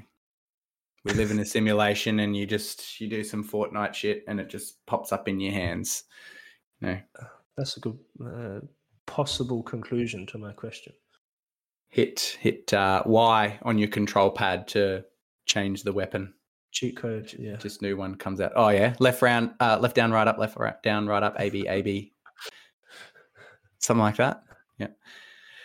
We 1.04 1.12
live 1.12 1.30
in 1.30 1.38
a 1.38 1.44
simulation, 1.44 2.20
and 2.20 2.34
you 2.36 2.46
just 2.46 3.00
you 3.00 3.08
do 3.08 3.22
some 3.24 3.44
Fortnite 3.46 3.94
shit, 3.94 4.24
and 4.26 4.40
it 4.40 4.48
just 4.48 4.84
pops 4.86 5.12
up 5.12 5.28
in 5.28 5.38
your 5.40 5.52
hands. 5.52 6.04
No, 6.80 6.98
That's 7.56 7.76
a 7.76 7.80
good 7.80 7.98
uh, 8.24 8.60
possible 9.06 9.62
conclusion 9.62 10.26
to 10.28 10.38
my 10.38 10.52
question. 10.52 10.92
hit 11.88 12.36
hit 12.40 12.72
uh, 12.72 13.02
Y 13.06 13.58
on 13.62 13.78
your 13.78 13.88
control 13.88 14.30
pad 14.30 14.66
to 14.68 15.04
change 15.46 15.82
the 15.82 15.92
weapon. 15.92 16.32
Cheat 16.72 16.96
code, 16.96 17.32
yeah. 17.38 17.56
Just 17.56 17.82
new 17.82 17.96
one 17.96 18.14
comes 18.16 18.40
out. 18.40 18.52
Oh 18.56 18.70
yeah, 18.70 18.94
left 18.98 19.20
round, 19.22 19.52
uh, 19.60 19.78
left 19.80 19.94
down, 19.94 20.10
right 20.10 20.26
up, 20.26 20.38
left 20.38 20.56
right 20.56 20.82
down, 20.82 21.06
right 21.06 21.22
up, 21.22 21.36
A 21.38 21.50
B 21.50 21.66
A 21.68 21.82
B, 21.82 22.12
something 23.78 24.02
like 24.02 24.16
that. 24.16 24.42
Yeah, 24.78 24.88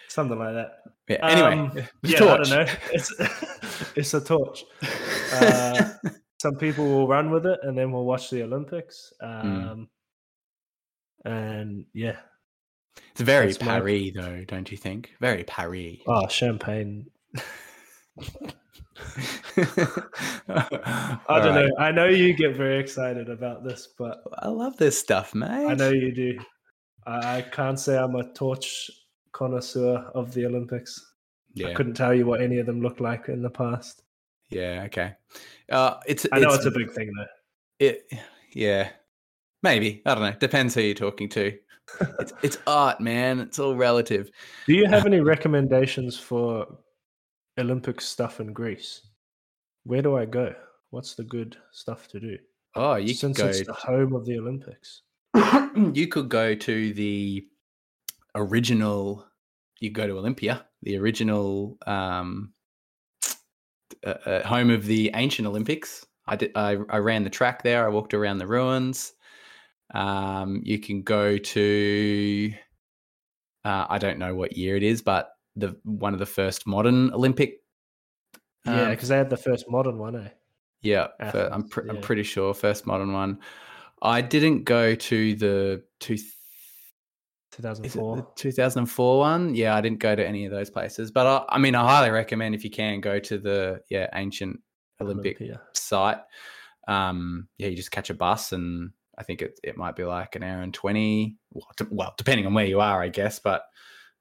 something 0.09 0.37
like 0.37 0.53
that. 0.53 0.71
Yeah. 1.07 1.25
Anyway, 1.27 1.51
Um, 1.53 1.71
yeah, 2.03 2.17
torch. 2.19 2.51
I 2.51 2.55
don't 2.55 2.67
know. 2.67 2.73
It's 2.91 3.13
it's 3.95 4.13
a 4.13 4.21
torch. 4.21 4.65
Uh, 5.33 5.89
some 6.41 6.55
people 6.55 6.85
will 6.87 7.07
run 7.07 7.29
with 7.31 7.45
it, 7.45 7.59
and 7.63 7.77
then 7.77 7.91
we'll 7.91 8.05
watch 8.05 8.29
the 8.29 8.43
Olympics. 8.43 9.11
Um, 9.21 9.89
And 11.25 11.85
yeah, 11.93 12.17
it's 13.11 13.21
very 13.21 13.47
that's 13.47 13.59
my- 13.59 13.79
Paris, 13.79 14.11
though, 14.15 14.45
don't 14.45 14.71
you 14.71 14.77
think? 14.77 15.11
Very 15.19 15.43
Paris. 15.43 15.97
oh, 16.07 16.27
champagne. 16.29 17.07
I 20.47 21.39
don't 21.41 21.55
know. 21.55 21.69
I 21.77 21.91
know 21.91 22.05
you 22.07 22.33
get 22.33 22.55
very 22.55 22.79
excited 22.79 23.29
about 23.29 23.63
this, 23.63 23.89
but 23.97 24.21
I 24.39 24.47
love 24.47 24.77
this 24.77 24.97
stuff, 24.97 25.33
mate. 25.35 25.67
I 25.67 25.73
know 25.75 25.89
you 25.91 26.13
do. 26.13 26.39
I, 27.05 27.37
I 27.37 27.41
can't 27.41 27.79
say 27.79 27.97
I'm 27.97 28.15
a 28.15 28.31
torch 28.33 28.89
connoisseur 29.31 30.09
of 30.15 30.33
the 30.33 30.45
Olympics. 30.45 30.99
I 31.65 31.73
couldn't 31.73 31.95
tell 31.95 32.13
you 32.13 32.25
what 32.25 32.41
any 32.41 32.59
of 32.59 32.65
them 32.65 32.81
looked 32.81 33.01
like 33.01 33.27
in 33.27 33.41
the 33.41 33.49
past. 33.49 34.01
Yeah. 34.49 34.83
Okay. 34.85 35.13
Uh, 35.71 35.95
it's. 36.07 36.25
I 36.31 36.39
know 36.39 36.53
it's, 36.53 36.65
a 36.65 36.71
big 36.71 36.91
thing 36.91 37.11
though. 37.17 37.25
It. 37.79 38.11
Yeah. 38.53 38.89
Maybe 39.61 40.01
I 40.05 40.15
don't 40.15 40.23
know. 40.23 40.35
Depends 40.39 40.73
who 40.75 40.81
you're 40.81 40.95
talking 40.95 41.29
to. 41.29 41.57
it's, 42.19 42.33
it's 42.41 42.57
art, 42.67 43.01
man. 43.01 43.39
It's 43.39 43.59
all 43.59 43.75
relative. 43.75 44.31
Do 44.65 44.73
you 44.73 44.87
have 44.87 45.05
any 45.05 45.19
recommendations 45.19 46.17
for 46.17 46.65
Olympic 47.59 48.01
stuff 48.01 48.39
in 48.39 48.53
Greece? 48.53 49.01
Where 49.83 50.01
do 50.01 50.17
I 50.17 50.25
go? 50.25 50.53
What's 50.91 51.15
the 51.15 51.23
good 51.23 51.57
stuff 51.71 52.07
to 52.09 52.19
do? 52.19 52.37
Oh, 52.75 52.95
you 52.95 53.13
Since 53.13 53.37
could 53.37 53.43
go. 53.43 53.49
it's 53.49 53.65
the 53.65 53.73
home 53.73 54.13
of 54.13 54.25
the 54.25 54.39
Olympics. 54.39 55.01
you 55.93 56.07
could 56.07 56.29
go 56.29 56.55
to 56.55 56.93
the 56.93 57.45
original. 58.35 59.25
You 59.79 59.91
go 59.91 60.07
to 60.07 60.17
Olympia, 60.17 60.65
the 60.83 60.97
original 60.97 61.77
um, 61.87 62.53
uh, 64.05 64.09
uh, 64.25 64.47
home 64.47 64.69
of 64.69 64.85
the 64.85 65.11
ancient 65.13 65.47
Olympics. 65.47 66.05
I 66.27 66.35
did. 66.35 66.51
I, 66.55 66.77
I 66.89 66.97
ran 66.97 67.23
the 67.23 67.29
track 67.29 67.63
there. 67.63 67.85
I 67.85 67.89
walked 67.89 68.13
around 68.13 68.37
the 68.37 68.47
ruins. 68.47 69.13
Um, 69.93 70.61
you 70.63 70.79
can 70.79 71.01
go 71.01 71.37
to. 71.37 72.53
Uh, 73.65 73.85
I 73.89 73.97
don't 73.97 74.19
know 74.19 74.35
what 74.35 74.55
year 74.55 74.75
it 74.75 74.83
is, 74.83 75.01
but 75.01 75.31
the 75.55 75.77
one 75.83 76.13
of 76.13 76.19
the 76.19 76.25
first 76.25 76.65
modern 76.67 77.11
Olympic. 77.13 77.61
yeah, 78.65 78.83
um, 78.83 78.89
because 78.91 79.09
they 79.09 79.17
had 79.17 79.29
the 79.29 79.37
first 79.37 79.69
modern 79.69 79.97
one, 79.97 80.15
eh? 80.15 80.29
yeah, 80.81 81.07
fir- 81.31 81.49
I'm 81.51 81.61
Athens, 81.61 81.69
pre- 81.69 81.89
I'm 81.89 82.01
pretty 82.01 82.23
sure 82.23 82.53
first 82.53 82.87
modern 82.87 83.13
one. 83.13 83.39
I 84.01 84.21
didn't 84.21 84.63
go 84.63 84.95
to 84.95 85.35
the 85.35 85.83
two. 85.99 86.17
2004. 87.59 88.15
the 88.15 88.25
2004 88.35 89.19
one? 89.19 89.55
Yeah, 89.55 89.75
I 89.75 89.81
didn't 89.81 89.99
go 89.99 90.15
to 90.15 90.25
any 90.25 90.45
of 90.45 90.51
those 90.51 90.69
places, 90.69 91.11
but 91.11 91.27
I, 91.27 91.55
I 91.55 91.57
mean, 91.57 91.75
I 91.75 91.85
highly 91.85 92.11
recommend 92.11 92.55
if 92.55 92.63
you 92.63 92.69
can 92.69 93.01
go 93.01 93.19
to 93.19 93.37
the 93.37 93.81
yeah 93.89 94.07
ancient 94.13 94.59
Olympic 95.01 95.37
Olympia. 95.41 95.61
site. 95.73 96.19
Um, 96.87 97.47
yeah, 97.57 97.67
you 97.67 97.75
just 97.75 97.91
catch 97.91 98.09
a 98.09 98.13
bus, 98.13 98.51
and 98.51 98.91
I 99.17 99.23
think 99.23 99.41
it 99.41 99.59
it 99.63 99.77
might 99.77 99.95
be 99.95 100.03
like 100.03 100.35
an 100.35 100.43
hour 100.43 100.61
and 100.61 100.73
twenty. 100.73 101.37
Well, 101.51 101.67
de- 101.77 101.87
well 101.91 102.13
depending 102.17 102.45
on 102.45 102.53
where 102.53 102.65
you 102.65 102.79
are, 102.79 103.01
I 103.01 103.09
guess. 103.09 103.39
But 103.39 103.63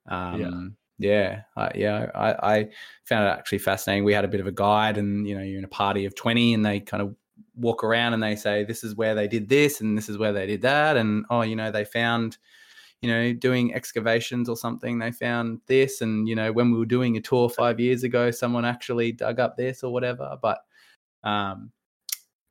um, 0.08 0.76
yeah, 0.98 1.42
I, 1.56 1.70
yeah, 1.74 2.10
I, 2.14 2.56
I 2.56 2.68
found 3.04 3.26
it 3.26 3.38
actually 3.38 3.58
fascinating. 3.58 4.04
We 4.04 4.14
had 4.14 4.24
a 4.24 4.28
bit 4.28 4.40
of 4.40 4.46
a 4.46 4.52
guide, 4.52 4.98
and 4.98 5.26
you 5.26 5.36
know, 5.36 5.42
you're 5.42 5.58
in 5.58 5.64
a 5.64 5.68
party 5.68 6.04
of 6.04 6.14
twenty, 6.14 6.54
and 6.54 6.66
they 6.66 6.80
kind 6.80 7.02
of 7.02 7.14
walk 7.54 7.84
around 7.84 8.14
and 8.14 8.22
they 8.22 8.36
say, 8.36 8.64
"This 8.64 8.82
is 8.82 8.96
where 8.96 9.14
they 9.14 9.28
did 9.28 9.48
this, 9.48 9.80
and 9.80 9.96
this 9.96 10.08
is 10.08 10.18
where 10.18 10.32
they 10.32 10.46
did 10.46 10.62
that," 10.62 10.96
and 10.96 11.24
oh, 11.30 11.42
you 11.42 11.56
know, 11.56 11.70
they 11.70 11.84
found. 11.84 12.38
You 13.02 13.10
know, 13.10 13.32
doing 13.32 13.74
excavations 13.74 14.48
or 14.48 14.56
something, 14.56 14.98
they 14.98 15.12
found 15.12 15.60
this, 15.66 16.00
and 16.00 16.28
you 16.28 16.34
know, 16.34 16.50
when 16.52 16.72
we 16.72 16.78
were 16.78 16.86
doing 16.86 17.16
a 17.16 17.20
tour 17.20 17.48
five 17.48 17.78
years 17.78 18.02
ago, 18.02 18.30
someone 18.32 18.64
actually 18.64 19.12
dug 19.12 19.38
up 19.38 19.56
this 19.56 19.84
or 19.84 19.92
whatever. 19.92 20.36
But 20.42 20.58
um, 21.22 21.70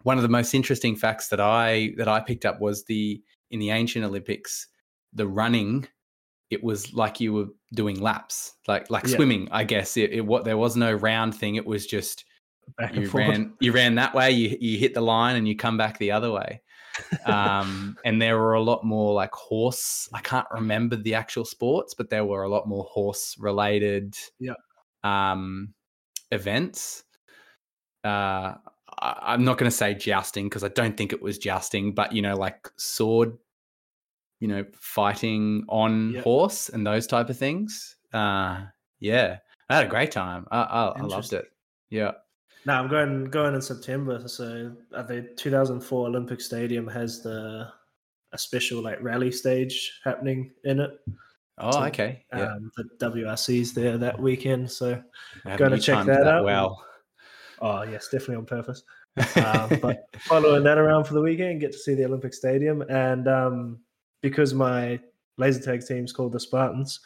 one 0.03 0.17
of 0.17 0.23
the 0.23 0.29
most 0.29 0.53
interesting 0.53 0.95
facts 0.95 1.27
that 1.29 1.41
I 1.41 1.93
that 1.97 2.07
I 2.07 2.21
picked 2.21 2.45
up 2.45 2.61
was 2.61 2.85
the 2.85 3.21
in 3.51 3.59
the 3.59 3.71
ancient 3.71 4.05
Olympics, 4.05 4.67
the 5.13 5.27
running, 5.27 5.87
it 6.49 6.63
was 6.63 6.93
like 6.93 7.19
you 7.19 7.33
were 7.33 7.47
doing 7.73 7.99
laps, 7.99 8.53
like 8.67 8.89
like 8.89 9.05
Yeah. 9.05 9.15
swimming. 9.15 9.49
I 9.51 9.63
guess 9.63 9.97
it, 9.97 10.11
it 10.11 10.25
what 10.25 10.45
there 10.45 10.57
was 10.57 10.75
no 10.75 10.93
round 10.93 11.35
thing. 11.35 11.55
It 11.55 11.65
was 11.65 11.85
just 11.85 12.25
you 12.93 13.09
ran 13.09 13.53
you 13.59 13.71
ran 13.71 13.95
that 13.95 14.13
way, 14.13 14.31
you 14.31 14.57
you 14.59 14.77
hit 14.77 14.93
the 14.93 15.01
line, 15.01 15.35
and 15.35 15.47
you 15.47 15.55
come 15.55 15.77
back 15.77 15.97
the 15.97 16.11
other 16.11 16.31
way. 16.31 16.61
Um, 17.25 17.97
and 18.05 18.21
there 18.21 18.37
were 18.37 18.53
a 18.53 18.61
lot 18.61 18.83
more 18.85 19.13
like 19.13 19.33
horse. 19.33 20.07
I 20.13 20.21
can't 20.21 20.47
remember 20.51 20.95
the 20.95 21.15
actual 21.15 21.45
sports, 21.45 21.93
but 21.93 22.09
there 22.09 22.25
were 22.25 22.43
a 22.43 22.49
lot 22.49 22.67
more 22.67 22.85
horse 22.85 23.35
related 23.37 24.15
Yeah. 24.39 24.53
um, 25.03 25.73
events. 26.31 27.03
Uh, 28.03 28.55
I, 28.99 29.19
I'm 29.21 29.43
not 29.43 29.57
going 29.57 29.69
to 29.69 29.75
say 29.75 29.93
jousting 29.93 30.45
because 30.47 30.63
I 30.63 30.69
don't 30.69 30.95
think 30.95 31.11
it 31.11 31.21
was 31.21 31.37
jousting, 31.37 31.93
but 31.93 32.13
you 32.13 32.21
know, 32.21 32.35
like 32.35 32.69
sword, 32.77 33.37
you 34.39 34.47
know, 34.47 34.65
fighting 34.73 35.65
on 35.67 36.13
Yeah. 36.13 36.21
horse 36.21 36.69
and 36.69 36.85
those 36.85 37.07
type 37.07 37.29
of 37.29 37.37
things. 37.37 37.97
Uh, 38.13 38.65
yeah, 38.99 39.39
I 39.69 39.75
had 39.75 39.85
a 39.85 39.89
great 39.89 40.11
time. 40.11 40.47
I, 40.51 40.61
I, 40.61 40.85
I 40.99 41.01
loved 41.01 41.33
it. 41.33 41.51
Yeah. 41.89 42.13
No, 42.65 42.73
I'm 42.73 42.87
going 42.87 43.25
going 43.25 43.55
in 43.55 43.61
September. 43.61 44.27
So 44.27 44.73
at 44.95 45.07
the 45.07 45.21
2004 45.37 46.07
Olympic 46.07 46.41
Stadium 46.41 46.87
has 46.87 47.21
the 47.21 47.71
a 48.33 48.37
special 48.37 48.81
like 48.81 49.01
rally 49.01 49.31
stage 49.31 49.99
happening 50.03 50.51
in 50.63 50.81
it. 50.81 50.91
Oh, 51.59 51.71
So, 51.71 51.83
okay. 51.85 52.25
Yeah. 52.33 52.53
Um, 52.53 52.71
the 52.75 52.83
WRC's 52.99 53.73
there 53.73 53.97
that 53.97 54.19
weekend. 54.19 54.69
So 54.69 55.01
Haven't 55.43 55.57
gonna 55.57 55.79
check 55.79 55.95
timed 55.95 56.09
that 56.09 56.27
out. 56.27 56.43
Well, 56.43 56.83
oh 57.61 57.83
yes, 57.83 58.09
definitely 58.09 58.35
on 58.35 58.45
purpose. 58.45 58.83
um, 59.37 59.79
but 59.81 60.05
following 60.19 60.63
that 60.63 60.77
around 60.77 61.05
for 61.05 61.15
the 61.15 61.21
weekend, 61.21 61.59
get 61.59 61.71
to 61.71 61.77
see 61.77 61.95
the 61.95 62.05
Olympic 62.05 62.33
Stadium, 62.33 62.83
and 62.83 63.27
um, 63.27 63.79
because 64.21 64.53
my 64.53 64.99
laser 65.37 65.61
tag 65.61 65.85
team's 65.85 66.11
called 66.13 66.33
the 66.33 66.39
Spartans, 66.39 66.99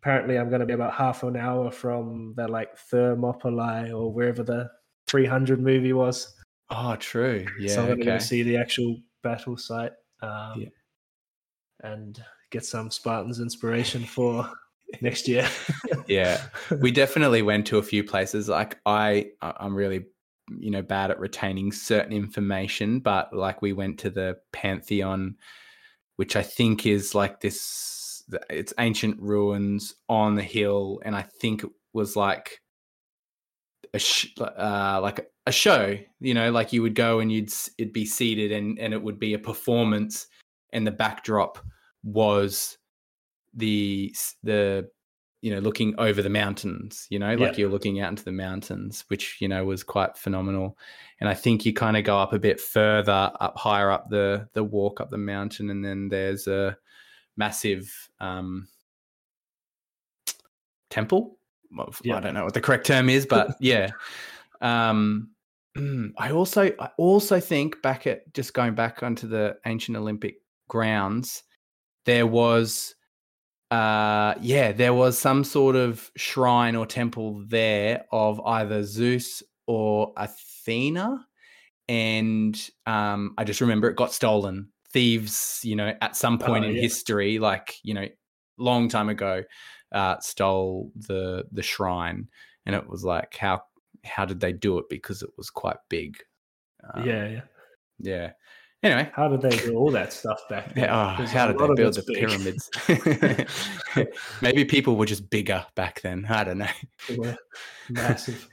apparently 0.00 0.38
I'm 0.38 0.48
going 0.48 0.60
to 0.60 0.66
be 0.66 0.72
about 0.72 0.94
half 0.94 1.22
an 1.22 1.36
hour 1.36 1.70
from 1.70 2.34
the 2.36 2.48
like 2.48 2.76
Thermopylae 2.78 3.92
or 3.92 4.12
wherever 4.12 4.42
the 4.42 4.70
300 5.08 5.60
movie 5.60 5.92
was. 5.92 6.34
oh, 6.70 6.96
true. 6.96 7.44
Yeah. 7.58 7.74
so 7.74 7.80
I'm 7.82 7.86
going 7.88 8.00
to 8.00 8.10
okay. 8.14 8.18
see 8.24 8.42
the 8.42 8.56
actual 8.56 8.96
battle 9.22 9.56
site, 9.56 9.92
um, 10.22 10.54
Yeah. 10.60 10.68
and 11.82 12.22
get 12.50 12.64
some 12.64 12.90
Spartans 12.90 13.40
inspiration 13.40 14.04
for 14.04 14.50
next 15.02 15.28
year. 15.28 15.48
yeah 16.08 16.42
we 16.80 16.90
definitely 16.90 17.42
went 17.42 17.66
to 17.66 17.78
a 17.78 17.82
few 17.82 18.02
places 18.02 18.48
like 18.48 18.76
I- 18.84 19.28
i'm 19.40 19.72
really 19.76 20.06
you 20.58 20.72
know 20.72 20.82
bad 20.82 21.12
at 21.12 21.20
retaining 21.20 21.70
certain 21.70 22.12
information 22.12 22.98
but 22.98 23.32
like 23.32 23.62
we 23.62 23.72
went 23.72 24.00
to 24.00 24.10
the 24.10 24.38
pantheon 24.52 25.36
which 26.16 26.34
i 26.34 26.42
think 26.42 26.86
is 26.86 27.14
like 27.14 27.40
this 27.40 27.60
it's 28.48 28.74
ancient 28.78 29.20
ruins 29.20 29.94
on 30.08 30.34
the 30.34 30.42
hill 30.42 31.00
and 31.04 31.16
i 31.16 31.22
think 31.22 31.64
it 31.64 31.70
was 31.92 32.16
like 32.16 32.60
a 33.92 33.98
sh- 33.98 34.34
uh, 34.38 35.00
like 35.02 35.28
a 35.46 35.52
show 35.52 35.96
you 36.20 36.34
know 36.34 36.50
like 36.50 36.72
you 36.72 36.82
would 36.82 36.94
go 36.94 37.18
and 37.18 37.32
you'd 37.32 37.52
it'd 37.78 37.92
be 37.92 38.06
seated 38.06 38.52
and 38.52 38.78
and 38.78 38.94
it 38.94 39.02
would 39.02 39.18
be 39.18 39.34
a 39.34 39.38
performance 39.38 40.28
and 40.72 40.86
the 40.86 40.92
backdrop 40.92 41.58
was 42.04 42.78
the 43.54 44.14
the 44.42 44.88
you 45.42 45.52
know 45.52 45.60
looking 45.60 45.94
over 45.98 46.22
the 46.22 46.28
mountains 46.28 47.06
you 47.10 47.18
know 47.18 47.34
like 47.34 47.56
you're 47.56 47.70
looking 47.70 48.00
out 48.00 48.10
into 48.10 48.24
the 48.24 48.32
mountains 48.32 49.04
which 49.08 49.38
you 49.40 49.48
know 49.48 49.64
was 49.64 49.82
quite 49.82 50.16
phenomenal. 50.16 50.76
And 51.18 51.28
i 51.28 51.34
think 51.34 51.64
you 51.64 51.72
kind 51.72 51.96
of 51.96 52.04
go 52.04 52.18
up 52.18 52.32
a 52.32 52.38
bit 52.38 52.60
further 52.60 53.32
up 53.40 53.56
higher 53.56 53.90
up 53.90 54.10
the 54.10 54.48
the 54.52 54.62
walk 54.62 55.00
up 55.00 55.10
the 55.10 55.18
mountain 55.18 55.70
and 55.70 55.84
then 55.84 56.08
there's 56.08 56.46
a 56.46 56.76
massive 57.36 57.92
um 58.20 58.68
temple? 60.90 61.38
Well, 61.72 61.92
i 62.12 62.20
don't 62.20 62.34
know 62.34 62.44
what 62.44 62.54
the 62.54 62.60
correct 62.60 62.86
term 62.86 63.08
is 63.08 63.26
but 63.26 63.56
yeah. 63.60 63.90
Um 64.60 65.30
i 66.18 66.32
also 66.32 66.72
i 66.80 66.90
also 66.98 67.38
think 67.38 67.80
back 67.80 68.06
at 68.06 68.32
just 68.34 68.54
going 68.54 68.74
back 68.74 69.02
onto 69.04 69.28
the 69.28 69.56
ancient 69.66 69.96
olympic 69.96 70.38
grounds 70.68 71.44
there 72.06 72.26
was 72.26 72.96
uh 73.70 74.34
yeah 74.40 74.72
there 74.72 74.92
was 74.92 75.16
some 75.16 75.44
sort 75.44 75.76
of 75.76 76.10
shrine 76.16 76.74
or 76.74 76.86
temple 76.86 77.44
there 77.46 78.04
of 78.10 78.40
either 78.40 78.82
zeus 78.82 79.42
or 79.66 80.12
athena. 80.16 81.24
And 81.88 82.60
um 82.86 83.34
i 83.38 83.44
just 83.44 83.60
remember 83.60 83.88
it 83.88 83.96
got 83.96 84.12
stolen 84.12 84.70
thieves 84.92 85.60
you 85.64 85.76
know 85.76 85.94
at 86.00 86.16
some 86.16 86.38
point 86.38 86.64
Oh, 86.64 86.68
in 86.68 86.74
yeah. 86.74 86.82
history 86.82 87.38
like 87.38 87.76
you 87.82 87.94
know 87.94 88.06
long 88.58 88.88
time 88.88 89.08
ago 89.08 89.42
uh 89.92 90.18
stole 90.20 90.90
the 90.96 91.44
the 91.52 91.62
shrine 91.62 92.28
and 92.66 92.74
it 92.74 92.88
was 92.88 93.04
like 93.04 93.36
how 93.36 93.62
how 94.04 94.24
did 94.24 94.40
they 94.40 94.52
do 94.52 94.78
it 94.78 94.86
because 94.90 95.22
it 95.22 95.30
was 95.36 95.50
quite 95.50 95.76
big 95.88 96.16
um, 96.94 97.06
yeah, 97.06 97.28
yeah. 97.28 97.40
yeah 98.00 98.30
anyway 98.82 99.10
How 99.14 99.28
did 99.28 99.42
they 99.42 99.56
do 99.56 99.76
all 99.76 99.90
that 99.90 100.12
stuff 100.12 100.40
back 100.48 100.74
then? 100.74 100.84
yeah, 100.84 101.16
oh, 101.20 101.26
how 101.26 101.46
did 101.46 101.58
they 101.58 101.74
build 101.74 101.94
the 101.94 102.04
big. 102.06 102.16
pyramids? 102.16 102.70
Maybe 104.40 104.64
people 104.64 104.96
were 104.96 105.04
just 105.06 105.28
bigger 105.28 105.66
back 105.74 106.00
then. 106.00 106.24
I 106.28 106.44
don't 106.44 106.58
know. 106.58 106.66
They 107.08 107.16
were 107.16 107.36
massive. 107.90 108.48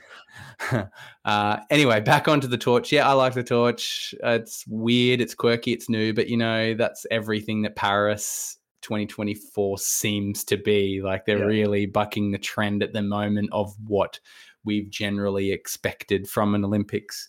uh, 1.24 1.56
anyway, 1.70 2.00
back 2.00 2.28
onto 2.28 2.46
the 2.46 2.58
torch. 2.58 2.92
Yeah, 2.92 3.08
I 3.08 3.12
like 3.12 3.34
the 3.34 3.42
torch. 3.44 4.14
It's 4.22 4.64
weird, 4.66 5.20
it's 5.20 5.34
quirky, 5.34 5.72
it's 5.72 5.88
new, 5.88 6.12
but 6.12 6.28
you 6.28 6.36
know, 6.36 6.74
that's 6.74 7.06
everything 7.10 7.62
that 7.62 7.76
Paris 7.76 8.58
2024 8.82 9.78
seems 9.78 10.44
to 10.44 10.56
be. 10.56 11.00
Like 11.02 11.24
they're 11.24 11.38
Yeah. 11.38 11.44
really 11.44 11.86
bucking 11.86 12.30
the 12.30 12.38
trend 12.38 12.82
at 12.82 12.92
the 12.92 13.02
moment 13.02 13.50
of 13.52 13.74
what 13.86 14.20
we've 14.64 14.90
generally 14.90 15.52
expected 15.52 16.28
from 16.28 16.54
an 16.54 16.64
Olympics. 16.64 17.28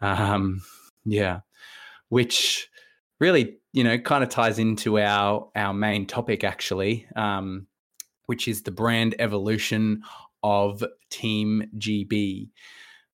Um, 0.00 0.62
yeah, 1.04 1.40
which 2.08 2.68
really, 3.20 3.58
you 3.72 3.84
know, 3.84 3.98
kind 3.98 4.24
of 4.24 4.30
ties 4.30 4.58
into 4.58 4.98
our 4.98 5.48
our 5.54 5.72
main 5.72 6.06
topic 6.06 6.44
actually, 6.44 7.06
um, 7.16 7.66
which 8.26 8.48
is 8.48 8.62
the 8.62 8.70
brand 8.70 9.14
evolution 9.18 10.02
of 10.42 10.84
Team 11.10 11.64
GB. 11.78 12.48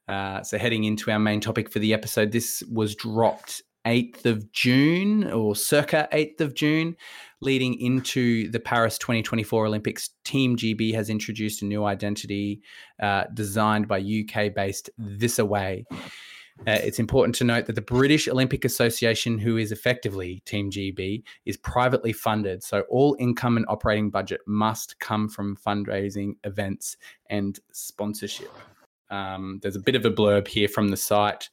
Uh, 0.08 0.42
so 0.42 0.56
heading 0.58 0.84
into 0.84 1.10
our 1.10 1.18
main 1.18 1.40
topic 1.40 1.70
for 1.70 1.78
the 1.78 1.92
episode, 1.92 2.32
this 2.32 2.62
was 2.70 2.94
dropped 2.94 3.62
8th 3.86 4.26
of 4.26 4.52
June 4.52 5.30
or 5.30 5.54
circa 5.54 6.08
8th 6.12 6.40
of 6.40 6.54
June. 6.54 6.96
Leading 7.40 7.78
into 7.80 8.50
the 8.50 8.58
Paris 8.58 8.98
2024 8.98 9.66
Olympics, 9.66 10.10
Team 10.24 10.56
GB 10.56 10.92
has 10.92 11.08
introduced 11.08 11.62
a 11.62 11.64
new 11.64 11.84
identity 11.84 12.60
uh, 13.00 13.24
designed 13.32 13.86
by 13.86 13.98
UK 13.98 14.52
based 14.54 14.90
Thisaway. 15.00 15.84
Uh, 16.66 16.72
it's 16.82 16.98
important 16.98 17.34
to 17.36 17.44
note 17.44 17.66
that 17.66 17.74
the 17.74 17.80
British 17.80 18.28
Olympic 18.28 18.64
Association, 18.64 19.38
who 19.38 19.56
is 19.56 19.72
effectively 19.72 20.42
Team 20.44 20.70
GB, 20.70 21.22
is 21.46 21.56
privately 21.56 22.12
funded. 22.12 22.62
So 22.62 22.82
all 22.90 23.16
income 23.18 23.56
and 23.56 23.66
operating 23.68 24.10
budget 24.10 24.40
must 24.46 24.98
come 24.98 25.28
from 25.28 25.56
fundraising 25.56 26.32
events 26.44 26.96
and 27.30 27.58
sponsorship. 27.72 28.52
Um, 29.10 29.60
there's 29.62 29.76
a 29.76 29.80
bit 29.80 29.94
of 29.94 30.04
a 30.04 30.10
blurb 30.10 30.48
here 30.48 30.68
from 30.68 30.88
the 30.88 30.96
site. 30.96 31.48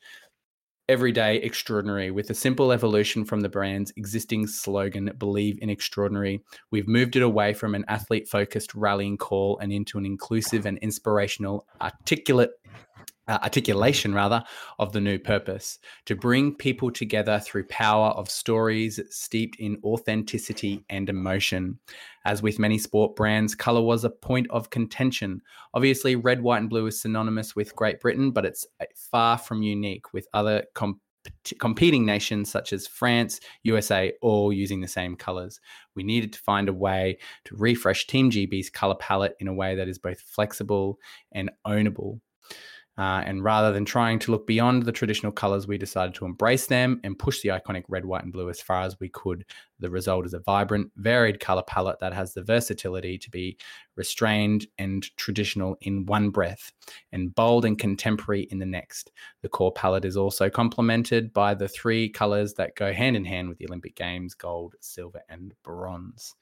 Everyday 0.87 1.37
extraordinary, 1.37 2.11
with 2.11 2.29
a 2.29 2.35
simple 2.35 2.71
evolution 2.71 3.25
from 3.25 3.41
the 3.41 3.49
brand's 3.49 3.91
existing 3.97 4.45
slogan, 4.45 5.11
Believe 5.17 5.57
in 5.61 5.69
Extraordinary. 5.69 6.43
We've 6.69 6.87
moved 6.87 7.15
it 7.15 7.23
away 7.23 7.53
from 7.53 7.73
an 7.73 7.85
athlete 7.87 8.27
focused 8.27 8.75
rallying 8.75 9.17
call 9.17 9.57
and 9.59 9.71
into 9.71 9.97
an 9.97 10.05
inclusive 10.05 10.67
and 10.67 10.77
inspirational, 10.79 11.65
articulate 11.81 12.51
uh, 13.27 13.39
articulation 13.43 14.13
rather 14.13 14.43
of 14.79 14.91
the 14.91 15.01
new 15.01 15.17
purpose 15.17 15.79
to 16.05 16.15
bring 16.15 16.53
people 16.53 16.91
together 16.91 17.39
through 17.39 17.65
power 17.65 18.09
of 18.09 18.29
stories 18.29 18.99
steeped 19.09 19.57
in 19.59 19.77
authenticity 19.83 20.83
and 20.89 21.09
emotion 21.09 21.79
as 22.25 22.41
with 22.41 22.59
many 22.59 22.77
sport 22.77 23.15
brands 23.15 23.55
color 23.55 23.81
was 23.81 24.03
a 24.03 24.09
point 24.09 24.47
of 24.49 24.69
contention 24.69 25.41
obviously 25.73 26.15
red 26.15 26.41
white 26.41 26.59
and 26.59 26.69
blue 26.69 26.85
is 26.87 27.01
synonymous 27.01 27.55
with 27.55 27.75
great 27.75 27.99
britain 27.99 28.31
but 28.31 28.45
it's 28.45 28.65
uh, 28.81 28.85
far 28.95 29.37
from 29.37 29.63
unique 29.63 30.13
with 30.13 30.27
other 30.33 30.63
comp- 30.73 30.99
competing 31.59 32.05
nations 32.05 32.49
such 32.49 32.73
as 32.73 32.87
France, 32.87 33.39
USA, 33.63 34.13
all 34.21 34.53
using 34.53 34.81
the 34.81 34.87
same 34.87 35.15
colors. 35.15 35.59
We 35.95 36.03
needed 36.03 36.33
to 36.33 36.39
find 36.39 36.69
a 36.69 36.73
way 36.73 37.17
to 37.45 37.55
refresh 37.55 38.07
Team 38.07 38.29
GB's 38.29 38.69
color 38.69 38.95
palette 38.95 39.35
in 39.39 39.47
a 39.47 39.53
way 39.53 39.75
that 39.75 39.87
is 39.87 39.97
both 39.97 40.21
flexible 40.21 40.99
and 41.31 41.51
ownable. 41.65 42.19
Uh, 42.97 43.21
and 43.25 43.43
rather 43.43 43.73
than 43.73 43.83
trying 43.83 44.19
to 44.19 44.31
look 44.31 44.47
beyond 44.47 44.83
the 44.83 44.91
traditional 44.91 45.31
colors, 45.31 45.67
we 45.67 45.77
decided 45.77 46.15
to 46.15 46.25
embrace 46.25 46.67
them 46.67 47.01
and 47.03 47.19
push 47.19 47.41
the 47.41 47.49
iconic 47.49 47.83
red, 47.89 48.05
white, 48.05 48.23
and 48.23 48.31
blue 48.31 48.49
as 48.49 48.61
far 48.61 48.83
as 48.83 48.97
we 48.99 49.09
could. 49.09 49.45
The 49.79 49.89
result 49.89 50.25
is 50.25 50.33
a 50.33 50.39
vibrant, 50.39 50.91
varied 50.95 51.39
color 51.39 51.63
palette 51.63 51.99
that 51.99 52.13
has 52.13 52.33
the 52.33 52.43
versatility 52.43 53.17
to 53.17 53.29
be 53.29 53.57
restrained 53.95 54.67
and 54.77 55.03
traditional 55.17 55.75
in 55.81 56.05
one 56.05 56.29
breath, 56.29 56.71
and 57.11 57.33
bold 57.35 57.65
and 57.65 57.77
contemporary 57.77 58.47
in 58.51 58.59
the 58.59 58.65
next. 58.65 59.11
The 59.41 59.49
core 59.49 59.73
palette 59.73 60.05
is 60.05 60.17
also 60.17 60.49
complemented 60.49 61.33
by 61.33 61.55
the 61.55 61.67
three 61.67 62.09
colors 62.09 62.53
that 62.53 62.75
go 62.75 62.93
hand 62.93 63.15
in 63.15 63.25
hand 63.25 63.49
with 63.49 63.57
the 63.57 63.67
Olympic 63.67 63.95
Games 63.95 64.33
gold, 64.33 64.75
silver, 64.79 65.21
and 65.29 65.53
bronze. 65.63 66.35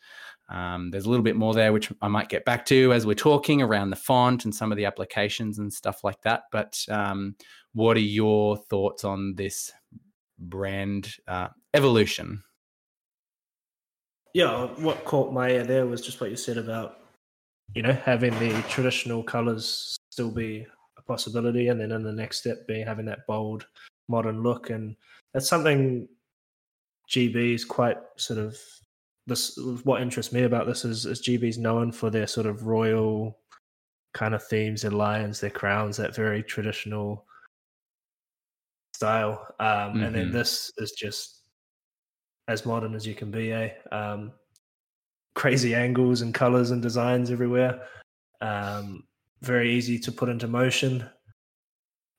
Um, 0.49 0.91
there's 0.91 1.05
a 1.05 1.09
little 1.09 1.23
bit 1.23 1.35
more 1.35 1.53
there, 1.53 1.73
which 1.73 1.91
I 2.01 2.07
might 2.07 2.29
get 2.29 2.45
back 2.45 2.65
to 2.67 2.93
as 2.93 3.05
we're 3.05 3.13
talking 3.15 3.61
around 3.61 3.89
the 3.89 3.95
font 3.95 4.45
and 4.45 4.53
some 4.53 4.71
of 4.71 4.77
the 4.77 4.85
applications 4.85 5.59
and 5.59 5.73
stuff 5.73 6.03
like 6.03 6.21
that. 6.21 6.43
But 6.51 6.83
um, 6.89 7.35
what 7.73 7.97
are 7.97 8.01
your 8.01 8.57
thoughts 8.57 9.03
on 9.03 9.35
this 9.35 9.71
brand 10.37 11.15
uh, 11.27 11.49
evolution? 11.73 12.43
Yeah, 14.33 14.65
what 14.77 15.05
caught 15.05 15.31
my 15.31 15.49
ear 15.49 15.63
there 15.63 15.85
was 15.85 16.01
just 16.01 16.19
what 16.19 16.31
you 16.31 16.35
said 16.35 16.57
about, 16.57 16.99
you 17.75 17.83
know, 17.83 17.93
having 17.93 18.37
the 18.39 18.61
traditional 18.67 19.21
colors 19.23 19.95
still 20.11 20.31
be 20.31 20.65
a 20.97 21.01
possibility, 21.03 21.67
and 21.67 21.79
then 21.79 21.91
in 21.91 22.03
the 22.03 22.11
next 22.11 22.39
step 22.39 22.67
being 22.67 22.85
having 22.85 23.05
that 23.05 23.27
bold, 23.27 23.67
modern 24.09 24.41
look, 24.41 24.69
and 24.69 24.95
that's 25.33 25.47
something 25.47 26.07
GB 27.11 27.53
is 27.53 27.65
quite 27.65 27.97
sort 28.17 28.39
of 28.39 28.57
this 29.27 29.57
what 29.83 30.01
interests 30.01 30.33
me 30.33 30.43
about 30.43 30.67
this 30.67 30.83
is, 30.83 31.05
is 31.05 31.21
GB's 31.21 31.57
known 31.57 31.91
for 31.91 32.09
their 32.09 32.27
sort 32.27 32.45
of 32.45 32.65
royal 32.65 33.37
kind 34.13 34.35
of 34.35 34.43
themes, 34.43 34.81
their 34.81 34.91
lions, 34.91 35.39
their 35.39 35.49
crowns, 35.49 35.97
that 35.97 36.15
very 36.15 36.43
traditional 36.43 37.25
style. 38.95 39.45
Um, 39.59 39.67
mm-hmm. 39.67 40.03
And 40.03 40.15
then 40.15 40.25
mm-hmm. 40.25 40.37
this 40.37 40.71
is 40.77 40.91
just 40.91 41.42
as 42.47 42.65
modern 42.65 42.95
as 42.95 43.05
you 43.07 43.15
can 43.15 43.31
be, 43.31 43.51
eh? 43.51 43.69
Um, 43.91 44.31
crazy 45.35 45.73
angles 45.73 46.21
and 46.21 46.33
colors 46.33 46.71
and 46.71 46.81
designs 46.81 47.31
everywhere. 47.31 47.87
Um, 48.41 49.03
very 49.41 49.73
easy 49.73 49.99
to 49.99 50.11
put 50.11 50.29
into 50.29 50.47
motion. 50.47 51.09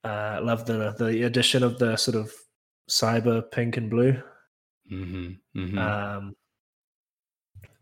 Uh, 0.03 0.41
love 0.43 0.67
the 0.67 0.95
the 0.99 1.23
addition 1.23 1.63
of 1.63 1.79
the 1.79 1.97
sort 1.97 2.17
of 2.17 2.31
cyber 2.91 3.51
pink 3.51 3.77
and 3.77 3.89
blue. 3.89 4.13
Mm-hmm. 4.91 5.59
Mm-hmm. 5.59 5.79
Um, 5.79 6.37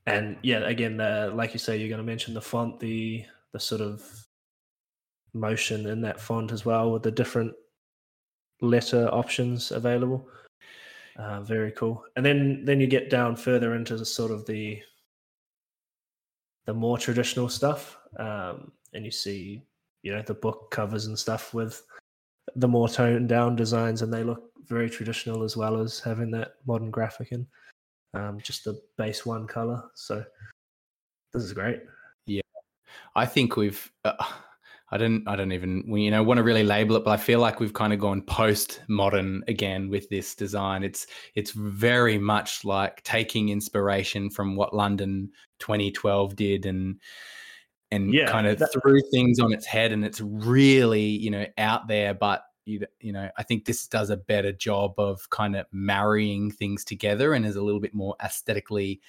and 0.06 0.36
yeah, 0.42 0.58
again, 0.58 0.96
the, 0.96 1.32
like 1.34 1.52
you 1.52 1.58
say, 1.58 1.76
you're 1.76 1.88
going 1.88 1.98
to 1.98 2.04
mention 2.04 2.34
the 2.34 2.40
font, 2.40 2.78
the 2.80 3.24
the 3.52 3.60
sort 3.60 3.80
of 3.80 4.02
motion 5.34 5.86
in 5.86 6.00
that 6.02 6.20
font 6.20 6.52
as 6.52 6.64
well, 6.64 6.92
with 6.92 7.02
the 7.02 7.10
different 7.10 7.52
letter 8.60 9.08
options 9.12 9.72
available. 9.72 10.28
Uh, 11.16 11.42
very 11.42 11.72
cool. 11.72 12.04
And 12.16 12.24
then 12.24 12.64
then 12.64 12.80
you 12.80 12.86
get 12.86 13.10
down 13.10 13.36
further 13.36 13.74
into 13.74 13.96
the 13.96 14.06
sort 14.06 14.30
of 14.30 14.46
the 14.46 14.80
the 16.64 16.72
more 16.72 16.96
traditional 16.96 17.48
stuff, 17.48 17.98
um, 18.18 18.72
and 18.94 19.04
you 19.04 19.10
see 19.10 19.62
you 20.02 20.14
know 20.14 20.22
the 20.22 20.34
book 20.34 20.70
covers 20.70 21.06
and 21.06 21.18
stuff 21.18 21.52
with 21.52 21.82
the 22.56 22.68
more 22.68 22.88
toned 22.88 23.28
down 23.28 23.56
designs, 23.56 24.02
and 24.02 24.12
they 24.12 24.24
look 24.24 24.52
very 24.68 24.88
traditional 24.88 25.42
as 25.42 25.56
well 25.56 25.80
as 25.80 26.00
having 26.00 26.30
that 26.30 26.54
modern 26.66 26.90
graphic 26.90 27.32
in 27.32 27.46
um, 28.14 28.38
just 28.40 28.64
the 28.64 28.80
base 28.96 29.26
one 29.26 29.46
color. 29.46 29.82
So 29.94 30.24
this 31.32 31.42
is 31.42 31.52
great. 31.52 31.80
Yeah, 32.26 32.40
I 33.14 33.26
think 33.26 33.56
we've. 33.56 33.90
Uh, 34.04 34.14
I 34.92 34.98
don't. 34.98 35.26
I 35.26 35.36
don't 35.36 35.52
even. 35.52 35.84
You 35.96 36.10
know, 36.10 36.22
want 36.22 36.36
to 36.36 36.44
really 36.44 36.64
label 36.64 36.96
it, 36.96 37.04
but 37.04 37.12
I 37.12 37.16
feel 37.16 37.40
like 37.40 37.60
we've 37.60 37.72
kind 37.72 37.94
of 37.94 37.98
gone 37.98 38.20
post-modern 38.20 39.42
again 39.48 39.88
with 39.88 40.08
this 40.10 40.34
design. 40.34 40.84
It's 40.84 41.06
it's 41.34 41.52
very 41.52 42.18
much 42.18 42.62
like 42.62 43.02
taking 43.02 43.48
inspiration 43.48 44.28
from 44.28 44.54
what 44.54 44.74
London 44.74 45.30
2012 45.60 46.36
did, 46.36 46.66
and 46.66 47.00
and 47.90 48.12
yeah, 48.12 48.26
kind 48.26 48.46
of 48.46 48.58
that, 48.58 48.70
threw 48.82 49.00
things 49.10 49.40
on 49.40 49.54
its 49.54 49.64
head, 49.64 49.92
and 49.92 50.04
it's 50.04 50.20
really 50.20 51.00
you 51.00 51.30
know 51.30 51.46
out 51.56 51.88
there, 51.88 52.12
but 52.12 52.42
you, 52.66 52.86
you 53.00 53.12
know, 53.12 53.28
I 53.36 53.42
think 53.42 53.64
this 53.64 53.86
does 53.86 54.10
a 54.10 54.16
better 54.16 54.52
job 54.52 54.94
of 54.98 55.28
kind 55.30 55.56
of 55.56 55.66
marrying 55.72 56.50
things 56.50 56.84
together 56.84 57.34
and 57.34 57.44
is 57.44 57.56
a 57.56 57.62
little 57.62 57.80
bit 57.80 57.94
more 57.94 58.14
aesthetically 58.22 59.00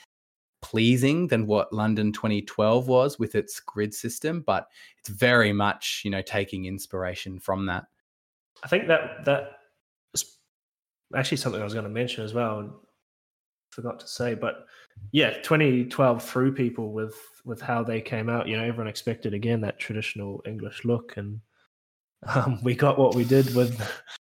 pleasing 0.64 1.28
than 1.28 1.45
what 1.45 1.72
London 1.72 2.11
2012 2.11 2.88
was 2.88 3.20
with 3.20 3.36
its 3.36 3.59
grid 3.59 3.93
system, 3.93 4.41
but 4.41 4.68
it's 4.97 5.09
very 5.09 5.53
much, 5.53 6.01
you 6.03 6.09
know, 6.09 6.22
taking 6.22 6.66
inspiration 6.66 7.39
from 7.39 7.68
that. 7.68 7.86
I 8.64 8.68
think 8.68 8.88
that 8.88 9.26
that 9.26 9.51
actually 11.16 11.38
something 11.38 11.61
I 11.61 11.66
was 11.66 11.74
going 11.74 11.86
to 11.86 11.91
mention 11.91 12.24
as 12.24 12.34
well. 12.34 12.59
And 12.59 12.72
forgot 13.70 13.99
to 13.99 14.07
say, 14.07 14.34
but 14.34 14.66
yeah, 15.11 15.34
2012 15.41 16.24
threw 16.24 16.51
people 16.53 16.93
with 16.93 17.16
with 17.45 17.61
how 17.61 17.84
they 17.84 18.01
came 18.01 18.30
out. 18.30 18.47
You 18.47 18.57
know, 18.57 18.64
everyone 18.64 18.88
expected 18.88 19.34
again 19.34 19.61
that 19.61 19.80
traditional 19.80 20.41
English 20.45 20.86
look, 20.86 21.18
and 21.18 21.41
um, 22.36 22.59
we 22.64 22.74
got 22.74 22.97
what 22.97 23.16
we 23.16 23.26
did 23.26 23.53
with 23.53 23.80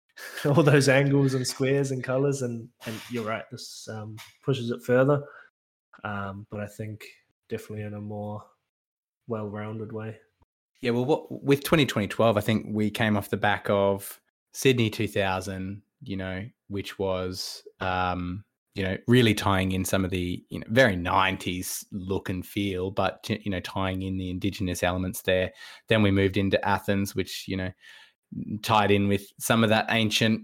all 0.47 0.63
those 0.63 0.89
angles 0.89 1.35
and 1.35 1.47
squares 1.47 1.91
and 1.91 2.03
colors. 2.03 2.43
And, 2.43 2.69
and 2.87 2.97
you're 3.11 3.25
right, 3.25 3.45
this 3.51 3.89
um, 3.91 4.17
pushes 4.43 4.71
it 4.71 4.83
further. 4.83 5.23
Um, 6.05 6.47
but 6.51 6.61
I 6.61 6.67
think 6.67 7.05
definitely 7.49 7.85
in 7.85 7.95
a 7.95 8.01
more 8.01 8.43
well 9.27 9.49
rounded 9.49 9.93
way. 9.93 10.17
Yeah, 10.81 10.91
well, 10.91 11.05
what, 11.05 11.45
with 11.45 11.63
2012, 11.63 12.37
I 12.37 12.41
think 12.41 12.67
we 12.69 12.91
came 12.91 13.17
off 13.17 13.31
the 13.31 13.37
back 13.37 13.67
of 13.71 14.21
Sydney 14.53 14.91
2000, 14.91 15.81
you 16.03 16.17
know, 16.17 16.45
which 16.69 16.99
was, 16.99 17.63
um, 17.81 18.45
you 18.75 18.83
know, 18.83 18.97
really 19.07 19.35
tying 19.35 19.73
in 19.73 19.85
some 19.85 20.05
of 20.05 20.11
the, 20.11 20.43
you 20.51 20.59
know, 20.59 20.67
very 20.71 20.97
90s 20.97 21.85
look 21.93 22.29
and 22.29 22.45
feel, 22.45 22.91
but, 22.91 23.25
you 23.29 23.51
know, 23.51 23.61
tying 23.61 24.03
in 24.03 24.17
the 24.17 24.31
indigenous 24.31 24.83
elements 24.83 25.23
there. 25.23 25.53
Then 25.89 26.03
we 26.03 26.11
moved 26.11 26.37
into 26.37 26.63
Athens, 26.67 27.15
which, 27.15 27.47
you 27.47 27.57
know, 27.57 27.71
tied 28.63 28.91
in 28.91 29.09
with 29.09 29.27
some 29.39 29.63
of 29.63 29.71
that 29.71 29.87
ancient 29.91 30.43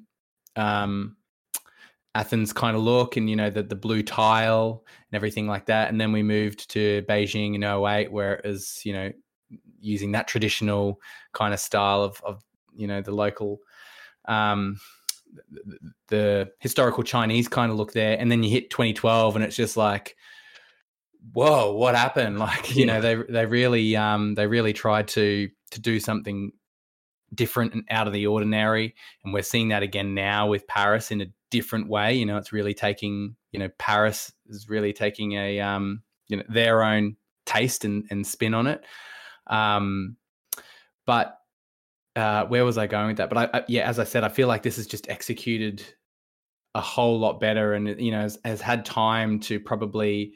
um, 0.57 1.17
Athens 2.15 2.53
kind 2.53 2.77
of 2.77 2.83
look 2.83 3.17
and, 3.17 3.29
you 3.29 3.37
know, 3.37 3.51
the, 3.51 3.63
the 3.63 3.77
blue 3.77 4.03
tile 4.03 4.85
and 5.11 5.17
everything 5.17 5.47
like 5.47 5.67
that. 5.67 5.89
And 5.89 6.01
then 6.01 6.13
we 6.13 6.23
moved 6.23 6.71
to 6.71 7.03
Beijing 7.09 7.55
in 7.55 7.63
08, 7.63 8.11
where 8.11 8.37
it 8.37 8.47
was, 8.47 8.81
you 8.85 8.93
know, 8.93 9.13
using 9.81 10.13
that 10.13 10.29
traditional 10.29 11.01
kind 11.33 11.55
of 11.55 11.61
style 11.61 12.03
of, 12.03 12.21
of 12.25 12.43
you 12.75 12.87
know, 12.87 13.01
the 13.03 13.13
local, 13.13 13.61
um, 14.27 14.79
the, 15.51 15.79
the 16.09 16.53
historical 16.59 17.03
Chinese 17.03 17.49
kind 17.49 17.71
of 17.71 17.77
look 17.77 17.93
there. 17.93 18.19
And 18.19 18.31
then 18.31 18.43
you 18.43 18.51
hit 18.51 18.71
2012 18.71 19.37
and 19.37 19.45
it's 19.45 19.57
just 19.57 19.77
like, 19.77 20.17
whoa, 21.33 21.73
what 21.75 21.95
happened? 21.95 22.39
Like, 22.49 22.75
you 22.75 22.87
yeah. 22.87 22.95
know, 22.95 23.01
they, 23.01 23.15
they 23.29 23.47
really, 23.47 23.97
um, 23.97 24.35
they 24.35 24.47
really 24.47 24.73
tried 24.73 25.09
to, 25.09 25.49
to 25.71 25.81
do 25.81 26.01
something 26.01 26.53
different 27.35 27.75
and 27.75 27.85
out 27.91 28.07
of 28.07 28.13
the 28.13 28.27
ordinary. 28.27 28.95
And 29.25 29.35
we're 29.35 29.43
seeing 29.43 29.69
that 29.69 29.83
again 29.83 30.15
now 30.15 30.49
with 30.49 30.67
Paris 30.67 31.11
in 31.11 31.21
a 31.21 31.27
different 31.51 31.89
way. 31.89 32.15
You 32.15 32.27
know, 32.27 32.37
it's 32.37 32.53
really 32.53 32.75
taking, 32.75 33.37
you 33.53 33.59
know, 33.59 33.69
Paris 33.79 34.33
is 34.49 34.69
really 34.69 34.93
taking 34.93 35.33
a, 35.33 35.61
um, 35.61 36.03
you 36.29 36.37
know, 36.37 36.45
their 36.49 36.83
own 36.83 37.17
taste 37.47 37.85
and, 37.85 38.05
and 38.11 38.27
spin 38.27 38.55
on 38.55 38.67
it. 38.67 38.85
Um, 39.47 40.17
but 41.07 41.39
uh, 42.17 42.45
where 42.47 42.65
was 42.65 42.79
I 42.79 42.87
going 42.87 43.09
with 43.09 43.17
that? 43.19 43.31
But 43.31 43.39
I, 43.39 43.59
I, 43.59 43.65
yeah, 43.69 43.89
as 43.89 43.99
I 43.99 44.05
said, 44.05 44.25
I 44.25 44.29
feel 44.29 44.49
like 44.49 44.63
this 44.63 44.79
is 44.79 44.87
just 44.87 45.09
executed 45.09 45.83
a 46.75 46.81
whole 46.81 47.19
lot 47.19 47.41
better, 47.41 47.73
and 47.73 48.01
you 48.01 48.11
know, 48.11 48.21
has, 48.21 48.39
has 48.45 48.61
had 48.61 48.85
time 48.85 49.41
to 49.41 49.59
probably 49.59 50.35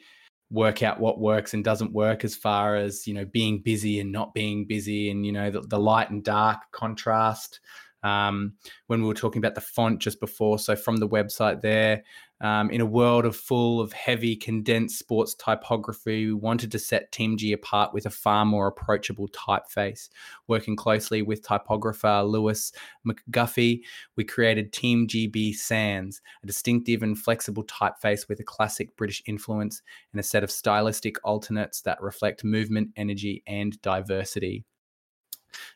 work 0.49 0.83
out 0.83 0.99
what 0.99 1.19
works 1.19 1.53
and 1.53 1.63
doesn't 1.63 1.93
work 1.93 2.23
as 2.23 2.35
far 2.35 2.75
as 2.75 3.07
you 3.07 3.13
know 3.13 3.25
being 3.25 3.59
busy 3.59 3.99
and 3.99 4.11
not 4.11 4.33
being 4.35 4.65
busy 4.67 5.09
and 5.09 5.25
you 5.25 5.31
know 5.31 5.49
the, 5.49 5.61
the 5.61 5.79
light 5.79 6.11
and 6.11 6.23
dark 6.23 6.59
contrast 6.71 7.59
um, 8.03 8.53
when 8.87 9.01
we 9.01 9.07
were 9.07 9.13
talking 9.13 9.39
about 9.39 9.55
the 9.55 9.61
font 9.61 9.99
just 9.99 10.19
before 10.19 10.59
so 10.59 10.75
from 10.75 10.97
the 10.97 11.07
website 11.07 11.61
there 11.61 12.03
um, 12.43 12.69
in 12.71 12.81
a 12.81 12.85
world 12.85 13.25
of 13.25 13.37
full 13.37 13.79
of 13.79 13.93
heavy 13.93 14.35
condensed 14.35 14.99
sports 14.99 15.33
typography, 15.33 16.25
we 16.25 16.33
wanted 16.33 16.73
to 16.73 16.79
set 16.79 17.09
Team 17.13 17.37
G 17.37 17.53
apart 17.53 17.93
with 17.93 18.05
a 18.05 18.09
far 18.09 18.43
more 18.43 18.67
approachable 18.67 19.29
typeface. 19.29 20.09
Working 20.49 20.75
closely 20.75 21.21
with 21.21 21.41
typographer 21.41 22.21
Lewis 22.21 22.73
McGuffie, 23.07 23.79
we 24.17 24.25
created 24.25 24.73
Team 24.73 25.07
GB 25.07 25.55
Sans, 25.55 26.21
a 26.43 26.45
distinctive 26.45 27.01
and 27.01 27.17
flexible 27.17 27.63
typeface 27.63 28.27
with 28.27 28.41
a 28.41 28.43
classic 28.43 28.93
British 28.97 29.23
influence 29.25 29.81
and 30.11 30.19
a 30.19 30.23
set 30.23 30.43
of 30.43 30.51
stylistic 30.51 31.15
alternates 31.23 31.81
that 31.83 32.01
reflect 32.01 32.43
movement, 32.43 32.89
energy, 32.97 33.41
and 33.47 33.81
diversity. 33.81 34.65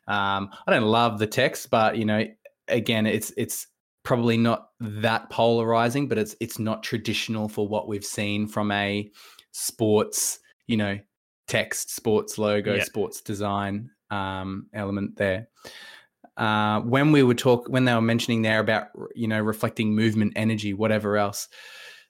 Um, 0.07 0.49
I 0.65 0.71
don't 0.71 0.84
love 0.84 1.19
the 1.19 1.28
text, 1.28 1.69
but 1.69 1.97
you 1.97 2.05
know, 2.05 2.25
again, 2.67 3.05
it's 3.05 3.32
it's 3.38 3.67
probably 4.03 4.38
not 4.38 4.69
that 4.80 5.30
polarizing, 5.30 6.07
but 6.07 6.17
it's 6.17 6.36
it's 6.39 6.59
not 6.59 6.84
traditional 6.84 7.49
for 7.49 7.67
what 7.67 7.88
we've 7.88 8.05
seen 8.05 8.47
from 8.47 8.71
a 8.71 9.09
sports, 9.51 10.39
you 10.67 10.78
know, 10.78 10.97
text, 11.47 11.93
sports 11.93 12.38
logo, 12.38 12.75
yeah. 12.75 12.84
sports 12.84 13.21
design 13.21 13.89
um, 14.09 14.67
element 14.73 15.17
there. 15.17 15.49
Uh, 16.38 16.82
when 16.82 17.11
we 17.11 17.23
were 17.23 17.34
talk 17.34 17.67
when 17.67 17.86
they 17.86 17.93
were 17.93 18.01
mentioning 18.01 18.43
there 18.43 18.59
about 18.59 18.88
you 19.15 19.28
know 19.28 19.41
reflecting 19.41 19.95
movement, 19.95 20.34
energy, 20.36 20.73
whatever 20.73 21.17
else, 21.17 21.47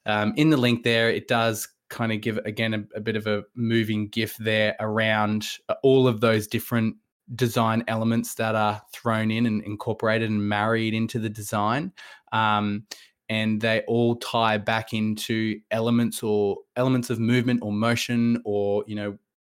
um, 0.05 0.33
in 0.35 0.49
the 0.49 0.57
link 0.57 0.83
there, 0.83 1.09
it 1.09 1.27
does 1.27 1.67
kind 1.89 2.11
of 2.11 2.21
give 2.21 2.37
again 2.39 2.73
a, 2.73 2.97
a 2.97 3.01
bit 3.01 3.15
of 3.15 3.27
a 3.27 3.43
moving 3.55 4.09
gif 4.09 4.35
there 4.37 4.75
around 4.79 5.47
all 5.81 6.07
of 6.07 6.19
those 6.19 6.45
different 6.45 6.95
design 7.35 7.83
elements 7.87 8.35
that 8.35 8.55
are 8.55 8.81
thrown 8.93 9.31
in 9.31 9.45
and 9.45 9.63
incorporated 9.63 10.29
and 10.29 10.47
married 10.47 10.93
into 10.93 11.19
the 11.19 11.29
design. 11.29 11.91
Um, 12.31 12.85
and 13.29 13.59
they 13.59 13.83
all 13.87 14.15
tie 14.15 14.57
back 14.57 14.93
into 14.93 15.59
elements 15.71 16.23
or 16.23 16.57
elements 16.75 17.09
of 17.09 17.19
movement 17.19 17.61
or 17.61 17.71
motion 17.71 18.41
or, 18.45 18.83
you 18.87 18.95
know, 18.95 19.17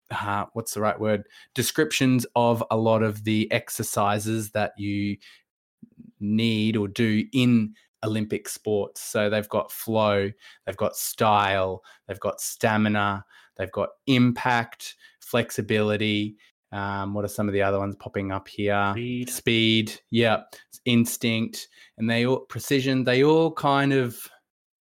uh, 0.09 0.45
what's 0.53 0.74
the 0.74 0.80
right 0.80 0.97
word? 0.97 1.24
Descriptions 1.53 2.26
of 2.36 2.63
a 2.72 2.78
lot 2.78 3.03
of 3.03 3.26
the 3.26 3.51
exercises 3.51 4.51
that 4.51 4.72
you 4.78 5.18
need 6.20 6.78
or 6.78 6.88
do 6.88 7.26
in 7.34 7.74
Olympic 8.05 8.47
sports. 8.47 9.01
So 9.01 9.30
they've 9.30 9.49
got 9.49 9.72
flow, 9.72 10.32
they've 10.65 10.78
got 10.78 10.95
style, 10.95 11.84
they've 12.07 12.20
got 12.20 12.39
stamina, 12.39 13.26
they've 13.57 13.72
got 13.72 13.89
impact, 14.05 14.95
flexibility, 15.20 16.38
um, 16.72 17.13
what 17.13 17.24
are 17.24 17.30
some 17.30 17.47
of 17.47 17.53
the 17.53 17.61
other 17.61 17.80
ones 17.80 17.95
popping 17.95 18.32
up 18.32 18.47
here? 18.47 18.91
Speed. 18.93 19.30
Speed. 19.30 20.01
Yeah. 20.11 20.43
Instinct. 20.86 21.68
And 21.97 22.09
they 22.09 22.26
all 22.26 22.41
precision. 22.41 23.03
They 23.03 23.24
all 23.24 23.51
kind 23.51 23.93
of, 23.93 24.18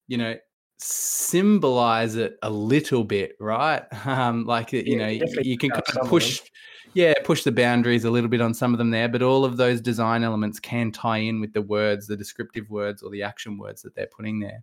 you 0.09 0.19
know, 0.19 0.37
symbolize 0.79 2.17
it 2.17 2.37
a 2.43 2.51
little 2.51 3.05
bit, 3.05 3.37
right? 3.41 3.83
Um, 4.07 4.45
like 4.45 4.73
you 4.73 4.83
yeah, 4.85 4.97
know, 4.99 5.09
you, 5.09 5.25
you 5.43 5.59
can 5.59 5.71
kind 5.71 5.99
of 5.99 6.09
push, 6.09 6.41
of 6.41 6.51
yeah, 6.93 7.15
push 7.25 7.43
the 7.43 7.53
boundaries 7.53 8.05
a 8.05 8.11
little 8.11 8.29
bit 8.29 8.41
on 8.41 8.53
some 8.53 8.73
of 8.75 8.79
them 8.79 8.91
there. 8.91 9.09
But 9.09 9.23
all 9.23 9.45
of 9.45 9.57
those 9.57 9.81
design 9.81 10.23
elements 10.23 10.61
can 10.61 10.93
tie 10.93 11.19
in 11.19 11.41
with 11.41 11.53
the 11.53 11.63
words, 11.63 12.07
the 12.07 12.17
descriptive 12.17 12.69
words, 12.71 13.03
or 13.03 13.11
the 13.11 13.23
action 13.23 13.57
words 13.59 13.83
that 13.83 13.95
they're 13.95 14.09
putting 14.15 14.41
there. 14.41 14.63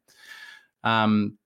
Um, 0.84 1.38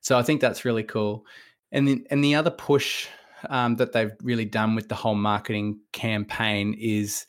so 0.00 0.18
I 0.18 0.22
think 0.22 0.40
that's 0.40 0.64
really 0.64 0.82
cool. 0.82 1.24
And 1.72 1.86
the 1.86 2.06
and 2.10 2.24
the 2.24 2.34
other 2.34 2.50
push 2.50 3.06
um, 3.48 3.76
that 3.76 3.92
they've 3.92 4.12
really 4.22 4.44
done 4.44 4.74
with 4.74 4.88
the 4.88 4.94
whole 4.94 5.14
marketing 5.14 5.80
campaign 5.92 6.74
is 6.78 7.26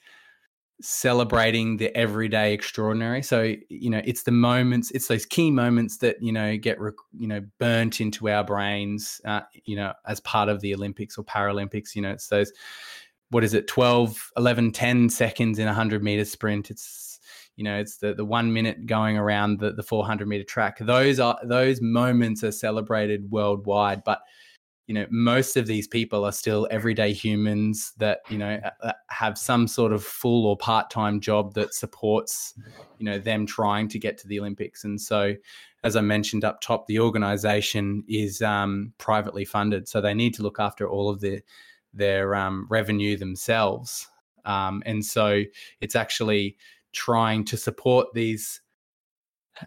celebrating 0.82 1.78
the 1.78 1.96
everyday 1.96 2.54
extraordinary. 2.54 3.22
So 3.22 3.56
you 3.70 3.90
know 3.90 4.02
it's 4.04 4.24
the 4.24 4.32
moments 4.32 4.92
it's 4.92 5.08
those 5.08 5.26
key 5.26 5.52
moments 5.52 5.98
that 5.98 6.18
you 6.22 6.32
know 6.32 6.58
get 6.58 6.78
you 7.18 7.28
know 7.28 7.42
burnt 7.60 8.02
into 8.02 8.30
our 8.30 8.44
brains 8.44 9.22
uh, 9.26 9.42
you 9.66 9.76
know 9.76 9.94
as 10.08 10.20
part 10.22 10.50
of 10.50 10.62
the 10.62 10.74
olympics 10.74 11.18
or 11.18 11.24
paralympics. 11.24 11.96
You 11.96 12.02
know 12.02 12.12
it's 12.12 12.28
those 12.28 12.52
what 13.30 13.44
is 13.44 13.54
it 13.54 13.68
12 13.68 14.32
11 14.38 14.72
10 14.72 15.10
seconds 15.10 15.60
in 15.60 15.66
a 15.66 15.72
100 15.72 16.04
meter 16.04 16.26
sprint. 16.26 16.72
It's 16.72 17.20
you 17.56 17.64
know 17.64 17.78
it's 17.78 17.98
the 17.98 18.14
the 18.14 18.26
one 18.26 18.52
minute 18.52 18.86
going 18.88 19.18
around 19.18 19.60
the, 19.60 19.74
the 19.74 19.84
400 19.84 20.28
meter 20.28 20.44
track. 20.44 20.80
Those 20.80 21.20
are 21.20 21.38
those 21.44 21.80
moments 21.80 22.44
are 22.44 22.52
celebrated 22.52 23.30
worldwide. 23.30 24.04
But 24.04 24.22
you 24.88 24.94
know 24.94 25.06
most 25.10 25.58
of 25.58 25.68
these 25.68 25.88
people 25.88 26.26
are 26.26 26.32
still 26.32 26.68
everyday 26.72 27.14
humans 27.14 27.94
that 27.98 28.20
you 28.30 28.38
know 28.38 28.60
have 29.10 29.38
some 29.38 29.68
sort 29.68 29.94
of 29.94 30.04
full 30.04 30.46
or 30.46 30.58
part-time 30.58 31.20
job 31.20 31.54
that 31.54 31.74
supports 31.74 32.54
you 32.98 33.06
know 33.06 33.18
them 33.18 33.46
trying 33.46 33.88
to 33.88 34.00
get 34.00 34.18
to 34.18 34.28
the 34.28 34.40
olympics. 34.40 34.84
And 34.84 35.00
so 35.00 35.36
as 35.84 35.96
i 35.96 36.02
mentioned 36.02 36.44
up 36.44 36.62
top 36.62 36.86
the 36.88 37.00
organization 37.00 38.04
is 38.08 38.42
um, 38.42 38.94
privately 38.98 39.46
funded 39.46 39.88
so 39.88 40.00
they 40.00 40.14
need 40.14 40.34
to 40.36 40.44
look 40.44 40.60
after 40.60 40.88
all 40.88 41.10
of 41.10 41.22
the 41.22 41.42
their 41.94 42.36
um, 42.36 42.68
revenue 42.70 43.18
themselves. 43.18 44.08
Um, 44.46 44.82
and 44.86 45.06
so 45.06 45.44
it's 45.82 45.96
actually 45.96 46.58
trying 46.94 47.46
to 47.46 47.58
support 47.58 48.08
these 48.14 48.62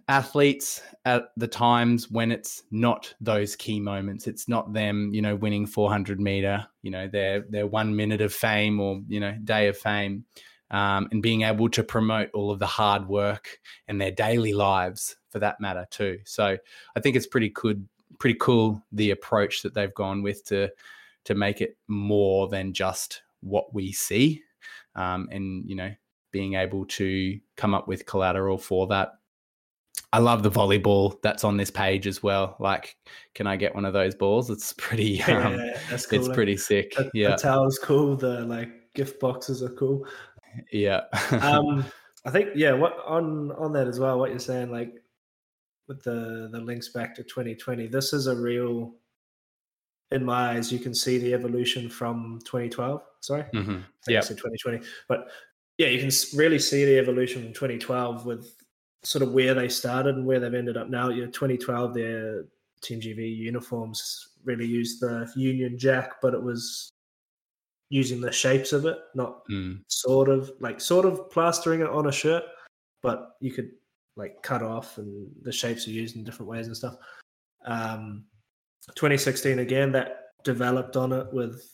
athletes 0.08 0.82
at 1.04 1.24
the 1.36 1.46
times 1.46 2.10
when 2.10 2.32
it's 2.32 2.62
not 2.70 3.14
those 3.20 3.54
key 3.56 3.80
moments. 3.80 4.26
It's 4.26 4.48
not 4.48 4.72
them 4.72 5.10
you 5.12 5.22
know 5.22 5.36
winning 5.36 5.66
400 5.66 6.20
meter 6.20 6.66
you 6.82 6.90
know 6.90 7.08
their 7.08 7.40
their 7.48 7.66
one 7.66 7.94
minute 7.94 8.20
of 8.20 8.32
fame 8.32 8.80
or 8.80 9.00
you 9.08 9.20
know 9.20 9.36
day 9.44 9.68
of 9.68 9.76
fame 9.76 10.24
um, 10.70 11.08
and 11.12 11.22
being 11.22 11.42
able 11.42 11.68
to 11.70 11.84
promote 11.84 12.30
all 12.32 12.50
of 12.50 12.58
the 12.58 12.66
hard 12.66 13.06
work 13.06 13.58
and 13.86 14.00
their 14.00 14.10
daily 14.10 14.52
lives 14.52 15.16
for 15.30 15.38
that 15.38 15.60
matter 15.60 15.86
too. 15.90 16.18
So 16.24 16.56
i 16.96 17.00
think 17.00 17.16
it's 17.16 17.26
pretty 17.26 17.50
good 17.50 17.86
pretty 18.18 18.38
cool 18.40 18.82
the 18.92 19.10
approach 19.10 19.62
that 19.62 19.74
they've 19.74 19.94
gone 19.94 20.22
with 20.22 20.44
to 20.46 20.68
to 21.24 21.34
make 21.34 21.60
it 21.60 21.76
more 21.88 22.48
than 22.48 22.72
just 22.72 23.22
what 23.40 23.74
we 23.74 23.92
see 23.92 24.42
um, 24.94 25.28
and 25.30 25.68
you 25.68 25.76
know 25.76 25.92
being 26.30 26.54
able 26.54 26.84
to 26.86 27.38
come 27.56 27.74
up 27.74 27.86
with 27.86 28.06
collateral 28.06 28.58
for 28.58 28.86
that 28.88 29.12
I 30.14 30.18
love 30.18 30.44
the 30.44 30.50
volleyball 30.50 31.20
that's 31.22 31.42
on 31.42 31.56
this 31.56 31.72
page 31.72 32.06
as 32.06 32.22
well. 32.22 32.54
Like, 32.60 32.96
can 33.34 33.48
I 33.48 33.56
get 33.56 33.74
one 33.74 33.84
of 33.84 33.92
those 33.92 34.14
balls? 34.14 34.48
It's 34.48 34.72
pretty. 34.74 35.20
Um, 35.28 35.58
yeah, 35.58 35.80
that's 35.90 36.06
cool. 36.06 36.20
It's 36.20 36.28
pretty 36.28 36.56
sick. 36.56 36.94
The, 36.94 37.10
yeah, 37.14 37.30
the 37.30 37.36
towel's 37.36 37.80
cool. 37.80 38.14
The 38.16 38.42
like 38.42 38.92
gift 38.94 39.18
boxes 39.18 39.60
are 39.60 39.70
cool. 39.70 40.06
Yeah. 40.70 41.00
um, 41.40 41.84
I 42.24 42.30
think 42.30 42.50
yeah. 42.54 42.72
What 42.72 42.96
on 43.04 43.50
on 43.52 43.72
that 43.72 43.88
as 43.88 43.98
well? 43.98 44.20
What 44.20 44.30
you're 44.30 44.38
saying, 44.38 44.70
like 44.70 45.02
with 45.88 46.04
the 46.04 46.48
the 46.52 46.60
links 46.60 46.90
back 46.90 47.16
to 47.16 47.24
2020. 47.24 47.88
This 47.88 48.12
is 48.12 48.28
a 48.28 48.36
real. 48.36 48.94
In 50.12 50.24
my 50.24 50.50
eyes, 50.50 50.70
you 50.70 50.78
can 50.78 50.94
see 50.94 51.18
the 51.18 51.34
evolution 51.34 51.88
from 51.88 52.38
2012. 52.44 53.02
Sorry, 53.20 53.42
mm-hmm. 53.52 53.78
yeah, 54.06 54.20
2020. 54.20 54.80
But 55.08 55.26
yeah, 55.76 55.88
you 55.88 55.98
can 55.98 56.10
really 56.38 56.60
see 56.60 56.84
the 56.84 56.98
evolution 56.98 57.42
from 57.42 57.52
2012 57.52 58.24
with 58.24 58.63
sort 59.04 59.22
of 59.22 59.32
where 59.32 59.54
they 59.54 59.68
started 59.68 60.16
and 60.16 60.26
where 60.26 60.40
they've 60.40 60.54
ended 60.54 60.76
up 60.76 60.88
now. 60.88 61.10
You 61.10 61.26
know, 61.26 61.30
2012, 61.30 61.94
their 61.94 62.44
Team 62.82 63.00
GB 63.00 63.36
uniforms 63.36 64.28
really 64.44 64.66
used 64.66 65.00
the 65.00 65.30
Union 65.36 65.78
Jack, 65.78 66.20
but 66.20 66.34
it 66.34 66.42
was 66.42 66.90
using 67.90 68.20
the 68.20 68.32
shapes 68.32 68.72
of 68.72 68.86
it, 68.86 68.98
not 69.14 69.46
mm. 69.48 69.80
sort 69.88 70.28
of 70.28 70.50
like 70.60 70.80
sort 70.80 71.04
of 71.04 71.30
plastering 71.30 71.80
it 71.80 71.88
on 71.88 72.08
a 72.08 72.12
shirt, 72.12 72.42
but 73.02 73.36
you 73.40 73.52
could 73.52 73.70
like 74.16 74.42
cut 74.42 74.62
off 74.62 74.98
and 74.98 75.30
the 75.42 75.52
shapes 75.52 75.86
are 75.86 75.92
used 75.92 76.16
in 76.16 76.24
different 76.24 76.50
ways 76.50 76.66
and 76.66 76.76
stuff. 76.76 76.96
Um, 77.66 78.24
2016 78.94 79.60
again, 79.60 79.92
that 79.92 80.28
developed 80.44 80.96
on 80.96 81.12
it 81.12 81.32
with 81.32 81.70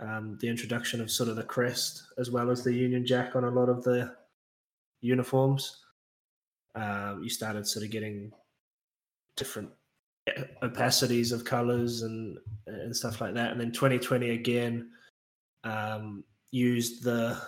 um, 0.00 0.38
the 0.40 0.48
introduction 0.48 1.00
of 1.00 1.10
sort 1.10 1.28
of 1.28 1.36
the 1.36 1.42
crest 1.42 2.04
as 2.18 2.30
well 2.30 2.50
as 2.50 2.62
the 2.62 2.72
Union 2.72 3.06
Jack 3.06 3.36
on 3.36 3.44
a 3.44 3.50
lot 3.50 3.68
of 3.68 3.82
the 3.84 4.12
uniforms 5.00 5.82
um, 6.74 7.22
you 7.22 7.28
started 7.28 7.66
sort 7.66 7.84
of 7.84 7.90
getting 7.90 8.32
different 9.36 9.70
opacities 10.62 11.32
of 11.32 11.44
colors 11.44 12.02
and 12.02 12.38
and 12.66 12.94
stuff 12.96 13.20
like 13.20 13.34
that. 13.34 13.50
And 13.52 13.60
then 13.60 13.72
2020 13.72 14.30
again 14.30 14.90
um, 15.64 16.24
used 16.50 17.02
the 17.02 17.40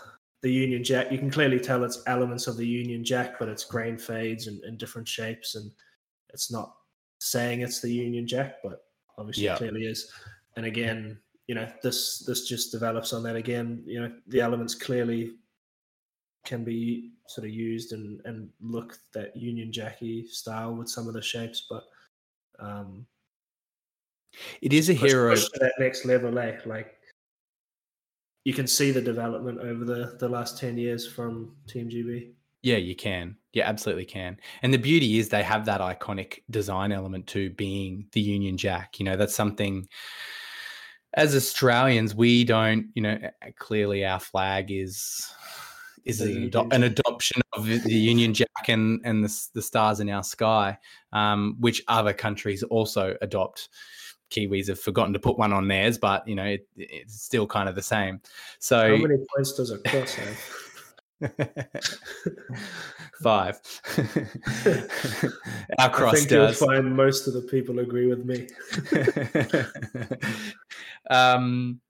the 0.43 0.51
Union 0.53 0.85
Jack. 0.85 1.11
You 1.11 1.19
can 1.19 1.31
clearly 1.31 1.59
tell 1.59 1.85
it's 1.85 2.03
elements 2.07 2.47
of 2.47 2.57
the 2.57 2.67
Union 2.67 3.05
Jack, 3.05 3.39
but 3.39 3.49
it's 3.49 3.65
grain 3.65 3.97
fades 3.97 4.47
and, 4.47 4.63
and 4.65 4.77
different 4.77 5.09
shapes, 5.09 5.55
and 5.55 5.71
it's 6.35 6.53
not 6.53 6.75
saying 7.21 7.63
it's 7.63 7.81
the 7.81 7.91
Union 7.93 8.27
Jack, 8.27 8.57
but 8.63 8.85
obviously 9.17 9.45
Yeah. 9.45 9.57
clearly 9.57 9.87
is. 9.87 10.13
And 10.57 10.67
again, 10.67 11.19
you 11.47 11.55
know, 11.55 11.69
this 11.83 12.19
this 12.27 12.47
just 12.47 12.73
develops 12.73 13.13
on 13.13 13.23
that 13.23 13.37
again. 13.37 13.83
You 13.87 14.01
know, 14.03 14.13
the 14.27 14.41
elements 14.41 14.75
clearly 14.75 15.33
can 16.45 16.65
be 16.65 17.11
sort 17.27 17.47
of 17.47 17.53
used 17.55 17.93
and 17.93 18.21
and 18.25 18.49
look 18.61 18.99
that 19.15 19.37
Union 19.37 19.73
Jacky 19.73 20.27
style 20.29 20.75
with 20.75 20.89
some 20.89 21.09
of 21.09 21.15
the 21.15 21.23
shapes, 21.23 21.67
but 21.69 21.85
um, 22.61 23.07
It 24.63 24.73
is 24.73 24.91
a 24.91 24.95
push- 24.95 25.11
hero. 25.11 25.31
push 25.31 25.45
to 25.49 25.59
that 25.61 25.73
next 25.79 26.05
level, 26.05 26.39
eh? 26.39 26.59
Like 26.67 26.95
you 28.45 28.53
can 28.53 28.67
see 28.67 28.91
the 28.91 29.01
development 29.01 29.59
over 29.61 29.85
the 29.85 30.17
the 30.21 30.29
last 30.29 30.59
ten 30.59 30.77
years 30.77 31.07
from 31.07 31.57
Team 31.67 31.89
GB. 31.89 32.33
Yeah, 32.63 32.77
you 32.79 32.97
can. 32.97 33.37
Yeah, 33.53 33.69
absolutely 33.69 34.07
can. 34.07 34.39
And 34.63 34.73
the 34.73 34.79
beauty 34.79 35.19
is 35.19 35.29
they 35.29 35.43
have 35.43 35.67
that 35.67 35.81
iconic 35.83 36.41
design 36.51 36.93
element 36.93 37.27
to 37.29 37.51
being 37.51 38.07
the 38.13 38.21
Union 38.23 38.57
Jack. 38.57 38.99
You 38.99 39.05
know, 39.05 39.17
that's 39.17 39.35
something 39.35 39.87
as 41.13 41.35
Australians 41.37 42.15
we 42.15 42.43
don't. 42.45 42.89
You 42.95 43.03
know, 43.03 43.19
clearly 43.59 44.05
our 44.07 44.19
flag 44.19 44.71
is 44.71 45.31
is 46.05 46.21
an, 46.21 46.45
ado- 46.45 46.69
an 46.71 46.83
adoption 46.83 47.43
of 47.53 47.67
the 47.67 47.93
Union 47.93 48.35
Jack 48.35 48.69
and 48.69 49.01
and 49.05 49.25
the, 49.25 49.49
the 49.55 49.63
stars 49.63 50.01
in 50.01 50.09
our 50.11 50.23
sky, 50.23 50.79
um, 51.13 51.57
which 51.61 51.83
other 51.89 52.13
countries 52.13 52.63
also 52.63 53.17
adopt. 53.21 53.69
Kiwis 54.31 54.69
have 54.69 54.81
forgotten 54.81 55.13
to 55.13 55.19
put 55.21 55.39
one 55.39 55.53
on 55.53 55.69
theirs, 55.69 55.99
but 55.99 56.27
you 56.27 56.35
know 56.35 56.45
it, 56.45 56.67
it's 56.77 57.23
still 57.23 57.47
kind 57.47 57.69
of 57.69 57.75
the 57.75 57.83
same. 57.83 58.21
So 58.59 58.97
How 58.97 59.03
many 59.03 59.19
points 59.35 59.53
does 59.53 59.71
a 59.71 59.79
cross 59.79 60.15
have? 60.15 60.39
Five. 63.23 63.61
Our 65.79 66.07
I 66.07 66.13
think 66.13 66.29
does. 66.29 66.61
you'll 66.61 66.69
find 66.69 66.97
most 66.97 67.27
of 67.27 67.35
the 67.35 67.43
people 67.43 67.79
agree 67.79 68.07
with 68.07 68.25
me. 68.25 68.49
um, 71.11 71.81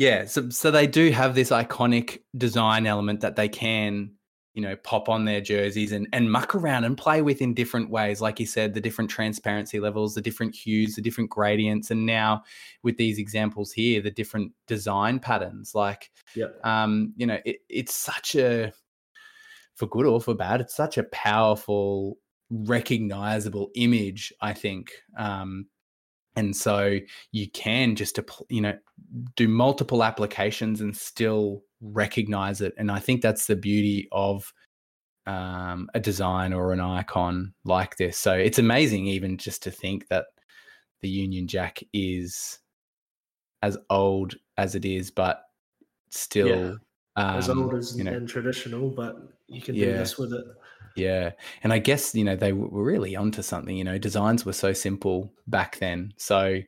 yeah, 0.00 0.24
so 0.24 0.48
so 0.48 0.70
they 0.70 0.86
do 0.86 1.10
have 1.10 1.34
this 1.34 1.50
iconic 1.50 2.20
design 2.34 2.86
element 2.86 3.20
that 3.20 3.36
they 3.36 3.50
can, 3.50 4.12
you 4.54 4.62
know, 4.62 4.74
pop 4.76 5.10
on 5.10 5.26
their 5.26 5.42
jerseys 5.42 5.92
and 5.92 6.08
and 6.14 6.32
muck 6.32 6.54
around 6.54 6.84
and 6.84 6.96
play 6.96 7.20
with 7.20 7.42
in 7.42 7.52
different 7.52 7.90
ways. 7.90 8.22
Like 8.22 8.40
you 8.40 8.46
said, 8.46 8.72
the 8.72 8.80
different 8.80 9.10
transparency 9.10 9.78
levels, 9.78 10.14
the 10.14 10.22
different 10.22 10.54
hues, 10.54 10.94
the 10.94 11.02
different 11.02 11.28
gradients, 11.28 11.90
and 11.90 12.06
now 12.06 12.44
with 12.82 12.96
these 12.96 13.18
examples 13.18 13.72
here, 13.72 14.00
the 14.00 14.10
different 14.10 14.52
design 14.66 15.18
patterns. 15.18 15.74
Like 15.74 16.10
Yeah. 16.34 16.46
um, 16.64 17.12
you 17.18 17.26
know, 17.26 17.38
it, 17.44 17.58
it's 17.68 17.94
such 17.94 18.36
a 18.36 18.72
for 19.76 19.86
good 19.86 20.06
or 20.06 20.18
for 20.18 20.34
bad, 20.34 20.62
it's 20.62 20.74
such 20.74 20.96
a 20.96 21.04
powerful, 21.04 22.16
recognizable 22.48 23.68
image, 23.74 24.32
I 24.40 24.54
think. 24.54 24.92
Um, 25.18 25.66
and 26.36 26.54
so 26.54 26.98
you 27.32 27.50
can 27.50 27.96
just 27.96 28.18
you 28.48 28.60
know 28.60 28.76
do 29.36 29.48
multiple 29.48 30.02
applications 30.04 30.80
and 30.80 30.96
still 30.96 31.62
recognize 31.80 32.60
it. 32.60 32.74
And 32.76 32.90
I 32.90 32.98
think 32.98 33.22
that's 33.22 33.46
the 33.46 33.56
beauty 33.56 34.08
of 34.12 34.52
um, 35.26 35.88
a 35.94 36.00
design 36.00 36.52
or 36.52 36.72
an 36.72 36.80
icon 36.80 37.54
like 37.64 37.96
this. 37.96 38.18
So 38.18 38.34
it's 38.34 38.58
amazing, 38.58 39.06
even 39.06 39.36
just 39.36 39.62
to 39.64 39.70
think 39.70 40.08
that 40.08 40.26
the 41.00 41.08
Union 41.08 41.46
Jack 41.46 41.82
is 41.92 42.58
as 43.62 43.76
old 43.88 44.34
as 44.56 44.74
it 44.74 44.84
is, 44.84 45.10
but 45.10 45.44
still 46.10 46.76
As 47.16 47.48
um, 47.48 47.58
old 47.58 47.74
as 47.74 47.96
you 47.98 48.04
know, 48.04 48.12
and 48.12 48.28
traditional, 48.28 48.90
but 48.90 49.16
you 49.48 49.60
can 49.60 49.74
do 49.74 49.92
Yeah. 49.92 49.98
this 49.98 50.18
with 50.18 50.32
it. 50.32 50.44
Yeah. 51.00 51.30
And 51.62 51.72
I 51.72 51.78
guess, 51.78 52.14
you 52.14 52.24
know, 52.24 52.36
they 52.36 52.52
were 52.52 52.82
really 52.82 53.16
onto 53.16 53.42
something, 53.42 53.76
you 53.76 53.84
know, 53.84 53.98
designs 53.98 54.44
were 54.44 54.52
so 54.52 54.72
simple 54.72 55.32
back 55.46 55.78
then. 55.78 56.12
So, 56.16 56.60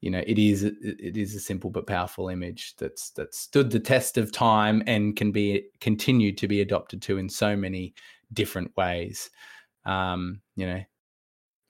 you 0.00 0.10
know, 0.10 0.22
it 0.26 0.38
is 0.38 0.64
it 0.64 1.16
is 1.16 1.34
a 1.34 1.40
simple 1.40 1.70
but 1.70 1.86
powerful 1.86 2.28
image 2.28 2.74
that's 2.76 3.10
that 3.10 3.34
stood 3.34 3.70
the 3.70 3.80
test 3.80 4.18
of 4.18 4.32
time 4.32 4.82
and 4.86 5.16
can 5.16 5.32
be 5.32 5.64
continued 5.80 6.38
to 6.38 6.48
be 6.48 6.60
adopted 6.60 7.02
to 7.02 7.18
in 7.18 7.28
so 7.28 7.56
many 7.56 7.94
different 8.32 8.76
ways. 8.76 9.30
Um, 9.84 10.40
you 10.56 10.66
know, 10.66 10.82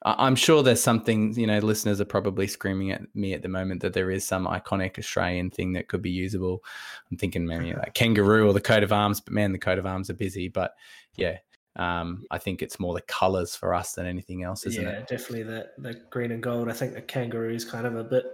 I'm 0.04 0.34
sure 0.34 0.62
there's 0.62 0.82
something, 0.82 1.32
you 1.34 1.46
know, 1.46 1.58
listeners 1.60 2.00
are 2.00 2.06
probably 2.06 2.48
screaming 2.48 2.90
at 2.90 3.02
me 3.14 3.34
at 3.34 3.42
the 3.42 3.48
moment 3.48 3.82
that 3.82 3.92
there 3.92 4.10
is 4.10 4.26
some 4.26 4.46
iconic 4.46 4.98
Australian 4.98 5.50
thing 5.50 5.74
that 5.74 5.88
could 5.88 6.02
be 6.02 6.10
usable. 6.10 6.64
I'm 7.10 7.16
thinking 7.16 7.46
maybe 7.46 7.72
like 7.74 7.94
kangaroo 7.94 8.48
or 8.48 8.52
the 8.52 8.60
coat 8.60 8.82
of 8.82 8.92
arms, 8.92 9.20
but 9.20 9.32
man, 9.32 9.52
the 9.52 9.58
coat 9.58 9.78
of 9.78 9.86
arms 9.86 10.10
are 10.10 10.14
busy. 10.14 10.48
But 10.48 10.74
yeah, 11.14 11.38
um, 11.76 12.24
I 12.30 12.38
think 12.38 12.62
it's 12.62 12.78
more 12.78 12.94
the 12.94 13.02
colours 13.02 13.56
for 13.56 13.74
us 13.74 13.92
than 13.92 14.06
anything 14.06 14.42
else, 14.42 14.66
isn't 14.66 14.82
yeah, 14.82 14.90
it? 14.90 14.92
Yeah, 14.92 15.16
definitely 15.16 15.42
that 15.44 15.72
the 15.78 15.94
green 16.10 16.32
and 16.32 16.42
gold. 16.42 16.68
I 16.68 16.72
think 16.72 16.94
the 16.94 17.02
kangaroo 17.02 17.54
is 17.54 17.64
kind 17.64 17.86
of 17.86 17.96
a 17.96 18.04
bit 18.04 18.24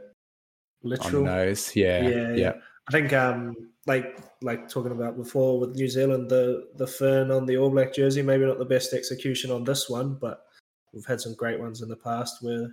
the 0.83 0.89
literal. 0.89 1.25
nose, 1.25 1.75
yeah, 1.75 2.09
yeah, 2.09 2.33
yeah, 2.35 2.53
I 2.89 2.93
think 2.93 3.13
um 3.13 3.55
like 3.87 4.19
like 4.43 4.69
talking 4.69 4.93
about 4.93 5.17
before 5.17 5.61
with 5.61 5.77
New 5.77 5.89
Zealand, 5.89 6.29
the 6.29 6.69
the 6.77 6.87
fern 6.87 7.31
on 7.31 7.47
the 7.47 7.57
All 7.57 7.71
Black 7.71 7.95
jersey, 7.95 8.23
maybe 8.23 8.45
not 8.45 8.59
the 8.59 8.65
best 8.65 8.93
execution 8.93 9.51
on 9.51 9.65
this 9.65 9.89
one, 9.89 10.15
but 10.15 10.45
we've 10.93 11.07
had 11.07 11.21
some 11.21 11.35
great 11.35 11.61
ones 11.61 11.83
in 11.83 11.89
the 11.89 11.97
past 11.97 12.43
where 12.43 12.69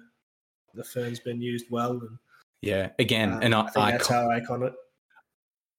the 0.74 0.84
fern's 0.84 1.20
been 1.20 1.42
used 1.42 1.66
well 1.70 1.92
and 1.92 2.18
yeah. 2.66 2.90
Again, 2.98 3.34
um, 3.34 3.42
an 3.42 3.54
I 3.54 3.70
think 3.70 3.74
that's 3.92 4.10
icon, 4.10 4.24
how 4.24 4.30
iconic. 4.30 4.74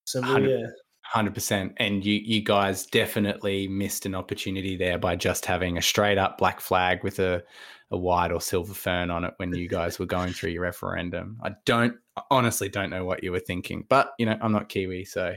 Symbol, 0.05 0.49
yeah. 0.49 0.67
Hundred 1.13 1.35
percent. 1.35 1.73
And 1.79 2.05
you, 2.05 2.15
you 2.15 2.43
guys 2.43 2.87
definitely 2.87 3.69
missed 3.69 4.07
an 4.07 4.15
opportunity 4.15 4.77
there 4.77 4.99
by 4.99 5.17
just 5.17 5.47
having 5.47 5.79
a 5.79 5.83
straight 5.83 6.19
up 6.19 6.39
black 6.39 6.61
flag 6.61 7.03
with 7.05 7.19
a, 7.19 7.43
a 7.91 7.97
white 7.97 8.33
or 8.33 8.41
silver 8.41 8.75
fern 8.75 9.11
on 9.11 9.25
it 9.25 9.35
when 9.37 9.55
you 9.55 9.69
guys 9.69 9.99
were 9.99 10.07
going 10.07 10.33
through 10.33 10.51
your 10.51 10.63
referendum. 10.63 11.39
I 11.43 11.53
don't 11.65 11.95
I 12.17 12.23
honestly 12.31 12.69
don't 12.69 12.91
know 12.91 13.05
what 13.05 13.23
you 13.23 13.33
were 13.33 13.41
thinking, 13.41 13.85
but 13.89 14.13
you 14.19 14.27
know, 14.27 14.39
I'm 14.41 14.53
not 14.53 14.69
Kiwi, 14.69 15.05
so 15.05 15.35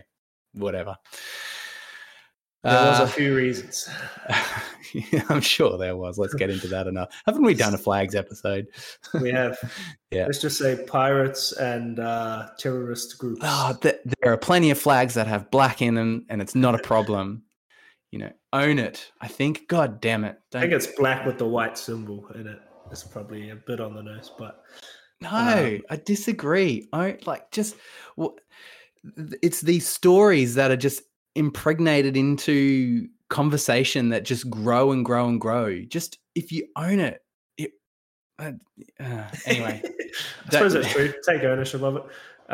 whatever. 0.53 0.95
There 2.63 2.73
was 2.73 2.99
Uh, 2.99 3.03
a 3.03 3.07
few 3.07 3.35
reasons. 3.35 3.89
yeah, 4.93 5.23
I'm 5.29 5.39
sure 5.41 5.77
there 5.77 5.95
was. 5.95 6.17
Let's 6.17 6.33
get 6.33 6.49
into 6.49 6.67
that 6.67 6.87
enough. 6.87 7.09
Haven't 7.25 7.43
we 7.43 7.53
done 7.53 7.73
a 7.73 7.77
flags 7.77 8.15
episode? 8.15 8.67
We 9.21 9.31
have 9.31 9.57
Yeah. 10.11 10.25
let's 10.25 10.41
just 10.41 10.57
say 10.57 10.83
pirates 10.87 11.51
and 11.53 11.99
uh 11.99 12.49
terrorist 12.57 13.17
groups. 13.17 13.41
Oh, 13.43 13.77
th- 13.81 13.99
there 14.21 14.33
are 14.33 14.37
plenty 14.37 14.71
of 14.71 14.77
flags 14.79 15.13
that 15.13 15.27
have 15.27 15.49
black 15.51 15.81
in 15.81 15.95
them, 15.95 16.25
and 16.29 16.41
it's 16.41 16.55
not 16.55 16.75
a 16.75 16.79
problem. 16.83 17.43
You 18.11 18.19
know, 18.19 18.31
own 18.53 18.79
it. 18.79 19.09
I 19.21 19.27
think. 19.27 19.67
God 19.67 20.01
damn 20.01 20.25
it! 20.25 20.37
I 20.55 20.61
think 20.61 20.73
it's 20.73 20.87
black 20.87 21.25
with 21.25 21.37
the 21.37 21.47
white 21.47 21.77
symbol 21.77 22.27
in 22.35 22.47
it. 22.47 22.59
It's 22.91 23.03
probably 23.03 23.51
a 23.51 23.55
bit 23.55 23.79
on 23.79 23.93
the 23.93 24.01
nose, 24.01 24.31
but 24.37 24.63
no, 25.21 25.29
um, 25.29 25.81
I 25.91 25.95
disagree. 26.03 26.89
I 26.91 27.19
like 27.27 27.51
just. 27.51 27.75
wh- 28.19 28.35
It's 29.43 29.61
these 29.61 29.87
stories 29.87 30.55
that 30.55 30.71
are 30.71 30.75
just 30.77 31.03
impregnated 31.39 32.15
into 32.15 33.07
conversation 33.29 34.09
that 34.09 34.23
just 34.25 34.49
grow 34.49 34.91
and 34.91 35.03
grow 35.05 35.27
and 35.27 35.39
grow. 35.41 35.81
Just 35.81 36.19
if 36.35 36.51
you 36.51 36.67
own 36.75 36.99
it, 36.99 37.21
it. 37.57 37.71
Uh, 38.37 38.51
uh, 38.99 39.27
anyway, 39.45 39.81
I 40.47 40.51
suppose 40.51 40.73
that- 40.73 40.83
that's 40.83 40.93
true. 40.93 41.13
Take 41.27 41.43
ownership 41.43 41.81
of 41.81 41.95
it. 41.97 42.03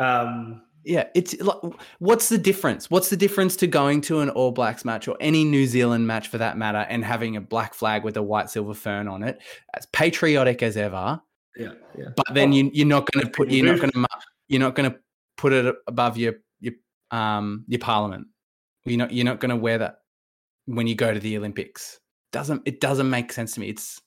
Um, 0.00 0.62
Yeah, 0.84 1.08
it's 1.14 1.38
like, 1.40 1.56
what's 1.98 2.28
the 2.28 2.38
difference? 2.38 2.88
What's 2.90 3.10
the 3.10 3.16
difference 3.16 3.56
to 3.56 3.66
going 3.66 4.02
to 4.02 4.20
an 4.20 4.30
All 4.30 4.52
Blacks 4.52 4.84
match 4.84 5.08
or 5.08 5.16
any 5.20 5.42
New 5.44 5.66
Zealand 5.66 6.06
match 6.06 6.28
for 6.28 6.38
that 6.38 6.56
matter 6.56 6.86
and 6.88 7.04
having 7.04 7.34
a 7.36 7.40
black 7.40 7.74
flag 7.74 8.04
with 8.04 8.16
a 8.16 8.22
white 8.22 8.50
silver 8.50 8.72
fern 8.74 9.08
on 9.08 9.22
it, 9.24 9.40
as 9.74 9.86
patriotic 9.86 10.62
as 10.62 10.76
ever? 10.76 11.20
yeah, 11.56 11.72
yeah. 11.98 12.10
But 12.14 12.26
then 12.34 12.52
you, 12.52 12.70
you're 12.72 12.86
not 12.86 13.10
going 13.10 13.24
to 13.26 13.32
put 13.32 13.50
you're 13.50 13.66
not 13.66 13.80
going 13.80 13.90
to 13.90 14.06
you're 14.48 14.60
not 14.60 14.74
going 14.76 14.90
to 14.90 14.96
put 15.36 15.52
it 15.52 15.74
above 15.88 16.16
your 16.18 16.34
your 16.60 16.74
um 17.10 17.64
your 17.66 17.80
parliament. 17.80 18.28
You're 18.86 18.98
not 18.98 19.12
you're 19.12 19.24
not 19.24 19.40
going 19.40 19.50
to 19.50 19.56
wear 19.56 19.78
that 19.78 19.98
when 20.66 20.86
you 20.86 20.94
go 20.94 21.12
to 21.12 21.20
the 21.20 21.36
Olympics. 21.36 21.98
Doesn't 22.32 22.62
it 22.66 22.80
doesn't 22.80 23.10
make 23.10 23.32
sense 23.32 23.54
to 23.54 23.60
me? 23.60 23.68
It's 23.68 24.00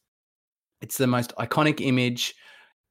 it's 0.81 0.97
the 0.97 1.07
most 1.07 1.33
iconic 1.37 1.81
image. 1.81 2.33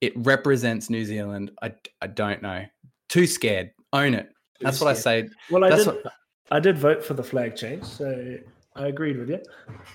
It 0.01 0.13
represents 0.17 0.91
New 0.91 1.05
Zealand. 1.05 1.51
I 1.63 1.73
I 2.01 2.07
don't 2.07 2.43
know. 2.43 2.65
Too 3.09 3.27
scared. 3.27 3.71
Own 3.93 4.15
it. 4.15 4.29
That's 4.61 4.81
what 4.81 4.91
I 4.91 4.93
scared. 4.95 5.29
say. 5.31 5.35
Well, 5.51 5.65
I 5.65 5.71
That's 5.71 5.85
did. 5.85 5.95
what- 6.05 6.13
I 6.51 6.61
did 6.61 6.79
vote 6.79 7.05
for 7.05 7.13
the 7.13 7.23
flag 7.23 7.57
change, 7.57 7.85
so 7.85 8.39
I 8.75 8.87
agreed 8.87 9.19
with 9.19 9.29
you. 9.29 9.39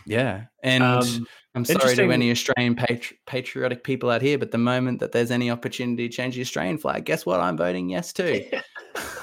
Yeah, 0.05 0.43
and 0.61 0.83
Um, 0.83 1.27
I'm 1.55 1.65
sorry 1.65 1.95
to 1.95 2.11
any 2.11 2.29
Australian 2.29 2.75
patri- 2.75 3.17
patriotic 3.25 3.83
people 3.83 4.11
out 4.11 4.21
here, 4.21 4.37
but 4.37 4.51
the 4.51 4.59
moment 4.59 4.99
that 4.99 5.13
there's 5.13 5.31
any 5.31 5.49
opportunity 5.49 6.07
to 6.07 6.15
change 6.15 6.35
the 6.35 6.41
Australian 6.41 6.77
flag, 6.77 7.05
guess 7.05 7.25
what? 7.25 7.39
I'm 7.39 7.57
voting 7.57 7.89
yes 7.89 8.13
too. 8.13 8.45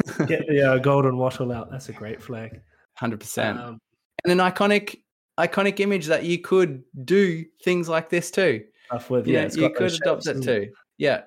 Get 0.26 0.46
the 0.48 0.62
uh, 0.74 0.78
golden 0.78 1.16
wattle 1.16 1.52
out. 1.52 1.70
That's 1.70 1.88
a 1.88 1.92
great 1.92 2.22
flag. 2.22 2.60
Hundred 2.94 3.20
percent, 3.20 3.58
Um, 3.58 3.78
and 4.24 4.32
an 4.32 4.38
iconic, 4.38 5.00
iconic 5.38 5.80
image 5.80 6.06
that 6.06 6.24
you 6.24 6.38
could 6.38 6.82
do 7.04 7.44
things 7.64 7.88
like 7.88 8.08
this 8.10 8.30
too. 8.30 8.64
with 9.08 9.26
You, 9.26 9.34
yeah, 9.34 9.48
you 9.52 9.70
could 9.70 9.92
adopt 9.92 10.26
it 10.26 10.42
too. 10.42 10.70
Yeah, 10.98 11.22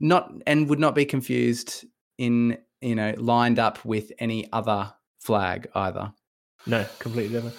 not 0.00 0.32
and 0.46 0.68
would 0.68 0.78
not 0.78 0.94
be 0.94 1.04
confused 1.04 1.84
in 2.18 2.56
you 2.80 2.94
know 2.94 3.14
lined 3.18 3.58
up 3.58 3.84
with 3.84 4.12
any 4.18 4.50
other 4.52 4.92
flag 5.20 5.66
either. 5.74 6.12
No, 6.66 6.86
completely 6.98 7.34
different. 7.34 7.56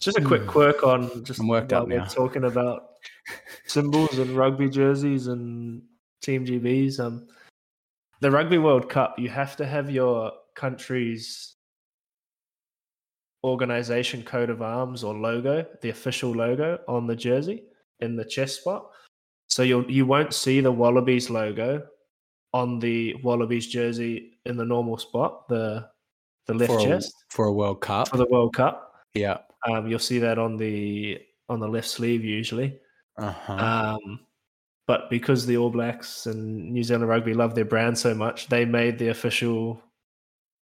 Just 0.00 0.18
a 0.18 0.22
quick 0.22 0.42
Hmm. 0.42 0.48
quirk 0.48 0.82
on 0.84 1.24
just 1.24 1.40
I'm 1.40 1.48
worked 1.48 1.72
while 1.72 1.82
up 1.82 1.88
we're 1.88 1.98
now. 1.98 2.04
talking 2.04 2.44
about 2.44 2.88
symbols 3.66 4.18
and 4.18 4.30
rugby 4.36 4.68
jerseys 4.68 5.26
and 5.28 5.82
team 6.20 6.44
GBs. 6.44 7.00
Um, 7.00 7.26
the 8.24 8.30
Rugby 8.30 8.56
World 8.56 8.88
Cup, 8.88 9.18
you 9.18 9.28
have 9.28 9.54
to 9.56 9.66
have 9.66 9.90
your 9.90 10.32
country's 10.56 11.56
organization 13.44 14.22
coat 14.22 14.48
of 14.48 14.62
arms 14.62 15.04
or 15.04 15.12
logo, 15.12 15.66
the 15.82 15.90
official 15.90 16.30
logo 16.30 16.78
on 16.88 17.06
the 17.06 17.14
jersey 17.14 17.64
in 18.00 18.16
the 18.16 18.24
chest 18.24 18.60
spot. 18.60 18.86
So 19.48 19.62
you'll 19.62 19.90
you 19.90 20.06
won't 20.06 20.32
see 20.32 20.60
the 20.60 20.72
Wallabies 20.72 21.28
logo 21.28 21.82
on 22.54 22.78
the 22.78 23.14
Wallabies 23.22 23.66
jersey 23.66 24.38
in 24.46 24.56
the 24.56 24.64
normal 24.64 24.96
spot, 24.96 25.46
the 25.50 25.86
the 26.46 26.54
left 26.54 26.72
for, 26.72 26.78
a, 26.78 26.82
chest 26.82 27.12
for 27.28 27.44
a 27.44 27.52
World 27.52 27.82
Cup. 27.82 28.08
for 28.08 28.16
the 28.16 28.28
World 28.30 28.54
Cup. 28.54 28.94
yeah. 29.12 29.36
Um, 29.68 29.86
you'll 29.86 29.98
see 29.98 30.18
that 30.20 30.38
on 30.38 30.56
the 30.56 31.20
on 31.50 31.60
the 31.60 31.68
left 31.68 31.88
sleeve 31.88 32.24
usually. 32.24 32.78
Uh-huh. 33.18 33.52
Um, 33.52 34.20
but 34.86 35.08
because 35.10 35.46
the 35.46 35.56
All 35.56 35.70
Blacks 35.70 36.26
and 36.26 36.72
New 36.72 36.82
Zealand 36.82 37.08
Rugby 37.08 37.34
love 37.34 37.54
their 37.54 37.64
brand 37.64 37.98
so 37.98 38.14
much, 38.14 38.48
they 38.48 38.64
made 38.64 38.98
the 38.98 39.08
official 39.08 39.82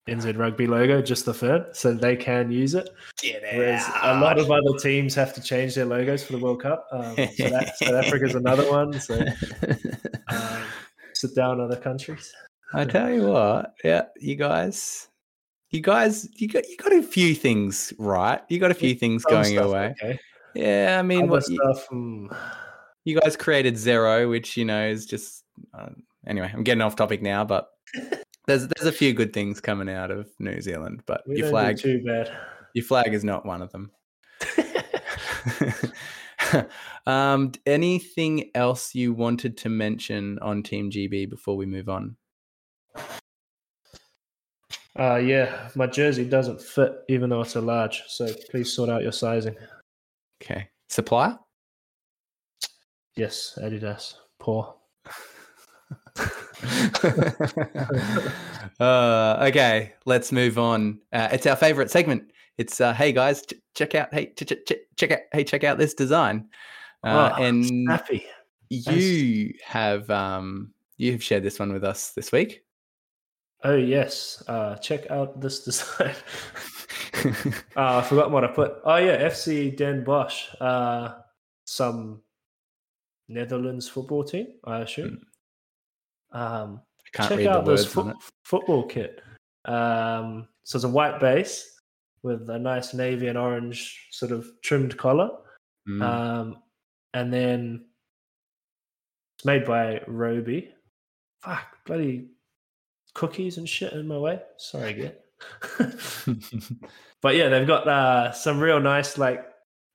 NZ 0.09 0.37
Rugby 0.37 0.67
logo 0.67 1.01
just 1.01 1.25
the 1.25 1.35
third, 1.35 1.77
so 1.77 1.93
they 1.93 2.17
can 2.17 2.51
use 2.51 2.75
it. 2.75 2.89
Whereas 3.23 3.89
a 4.03 4.19
lot 4.21 4.39
of 4.39 4.51
other 4.51 4.79
teams 4.81 5.15
have 5.15 5.33
to 5.35 5.41
change 5.41 5.75
their 5.75 5.85
logos 5.85 6.25
for 6.25 6.33
the 6.33 6.39
World 6.39 6.63
Cup. 6.63 6.87
Um, 6.91 7.15
so 7.15 7.49
that, 7.49 7.77
South 7.77 7.95
Africa's 8.05 8.35
another 8.35 8.69
one. 8.71 8.99
So 9.01 9.15
um, 10.29 10.63
sit 11.15 11.35
down, 11.35 11.61
other 11.61 11.77
countries. 11.77 12.33
I 12.75 12.85
tell 12.85 13.11
you 13.11 13.29
what, 13.29 13.75
yeah, 13.85 14.07
you 14.19 14.35
guys, 14.35 15.09
you 15.71 15.81
guys, 15.81 16.29
you 16.35 16.49
got 16.49 16.69
you 16.69 16.77
got 16.77 16.93
a 16.93 17.03
few 17.03 17.35
things 17.35 17.93
right. 17.99 18.41
You 18.49 18.59
got 18.59 18.71
a 18.71 18.75
few 18.75 18.95
things 18.95 19.23
Some 19.23 19.33
going 19.33 19.53
your 19.53 19.69
way. 19.69 19.95
Okay. 20.03 20.19
Yeah, 20.55 20.97
I 20.99 21.03
mean, 21.03 21.23
Other 21.23 21.31
what 21.31 21.49
you, 21.49 21.57
stuff. 21.57 21.89
You 23.05 23.21
guys 23.21 23.37
created 23.37 23.75
Xero, 23.75 24.29
which 24.29 24.57
you 24.57 24.65
know 24.65 24.87
is 24.87 25.07
just 25.07 25.45
uh, 25.75 25.91
anyway. 26.27 26.51
I'm 26.53 26.63
getting 26.63 26.83
off 26.83 26.97
topic 26.97 27.23
now, 27.23 27.45
but 27.45 27.69
there's 28.47 28.69
there's 28.69 28.87
a 28.87 28.93
few 28.93 29.13
good 29.13 29.33
things 29.33 29.61
coming 29.61 29.89
out 29.89 30.11
of 30.11 30.29
New 30.39 30.61
Zealand, 30.61 31.03
but 31.07 31.23
we 31.27 31.39
your 31.39 31.49
flag 31.49 31.79
too 31.79 32.03
bad. 32.05 32.31
your 32.75 32.85
flag 32.85 33.13
is 33.15 33.25
not 33.25 33.45
one 33.45 33.63
of 33.63 33.73
them. 33.73 33.91
um, 37.07 37.53
anything 37.67 38.51
else 38.55 38.95
you 38.95 39.13
wanted 39.13 39.57
to 39.59 39.69
mention 39.69 40.39
on 40.41 40.63
Team 40.63 40.91
GB 40.91 41.29
before 41.29 41.57
we 41.57 41.67
move 41.67 41.89
on? 41.89 42.17
Uh, 44.99 45.17
yeah, 45.17 45.71
my 45.75 45.87
jersey 45.87 46.25
doesn't 46.25 46.61
fit, 46.61 46.93
even 47.09 47.31
though 47.31 47.41
it's 47.41 47.57
a 47.57 47.61
large. 47.61 48.03
So 48.09 48.29
please 48.51 48.73
sort 48.73 48.91
out 48.91 49.03
your 49.03 49.13
sizing. 49.13 49.57
Okay, 50.43 50.69
supplier. 50.89 51.39
Yes, 53.17 53.59
Adidas. 53.61 54.15
Poor. 54.39 54.75
uh, 58.81 59.37
okay, 59.49 59.93
let's 60.07 60.33
move 60.33 60.59
on. 60.59 60.99
Uh, 61.13 61.29
it's 61.33 61.47
our 61.47 61.57
favorite 61.57 61.91
segment. 61.91 62.31
It's 62.59 62.81
uh, 62.81 62.93
hey 62.93 63.13
guys, 63.13 63.43
ch- 63.43 63.55
check 63.75 63.95
out 63.95 64.13
hey 64.13 64.27
ch- 64.27 64.45
ch- 64.47 64.65
ch- 64.69 64.87
check 64.97 65.11
out 65.13 65.21
hey 65.33 65.45
check 65.45 65.65
out 65.65 65.79
this 65.79 65.95
design. 65.95 66.49
Uh, 67.05 67.33
Oh, 67.37 67.43
and 67.43 67.91
Happy. 67.91 68.25
you 68.69 69.53
have 69.65 70.09
um 70.11 70.73
you 70.97 71.13
have 71.13 71.23
shared 71.23 71.43
this 71.43 71.59
one 71.59 71.73
with 71.73 71.85
us 71.85 72.11
this 72.11 72.31
week. 72.33 72.63
Oh 73.65 73.77
yes. 73.77 74.43
Uh, 74.49 74.77
check 74.77 75.11
out 75.11 75.41
this 75.41 75.65
design. 75.65 76.15
uh, 77.77 77.99
I 77.99 78.03
forgot 78.03 78.31
what 78.31 78.45
I 78.45 78.49
put. 78.49 78.75
Oh 78.85 78.97
yeah, 78.97 79.23
FC 79.29 79.77
Den 79.77 80.05
Bosch. 80.05 80.49
Uh, 80.61 81.15
some 81.65 82.21
Netherlands 83.33 83.89
football 83.89 84.25
team, 84.25 84.47
I 84.65 84.81
assume. 84.81 85.21
Um, 86.33 86.81
I 87.07 87.17
can't 87.17 87.29
check 87.29 87.47
out 87.47 87.65
this 87.65 87.87
fo- 87.87 88.15
football 88.45 88.85
kit. 88.85 89.23
Um, 89.65 90.49
so 90.65 90.77
it's 90.77 90.85
a 90.85 90.89
white 90.89 91.21
base 91.21 91.81
with 92.23 92.49
a 92.51 92.59
nice 92.59 92.95
navy 92.95 93.29
and 93.29 93.39
orange 93.39 94.09
sort 94.11 94.33
of 94.33 94.49
trimmed 94.63 94.97
collar. 94.97 95.31
Mm. 95.89 96.03
Um, 96.03 96.57
and 97.15 97.33
then 97.33 97.85
it's 99.37 99.45
made 99.45 99.65
by 99.65 100.01
Robey. 100.07 100.71
Fuck, 101.43 101.85
bloody 101.85 102.29
cookies 103.15 103.59
and 103.59 103.69
shit 103.69 103.93
in 103.93 104.07
my 104.07 104.19
way. 104.19 104.41
Sorry, 104.57 104.95
get. 104.95 105.25
but 107.23 107.35
yeah, 107.35 107.49
they've 107.49 107.67
got 107.67 107.89
uh, 107.89 108.33
some 108.33 108.61
real 108.61 108.81
nice 108.81 109.19
like 109.19 109.52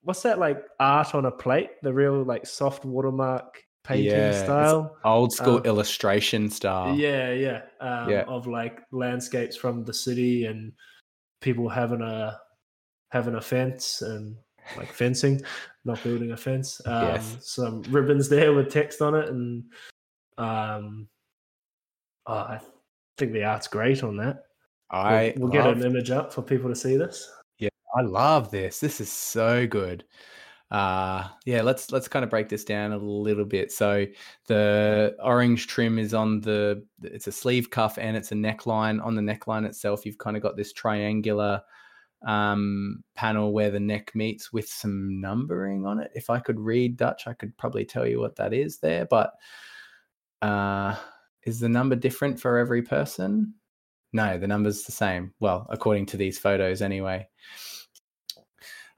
what's 0.07 0.21
that 0.21 0.39
like 0.39 0.63
art 0.79 1.13
on 1.13 1.25
a 1.25 1.31
plate? 1.31 1.71
The 1.83 1.91
real 1.93 2.23
like 2.23 2.47
soft 2.47 2.85
watermark 2.85 3.61
painting 3.83 4.05
Yeah, 4.05 4.43
style. 4.45 4.95
Old 5.03 5.33
school 5.33 5.57
um, 5.57 5.65
illustration 5.65 6.49
style. 6.49 6.95
Yeah, 6.95 7.31
yeah, 7.33 7.61
um, 7.81 8.09
Yeah. 8.09 8.23
of 8.25 8.47
like 8.47 8.79
landscapes 8.91 9.57
from 9.57 9.83
the 9.83 9.93
city 9.93 10.45
and 10.45 10.71
people 11.41 11.67
having 11.67 12.01
a 12.01 12.39
having 13.11 13.35
a 13.35 13.41
fence 13.41 14.01
and 14.01 14.37
like 14.77 14.93
fencing, 14.93 15.41
not 15.83 16.01
building 16.03 16.31
a 16.31 16.37
fence. 16.37 16.79
Um, 16.85 17.03
Yes. 17.03 17.37
Some 17.41 17.81
ribbons 17.89 18.29
there 18.29 18.53
with 18.53 18.71
text 18.71 19.01
on 19.01 19.13
it, 19.13 19.27
and 19.27 19.63
um, 20.37 21.09
oh, 22.27 22.33
I 22.33 22.61
think 23.17 23.33
the 23.33 23.43
art's 23.43 23.67
great 23.67 24.03
on 24.03 24.15
that. 24.17 24.37
We'll- 24.89 25.01
I 25.01 25.33
we'll, 25.35 25.51
get 25.51 25.67
an 25.67 25.83
image 25.83 26.11
up 26.11 26.31
for 26.31 26.41
people 26.41 26.69
to 26.69 26.75
see 26.75 26.95
this. 26.95 27.29
I 27.97 28.01
love 28.01 28.51
this. 28.51 28.79
This 28.79 29.01
is 29.01 29.11
so 29.11 29.65
good. 29.65 30.03
Uh 30.69 31.29
yeah, 31.45 31.63
let's 31.63 31.91
let's 31.91 32.07
kind 32.07 32.23
of 32.23 32.29
break 32.29 32.47
this 32.47 32.63
down 32.63 32.91
a 32.91 32.97
little 32.97 33.45
bit. 33.45 33.71
So 33.71 34.05
the 34.47 35.15
orange 35.23 35.65
trim 35.65 35.97
is 35.97 36.13
on 36.13 36.41
the 36.41 36.85
it's 37.01 37.25
a 37.25 37.31
sleeve 37.31 37.71
cuff 37.71 37.97
and 37.97 38.15
it's 38.15 38.31
a 38.31 38.35
neckline. 38.35 39.03
On 39.03 39.15
the 39.15 39.21
neckline 39.21 39.65
itself, 39.65 40.05
you've 40.05 40.19
kind 40.19 40.37
of 40.37 40.43
got 40.43 40.55
this 40.55 40.73
triangular 40.73 41.61
um 42.27 43.03
panel 43.15 43.51
where 43.51 43.71
the 43.71 43.79
neck 43.79 44.13
meets 44.13 44.53
with 44.53 44.67
some 44.67 45.19
numbering 45.19 45.87
on 45.87 45.99
it. 45.99 46.11
If 46.13 46.29
I 46.29 46.39
could 46.39 46.59
read 46.59 46.97
Dutch, 46.97 47.25
I 47.25 47.33
could 47.33 47.57
probably 47.57 47.85
tell 47.85 48.05
you 48.05 48.19
what 48.19 48.35
that 48.35 48.53
is 48.53 48.77
there, 48.77 49.05
but 49.05 49.33
uh 50.43 50.95
is 51.43 51.59
the 51.61 51.69
number 51.69 51.95
different 51.95 52.39
for 52.39 52.59
every 52.59 52.83
person? 52.83 53.55
No, 54.13 54.37
the 54.37 54.47
number's 54.47 54.83
the 54.83 54.91
same. 54.91 55.33
Well, 55.39 55.65
according 55.69 56.07
to 56.07 56.17
these 56.17 56.37
photos 56.37 56.81
anyway 56.83 57.27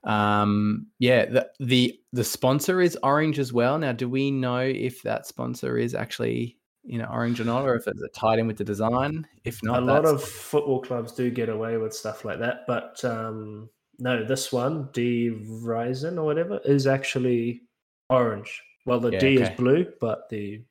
um 0.05 0.87
yeah 0.99 1.25
the, 1.25 1.49
the 1.59 1.99
the 2.13 2.23
sponsor 2.23 2.79
is 2.79 2.97
orange 3.03 3.37
as 3.37 3.51
well 3.51 3.77
now 3.77 3.91
do 3.91 4.07
we 4.07 4.31
know 4.31 4.59
if 4.59 5.01
that 5.03 5.27
sponsor 5.27 5.77
is 5.77 5.93
actually 5.93 6.57
you 6.83 6.97
know 6.97 7.09
orange 7.11 7.41
or 7.41 7.43
not 7.43 7.63
or 7.63 7.75
if 7.75 7.85
it's 7.85 8.01
tied 8.17 8.39
in 8.39 8.47
with 8.47 8.55
the 8.55 8.63
design 8.63 9.27
if 9.43 9.61
not 9.61 9.79
a 9.79 9.85
lot 9.85 10.05
of 10.05 10.23
football 10.23 10.81
clubs 10.81 11.11
do 11.11 11.29
get 11.29 11.49
away 11.49 11.77
with 11.77 11.93
stuff 11.93 12.23
like 12.23 12.39
that, 12.39 12.65
but 12.65 13.03
um, 13.03 13.69
no, 13.99 14.23
this 14.23 14.51
one, 14.51 14.89
D 14.93 15.31
Ryzen 15.31 16.17
or 16.17 16.23
whatever, 16.23 16.59
is 16.65 16.87
actually 16.87 17.63
orange. 18.09 18.61
Well, 18.85 18.99
the 18.99 19.11
Yeah, 19.11 19.19
D 19.19 19.37
okay. 19.39 19.51
is 19.51 19.57
blue, 19.57 19.85
but 19.99 20.29
the 20.29 20.63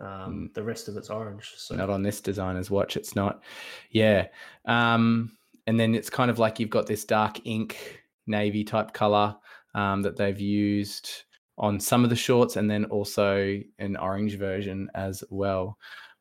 um, 0.00 0.48
Mm. 0.50 0.54
the 0.54 0.62
rest 0.62 0.88
of 0.88 0.96
it's 0.96 1.10
orange. 1.10 1.52
So 1.56 1.74
not 1.74 1.90
on 1.90 2.02
this 2.02 2.20
designer's 2.20 2.70
watch 2.70 2.96
it's 2.96 3.16
not 3.16 3.42
yeah 3.90 4.28
um 4.64 5.36
and 5.66 5.78
then 5.78 5.92
it's 5.94 6.08
kind 6.08 6.30
of 6.30 6.38
like 6.38 6.60
you've 6.60 6.70
got 6.70 6.86
this 6.86 7.04
dark 7.04 7.44
ink 7.44 7.97
navy 8.28 8.64
type 8.64 8.92
color 8.92 9.36
um, 9.74 10.02
that 10.02 10.16
they've 10.16 10.40
used 10.40 11.10
on 11.56 11.80
some 11.80 12.04
of 12.04 12.10
the 12.10 12.16
shorts 12.16 12.56
and 12.56 12.70
then 12.70 12.84
also 12.86 13.60
an 13.78 13.96
orange 13.96 14.36
version 14.36 14.88
as 14.94 15.24
well 15.30 15.76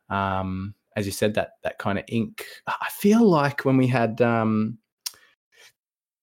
um 0.09 0.73
as 0.95 1.05
you 1.05 1.11
said 1.11 1.33
that 1.33 1.51
that 1.63 1.77
kind 1.77 1.99
of 1.99 2.05
ink 2.07 2.43
i 2.67 2.87
feel 2.91 3.21
like 3.21 3.63
when 3.65 3.77
we 3.77 3.85
had 3.85 4.19
um 4.21 4.77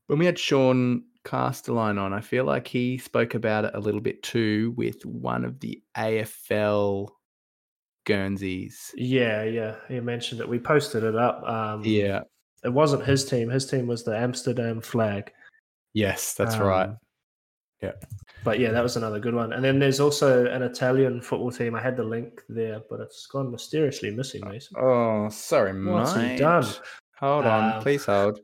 when 0.09 0.19
we 0.19 0.27
had 0.27 0.39
sean 0.39 1.05
castelline 1.23 1.99
on 1.99 2.13
i 2.13 2.21
feel 2.21 2.45
like 2.45 2.67
he 2.67 2.99
spoke 2.99 3.35
about 3.35 3.65
it 3.65 3.71
a 3.75 3.81
little 3.81 4.01
bit 4.01 4.23
too 4.23 4.75
with 4.77 5.05
one 5.07 5.45
of 5.45 5.61
the 5.61 5.81
afl 5.97 7.09
guernseys 8.05 8.91
yeah, 8.97 9.45
yeah, 9.45 9.77
he 9.89 9.99
mentioned 10.01 10.43
it. 10.43 10.49
We 10.49 10.59
posted 10.59 11.05
it 11.05 11.17
up. 11.17 11.43
Um, 11.49 11.83
yeah 11.85 12.25
it 12.65 12.73
wasn't 12.73 13.05
his 13.05 13.25
team. 13.25 13.51
His 13.51 13.67
team 13.67 13.87
was 13.87 14.03
the 14.03 14.17
Amsterdam 14.17 14.81
Flag. 14.81 15.33
Yes, 15.95 16.35
that's 16.35 16.57
right. 16.59 16.91
Yeah. 17.83 17.93
But 18.45 18.59
yeah, 18.59 18.71
that 18.73 18.83
was 18.83 18.97
another 18.97 19.21
good 19.21 19.35
one. 19.35 19.53
And 19.53 19.65
then 19.65 19.79
there's 19.79 20.01
also 20.01 20.47
an 20.47 20.63
Italian 20.63 21.21
football 21.23 21.51
team. 21.53 21.75
I 21.75 21.81
had 21.83 21.97
the 21.97 22.05
link 22.05 22.43
there, 22.49 22.81
but 22.91 23.01
it's 23.01 23.27
gone 23.27 23.51
mysteriously 23.51 24.11
missing, 24.11 24.47
Mason. 24.47 24.77
Oh, 24.79 25.29
sorry, 25.31 25.73
What's 25.85 26.15
he 26.15 26.19
mate. 26.21 26.39
done? 26.39 26.67
Hold 27.19 27.47
on, 27.47 27.75
Um, 27.77 27.83
please 27.83 28.05
hold. 28.05 28.41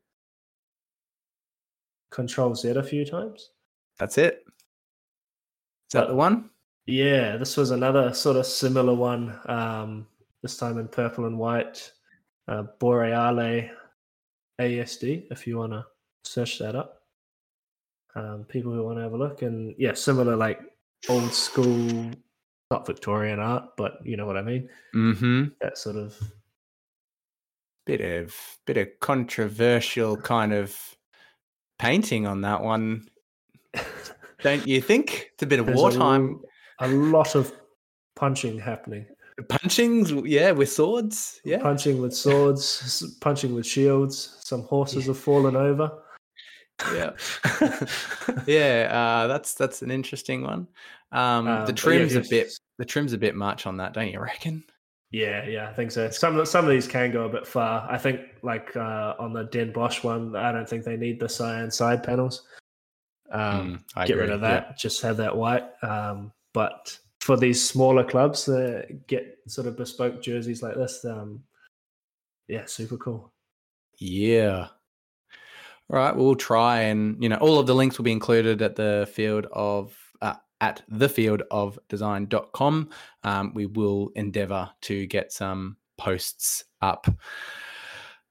Control 2.11 2.55
Z 2.55 2.71
a 2.71 2.83
few 2.83 3.05
times. 3.05 3.51
That's 3.99 4.19
it. 4.19 4.45
Is 4.47 5.93
that 5.93 6.03
But- 6.03 6.09
the 6.09 6.15
one? 6.15 6.51
Yeah, 6.87 7.37
this 7.37 7.57
was 7.57 7.71
another 7.71 8.13
sort 8.15 8.37
of 8.37 8.47
similar 8.47 8.95
one. 8.95 9.39
Um, 9.47 10.09
this 10.43 10.57
time 10.57 10.79
in 10.79 10.89
purple 10.89 11.27
and 11.27 11.39
white. 11.39 11.93
uh, 12.49 12.65
Boreale 12.81 13.71
ASD 14.59 15.29
if 15.31 15.47
you 15.47 15.57
want 15.59 15.73
to 15.73 15.87
search 16.25 16.59
that 16.59 16.75
up. 16.75 17.00
Um, 18.17 18.45
people 18.49 18.73
who 18.73 18.83
want 18.85 18.99
to 18.99 19.03
have 19.03 19.13
a 19.13 19.17
look, 19.17 19.43
and 19.43 19.75
yeah, 19.79 19.95
similar 19.95 20.37
like 20.37 20.61
old 21.09 21.33
school, 21.33 22.11
not 22.71 22.87
Victorian 22.87 23.39
art, 23.39 23.77
but 23.77 23.99
you 24.05 24.17
know 24.17 24.27
what 24.27 24.37
I 24.37 24.43
mean. 24.43 24.69
Mm-hmm. 24.95 25.45
That 25.61 25.79
sort 25.79 25.97
of 25.97 26.17
Bit 27.87 28.01
of 28.03 28.37
bit 28.67 28.77
of 28.77 28.89
controversial 29.01 30.17
kind 30.17 30.53
of 30.53 30.77
painting 31.79 32.27
on 32.27 32.43
that 32.43 32.63
one, 32.63 33.09
don't 34.43 34.67
you 34.67 34.81
think? 34.81 35.31
It's 35.33 35.43
a 35.43 35.47
bit 35.47 35.59
of 35.59 35.67
there's 35.67 35.79
a 35.79 35.81
wartime 35.81 36.41
l- 36.81 36.87
A, 36.87 36.93
lot 36.93 37.35
of 37.35 37.53
punching 38.17 38.59
happening. 38.59 39.07
punchings, 39.49 40.13
yeah, 40.29 40.51
with 40.53 40.71
swords. 40.71 41.41
Yeah. 41.45 41.59
Punching 41.63 42.01
with 42.01 42.15
swords, 42.15 43.17
punching 43.21 43.55
with 43.55 43.67
shields. 43.67 44.37
Some 44.41 44.63
horses 44.65 45.07
have 45.07 45.19
fallen 45.19 45.57
over. 45.57 45.91
Yeah 46.95 47.11
yeah 48.47 48.89
uh, 48.91 49.27
that's 49.27 49.55
that's 49.55 49.83
an 49.83 49.91
interesting 49.91 50.43
one 50.43 50.67
um, 51.13 51.47
Um, 51.49 51.67
the 51.67 51.73
but 51.73 51.79
yeah, 51.79 51.83
trim's 51.83 52.15
a 52.17 52.21
bit 52.23 52.53
the 52.79 52.85
trim's 52.85 53.13
a 53.13 53.19
bit 53.19 53.35
much 53.35 53.67
on 53.67 53.77
that 53.79 53.93
don't 53.93 54.11
you 54.13 54.21
reckon 54.21 54.63
Yeah, 55.13 55.45
yeah, 55.45 55.69
I 55.69 55.73
think 55.75 55.91
so. 55.91 56.09
Some 56.11 56.39
of- 56.39 56.47
some 56.47 56.65
of 56.65 56.71
these 56.71 56.87
can 56.87 57.11
go 57.11 57.25
a 57.25 57.29
bit 57.29 57.45
far. 57.45 57.85
I 57.91 57.99
think, 57.99 58.21
like 58.43 58.77
uh, 58.77 59.15
on 59.19 59.33
the 59.33 59.43
Den 59.43 59.73
Bosch 59.73 60.05
one, 60.05 60.37
I 60.37 60.53
don't 60.53 60.69
think 60.69 60.85
they 60.85 60.97
need 60.97 61.19
the 61.19 61.29
cyan 61.29 61.69
side 61.73 62.05
panels. 62.05 62.47
Um, 63.33 63.43
Mm, 63.43 63.83
I 63.97 64.07
get 64.07 64.17
rid 64.19 64.25
agree, 64.31 64.35
of 64.37 64.43
yeah. 64.43 64.49
that. 64.61 64.79
Just 64.79 65.03
have 65.03 65.17
that 65.17 65.37
white. 65.37 65.67
Um, 65.83 66.31
but 66.55 66.97
for 67.21 67.37
these 67.37 67.59
smaller 67.61 68.05
clubs 68.05 68.45
that 68.47 69.05
get 69.09 69.37
sort 69.49 69.67
of 69.67 69.77
bespoke 69.77 70.23
jerseys 70.23 70.63
like 70.63 70.77
this, 70.77 71.05
um, 71.05 71.43
yeah, 72.47 72.67
super 72.67 72.97
cool. 72.97 73.33
yeah 73.99 74.69
all 75.91 75.97
right 75.97 76.17
we'll 76.17 76.35
try 76.35 76.81
and 76.81 77.23
you 77.23 77.29
know 77.29 77.37
all 77.37 77.59
of 77.59 77.67
the 77.67 77.75
links 77.75 77.99
will 77.99 78.05
be 78.05 78.13
included 78.13 78.63
at 78.63 78.77
the 78.77 79.09
field 79.13 79.47
of 79.53 79.97
uh, 80.23 80.35
at 80.61 80.83
the 80.89 81.09
field 81.09 81.43
of 81.51 81.79
design.com 81.89 82.89
um, 83.25 83.53
we 83.55 83.67
will 83.67 84.11
endeavor 84.15 84.71
to 84.81 85.07
get 85.07 85.33
some 85.33 85.77
posts 85.99 86.65
up 86.81 87.07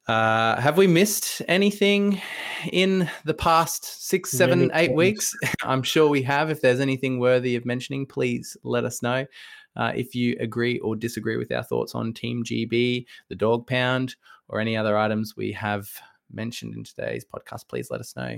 uh, 0.10 0.60
have 0.60 0.76
we 0.76 0.88
missed 0.88 1.44
anything 1.48 2.20
in 2.72 3.08
the 3.26 3.34
past 3.36 4.08
six, 4.08 4.32
seven, 4.32 4.62
Many 4.62 4.72
eight 4.74 4.88
things. 4.88 4.98
weeks? 4.98 5.36
I'm 5.62 5.84
sure 5.84 6.10
we 6.10 6.24
have. 6.24 6.50
If 6.50 6.62
there's 6.62 6.80
anything 6.80 7.20
worthy 7.20 7.56
of 7.56 7.64
mentioning, 7.64 8.08
please 8.08 8.58
let 8.64 8.86
us 8.86 9.04
know. 9.04 9.28
Uh, 9.76 9.92
if 9.96 10.16
you 10.16 10.36
agree 10.40 10.80
or 10.80 10.96
disagree 10.96 11.38
with 11.38 11.52
our 11.52 11.62
thoughts 11.62 11.94
on 11.94 12.12
Team 12.12 12.44
GB, 12.44 13.06
the 13.28 13.36
Dawg 13.36 13.68
Pound, 13.68 14.16
or 14.48 14.60
any 14.60 14.76
other 14.76 14.98
items 14.98 15.38
we 15.38 15.52
have 15.52 15.88
mentioned 16.32 16.76
in 16.76 16.84
today's 16.84 17.26
podcast, 17.26 17.68
please 17.68 17.90
let 17.92 18.00
us 18.00 18.16
know. 18.16 18.30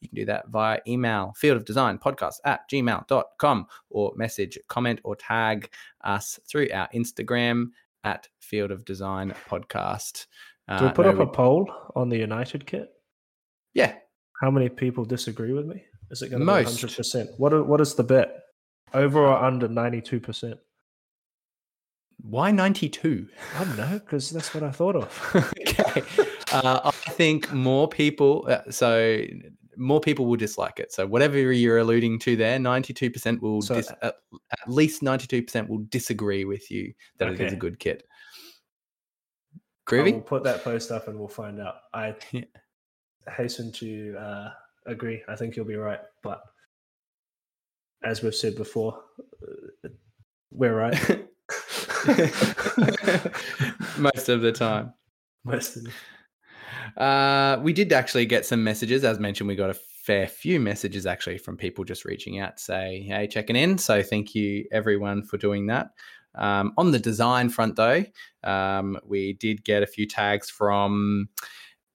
You 0.00 0.08
can 0.08 0.14
do 0.16 0.24
that 0.26 0.48
via 0.48 0.78
email, 0.86 1.32
field 1.36 1.56
of 1.56 1.64
design 1.64 1.98
podcast 1.98 2.36
at 2.44 2.68
gmail.com, 2.70 3.66
or 3.90 4.12
message, 4.16 4.58
comment, 4.68 5.00
or 5.04 5.16
tag 5.16 5.70
us 6.02 6.38
through 6.48 6.68
our 6.72 6.88
Instagram 6.94 7.66
at 8.04 8.28
field 8.40 8.70
of 8.70 8.84
design 8.84 9.34
podcast. 9.48 10.26
Do 10.68 10.84
we 10.84 10.90
Uh, 10.90 10.92
put 10.92 11.06
no, 11.06 11.12
up 11.12 11.18
a 11.18 11.26
poll 11.26 11.72
on 11.96 12.08
the 12.08 12.18
United 12.18 12.66
kit? 12.66 12.88
yeah, 13.74 13.94
How 14.40 14.50
many 14.50 14.68
people 14.68 15.04
disagree 15.04 15.52
with 15.52 15.66
me? 15.66 15.82
Is 16.10 16.22
it 16.22 16.28
going 16.30 16.40
to 16.40 16.46
be 16.46 16.52
100%? 16.52 17.28
What, 17.38 17.66
what 17.66 17.80
is 17.80 17.94
the 17.94 18.02
bet? 18.04 18.34
Over 18.94 19.20
or 19.26 19.36
under 19.36 19.68
92%? 19.68 20.58
why 22.22 22.50
92? 22.50 23.28
I 23.58 23.64
don't 23.64 23.76
know, 23.78 23.98
because 23.98 24.30
that's 24.30 24.52
what 24.54 24.62
I 24.62 24.70
thought 24.70 24.94
of. 24.96 25.52
okay. 25.60 26.02
Uh, 26.52 26.90
think 27.20 27.52
more 27.52 27.86
people, 27.86 28.46
uh, 28.48 28.62
so 28.70 29.20
more 29.76 30.00
people 30.00 30.24
will 30.24 30.36
dislike 30.36 30.80
it. 30.80 30.90
So 30.90 31.06
whatever 31.06 31.36
you're 31.52 31.76
alluding 31.76 32.18
to 32.20 32.34
there, 32.34 32.58
92% 32.58 33.40
will, 33.42 33.60
So- 33.60 33.74
dis- 33.74 33.90
at, 34.00 34.14
at 34.32 34.68
least 34.68 35.02
92% 35.02 35.68
will 35.68 35.84
disagree 35.90 36.46
with 36.46 36.70
you 36.70 36.94
that 37.18 37.28
it 37.28 37.38
is 37.38 37.52
a 37.52 37.56
good 37.56 37.78
kit. 37.78 38.04
Groovy? 39.86 40.24
put 40.24 40.44
that 40.44 40.64
post 40.64 40.90
up 40.90 41.08
and 41.08 41.18
we'll 41.18 41.28
find 41.28 41.60
out. 41.60 41.74
I 41.92 42.14
Yeah. 42.32 42.44
hasten 43.36 43.70
to 43.72 44.16
uh, 44.18 44.48
agree. 44.86 45.22
I 45.28 45.36
think 45.36 45.56
you'll 45.56 45.66
be 45.66 45.74
right. 45.76 46.00
But 46.22 46.40
as 48.02 48.22
we've 48.22 48.34
said 48.34 48.56
before, 48.56 49.02
uh, 49.84 49.88
we're 50.50 50.74
right. 50.74 50.94
Most 53.98 54.28
of 54.30 54.40
the 54.40 54.52
time. 54.54 54.94
Most 55.44 55.76
of 55.76 55.84
the- 55.84 55.92
Uh, 56.96 57.58
we 57.62 57.72
did 57.72 57.92
actually 57.92 58.26
get 58.26 58.46
some 58.46 58.62
messages. 58.62 59.04
As 59.04 59.18
mentioned, 59.18 59.48
we 59.48 59.56
got 59.56 59.70
a 59.70 59.74
fair 59.74 60.26
few 60.26 60.58
messages 60.58 61.06
actually 61.06 61.38
from 61.38 61.56
people 61.56 61.84
just 61.84 62.04
reaching 62.04 62.40
out 62.40 62.56
to 62.56 62.62
say, 62.62 63.02
hey, 63.02 63.26
checking 63.26 63.56
in. 63.56 63.78
So 63.78 64.02
thank 64.02 64.34
you 64.34 64.66
everyone 64.72 65.22
for 65.22 65.36
doing 65.36 65.66
that. 65.66 65.90
Um, 66.34 66.72
on 66.76 66.90
the 66.90 66.98
design 66.98 67.48
front, 67.48 67.76
though, 67.76 68.04
um, 68.44 68.98
we 69.04 69.34
did 69.34 69.64
get 69.64 69.82
a 69.82 69.86
few 69.86 70.06
tags 70.06 70.48
from 70.48 71.28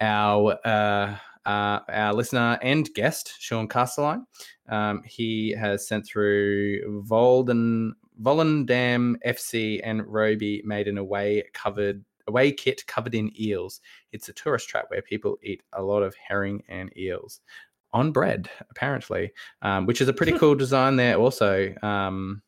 our 0.02 0.58
uh, 0.66 1.16
uh, 1.46 1.80
our 1.90 2.14
listener 2.14 2.58
and 2.62 2.92
guest, 2.94 3.36
Sean 3.40 3.68
Castelline. 3.68 4.26
Um, 4.68 5.04
he 5.06 5.52
has 5.52 5.88
sent 5.88 6.06
through 6.06 7.04
Volden, 7.08 7.92
Volendam 8.22 9.16
FC 9.26 9.80
and 9.84 10.06
Robey 10.06 10.62
made 10.66 10.88
an 10.88 10.98
away 10.98 11.44
covered 11.54 12.04
away 12.28 12.52
kit 12.52 12.86
covered 12.88 13.16
in 13.16 13.32
eels. 13.40 13.82
It's 14.12 14.30
a 14.30 14.34
tourist 14.34 14.70
trap 14.70 14.86
where 14.90 15.02
people 15.02 15.38
eat 15.44 15.64
a 15.74 15.82
lot 15.82 16.04
of 16.04 16.16
herring 16.16 16.64
and 16.68 16.96
eels 16.98 17.40
on 17.94 18.12
bread, 18.12 18.50
apparently, 18.70 19.32
um, 19.62 19.86
which 19.86 20.02
is 20.02 20.08
a 20.08 20.14
pretty 20.14 20.32
cool 20.40 20.56
design 20.56 20.96
there. 20.96 21.16
Also, 21.16 21.74
um, 21.82 22.42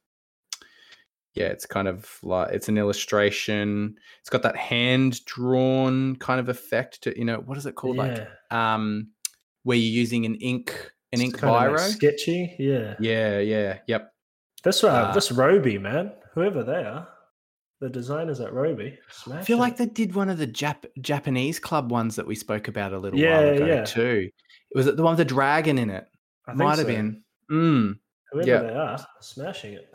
yeah, 1.37 1.45
it's 1.45 1.65
kind 1.65 1.87
of 1.87 2.17
like 2.23 2.51
it's 2.51 2.67
an 2.67 2.77
illustration. 2.77 3.95
It's 4.19 4.29
got 4.29 4.41
that 4.43 4.57
hand 4.57 5.23
drawn 5.25 6.15
kind 6.15 6.39
of 6.39 6.49
effect 6.49 7.03
to 7.03 7.17
you 7.17 7.25
know 7.25 7.37
what 7.37 7.57
is 7.57 7.65
it 7.65 7.75
called 7.75 7.97
yeah. 7.97 8.03
like 8.03 8.27
um 8.51 9.09
where 9.63 9.77
you're 9.77 9.91
using 9.91 10.25
an 10.25 10.35
ink 10.35 10.91
an 11.13 11.21
ink 11.21 11.39
kinda 11.39 11.53
like 11.53 11.69
biro. 11.69 11.89
sketchy. 11.89 12.55
Yeah. 12.57 12.95
yeah, 12.99 13.39
yeah, 13.39 13.79
yep. 13.87 14.13
This 14.63 14.83
uh, 14.83 14.87
Uh, 14.87 15.13
this 15.13 15.31
Robey 15.31 15.77
man, 15.77 16.11
whoever 16.33 16.63
they 16.63 16.83
are, 16.83 17.07
the 17.79 17.89
designers 17.89 18.39
at 18.39 18.53
Robey, 18.53 18.97
I 19.31 19.43
feel 19.43 19.57
like 19.59 19.77
they 19.77 19.85
did 19.85 20.15
one 20.15 20.29
of 20.29 20.37
the 20.37 20.47
Jap- 20.47 20.85
Japanese 21.01 21.59
club 21.59 21.91
ones 21.91 22.15
that 22.15 22.25
we 22.25 22.35
spoke 22.35 22.67
about 22.67 22.93
a 22.93 22.97
little 22.97 23.19
Yeah, 23.19 23.39
while 23.39 23.53
ago 23.55 23.65
yeah. 23.65 23.83
too. 23.85 24.29
It 24.71 24.77
was 24.77 24.87
it 24.87 24.97
the 24.97 25.03
one 25.03 25.11
with 25.11 25.19
the 25.19 25.25
dragon 25.25 25.77
in 25.77 25.89
it? 25.89 26.07
I 26.47 26.51
think 26.51 26.59
Might 26.59 26.77
have 26.79 26.79
so. 26.79 26.85
been. 26.85 27.23
Mm. 27.51 27.99
Whoever 28.31 28.47
yeah. 28.47 28.61
they 28.61 28.73
are, 28.73 29.07
smashing 29.21 29.73
it. 29.73 29.89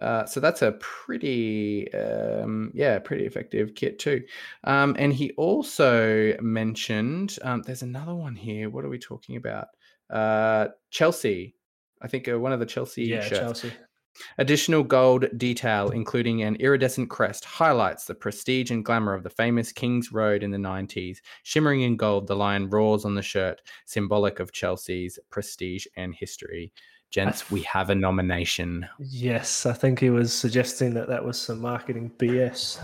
Uh, 0.00 0.24
so 0.26 0.38
that's 0.38 0.62
a 0.62 0.72
pretty, 0.72 1.92
um, 1.92 2.70
yeah, 2.72 2.98
pretty 3.00 3.26
effective 3.26 3.74
kit 3.74 3.98
too. 3.98 4.22
Um, 4.64 4.94
and 4.98 5.12
he 5.12 5.32
also 5.32 6.36
mentioned 6.40 7.36
um, 7.42 7.62
there's 7.62 7.82
another 7.82 8.14
one 8.14 8.36
here. 8.36 8.70
What 8.70 8.84
are 8.84 8.88
we 8.88 8.98
talking 8.98 9.36
about? 9.36 9.68
Uh, 10.08 10.68
Chelsea. 10.90 11.56
I 12.00 12.06
think 12.06 12.28
uh, 12.28 12.38
one 12.38 12.52
of 12.52 12.60
the 12.60 12.66
Chelsea 12.66 13.04
Yeah, 13.06 13.22
shirts. 13.22 13.40
Chelsea. 13.40 13.72
Additional 14.38 14.82
gold 14.82 15.26
detail, 15.36 15.90
including 15.90 16.42
an 16.42 16.56
iridescent 16.56 17.10
crest, 17.10 17.44
highlights 17.44 18.04
the 18.04 18.14
prestige 18.14 18.70
and 18.70 18.84
glamour 18.84 19.14
of 19.14 19.22
the 19.22 19.30
famous 19.30 19.72
King's 19.72 20.12
Road 20.12 20.42
in 20.42 20.50
the 20.50 20.58
90s. 20.58 21.18
Shimmering 21.42 21.82
in 21.82 21.96
gold, 21.96 22.26
the 22.26 22.36
lion 22.36 22.68
roars 22.70 23.04
on 23.04 23.14
the 23.14 23.22
shirt, 23.22 23.62
symbolic 23.86 24.40
of 24.40 24.52
Chelsea's 24.52 25.18
prestige 25.30 25.86
and 25.96 26.14
history. 26.14 26.72
Gents, 27.10 27.50
we 27.50 27.62
have 27.62 27.88
a 27.88 27.94
nomination. 27.94 28.86
Yes, 28.98 29.64
I 29.64 29.72
think 29.72 29.98
he 29.98 30.10
was 30.10 30.32
suggesting 30.32 30.92
that 30.94 31.08
that 31.08 31.24
was 31.24 31.40
some 31.40 31.60
marketing 31.60 32.12
BS. 32.18 32.78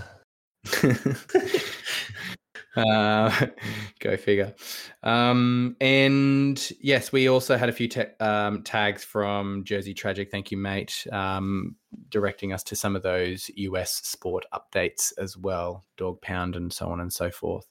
uh, 2.76 3.46
go 4.00 4.16
figure. 4.16 4.54
Um, 5.02 5.76
and 5.80 6.72
yes, 6.80 7.12
we 7.12 7.28
also 7.28 7.56
had 7.56 7.68
a 7.68 7.72
few 7.72 7.88
ta- 7.88 8.14
um, 8.20 8.62
tags 8.62 9.04
from 9.04 9.64
Jersey 9.64 9.94
Tragic. 9.94 10.30
Thank 10.30 10.50
you, 10.50 10.56
mate. 10.56 11.06
Um, 11.12 11.76
directing 12.08 12.52
us 12.52 12.62
to 12.64 12.76
some 12.76 12.96
of 12.96 13.02
those 13.02 13.50
US 13.56 13.94
sport 13.94 14.44
updates 14.52 15.12
as 15.18 15.36
well, 15.36 15.84
Dawg 15.96 16.20
Pound 16.20 16.56
and 16.56 16.72
so 16.72 16.88
on 16.88 17.00
and 17.00 17.12
so 17.12 17.30
forth. 17.30 17.66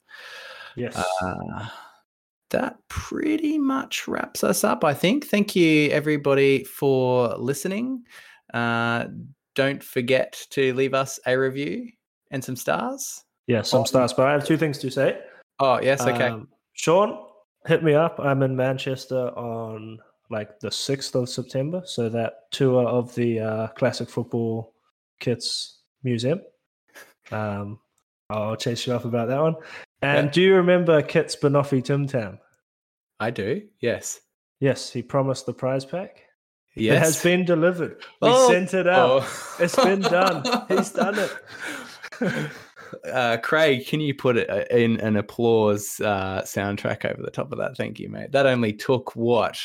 Yes. 0.75 0.95
Uh, 1.21 1.67
that 2.49 2.77
pretty 2.87 3.57
much 3.57 4.07
wraps 4.07 4.43
us 4.43 4.63
up, 4.63 4.83
I 4.83 4.93
think. 4.93 5.25
Thank 5.25 5.55
you, 5.55 5.89
everybody, 5.89 6.63
for 6.63 7.35
listening. 7.37 8.03
Uh, 8.53 9.05
don't 9.55 9.83
forget 9.83 10.39
to 10.51 10.73
leave 10.73 10.93
us 10.93 11.19
a 11.25 11.35
review 11.35 11.89
and 12.31 12.43
some 12.43 12.55
stars. 12.55 13.23
Yeah, 13.47 13.61
some 13.61 13.81
on- 13.81 13.85
stars. 13.87 14.13
But 14.13 14.27
I 14.27 14.31
have 14.33 14.45
two 14.45 14.57
things 14.57 14.77
to 14.79 14.89
say. 14.91 15.19
Oh, 15.59 15.79
yes. 15.81 16.01
Okay. 16.01 16.27
Um, 16.27 16.47
Sean, 16.73 17.25
hit 17.67 17.83
me 17.83 17.93
up. 17.93 18.19
I'm 18.19 18.41
in 18.43 18.55
Manchester 18.55 19.29
on 19.37 19.99
like 20.29 20.59
the 20.59 20.69
6th 20.69 21.13
of 21.15 21.29
September. 21.29 21.81
So 21.85 22.09
that 22.09 22.49
tour 22.51 22.87
of 22.87 23.13
the 23.15 23.39
uh, 23.39 23.67
Classic 23.69 24.09
Football 24.09 24.73
Kits 25.19 25.79
Museum. 26.03 26.41
Um, 27.31 27.79
I'll 28.29 28.55
chase 28.55 28.87
you 28.87 28.93
up 28.93 29.05
about 29.05 29.27
that 29.27 29.39
one. 29.39 29.55
And 30.01 30.31
do 30.31 30.41
you 30.41 30.55
remember 30.55 31.01
Kit's 31.01 31.35
Banoffee 31.35 31.83
Tim 31.83 32.07
Tam? 32.07 32.39
I 33.19 33.29
do. 33.29 33.61
Yes. 33.79 34.19
Yes, 34.59 34.91
he 34.91 35.01
promised 35.01 35.45
the 35.45 35.53
prize 35.53 35.85
pack. 35.85 36.23
Yes. 36.75 36.95
It 36.95 36.99
has 36.99 37.23
been 37.23 37.45
delivered. 37.45 37.97
We 38.21 38.29
Oh. 38.29 38.49
sent 38.49 38.73
it 38.73 38.87
out. 38.87 39.21
Oh. 39.23 39.55
It's 39.59 39.75
been 39.75 40.01
done. 40.01 40.43
He's 40.67 40.89
done 40.91 41.15
it. 41.19 41.31
Uh, 43.11 43.37
Craig, 43.37 43.85
can 43.87 43.99
you 44.01 44.13
put 44.13 44.37
it 44.37 44.71
in 44.71 44.99
an 44.99 45.15
applause 45.17 45.99
uh, 46.01 46.41
soundtrack 46.45 47.05
over 47.05 47.21
the 47.21 47.31
top 47.31 47.51
of 47.51 47.57
that? 47.59 47.75
Thank 47.77 47.99
you, 47.99 48.09
mate. 48.09 48.31
That 48.31 48.45
only 48.45 48.73
took 48.73 49.15
what 49.15 49.57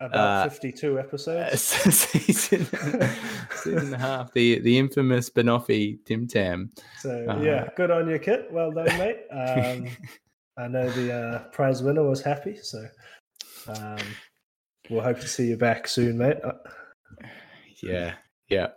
About 0.00 0.46
Uh, 0.46 0.50
52 0.50 0.96
a 0.96 1.00
episodes. 1.00 1.60
season, 1.62 2.66
season 3.56 3.78
and 3.78 3.94
a 3.94 3.98
half. 3.98 4.32
The 4.32 4.58
the 4.60 4.78
infamous 4.78 5.30
Banoffee 5.30 5.98
Tim 6.04 6.26
Tam. 6.26 6.70
So 7.00 7.26
uh, 7.28 7.40
yeah, 7.40 7.68
good 7.76 7.90
on 7.90 8.08
you, 8.08 8.18
Kit. 8.18 8.48
Well 8.50 8.70
done, 8.72 8.86
mate. 8.98 9.20
Um, 9.30 9.88
I 10.56 10.68
know 10.68 10.88
the 10.90 11.12
uh, 11.12 11.38
prize 11.50 11.82
winner 11.82 12.04
was 12.08 12.20
happy, 12.22 12.56
so 12.62 12.86
um, 13.68 13.98
we'll 14.88 15.00
hope 15.02 15.18
to 15.20 15.26
see 15.28 15.48
you 15.48 15.56
back 15.56 15.88
soon, 15.88 16.16
mate. 16.18 16.36
Uh, 16.44 16.52
yeah, 17.82 18.14
yeah. 18.48 18.68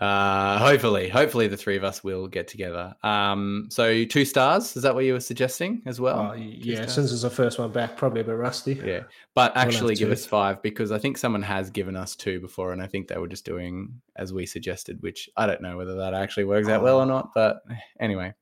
Uh, 0.00 0.58
hopefully, 0.58 1.10
hopefully 1.10 1.46
the 1.46 1.56
three 1.56 1.76
of 1.76 1.84
us 1.84 2.02
will 2.02 2.26
get 2.26 2.48
together. 2.48 2.94
Um, 3.02 3.68
so 3.70 4.04
two 4.04 4.24
stars. 4.24 4.74
Is 4.74 4.82
that 4.82 4.94
what 4.94 5.04
you 5.04 5.12
were 5.12 5.20
suggesting 5.20 5.82
as 5.84 6.00
well? 6.00 6.32
oh, 6.32 6.36
Two 6.36 6.42
yeah, 6.42 6.86
since 6.86 7.12
it's 7.12 7.20
the 7.22 7.28
first 7.28 7.58
one 7.58 7.70
back, 7.70 7.98
probably 7.98 8.22
a 8.22 8.24
bit 8.24 8.32
rusty. 8.32 8.80
Yeah, 8.82 9.02
but 9.34 9.54
actually 9.56 9.96
give 9.96 10.10
us 10.10 10.24
five 10.24 10.62
because 10.62 10.90
I 10.90 10.98
think 10.98 11.18
someone 11.18 11.42
has 11.42 11.68
given 11.68 11.96
us 11.96 12.16
two 12.16 12.40
before, 12.40 12.72
and 12.72 12.82
I 12.82 12.86
think 12.86 13.08
they 13.08 13.18
were 13.18 13.28
just 13.28 13.44
doing 13.44 14.00
as 14.16 14.32
we 14.32 14.46
suggested, 14.46 15.02
which 15.02 15.28
I 15.36 15.46
don't 15.46 15.60
know 15.60 15.76
whether 15.76 15.96
that 15.96 16.14
actually 16.14 16.44
works 16.44 16.68
out 16.68 16.82
well 16.82 16.98
or 16.98 17.06
not. 17.06 17.32
But 17.34 17.60
anyway, 18.00 18.32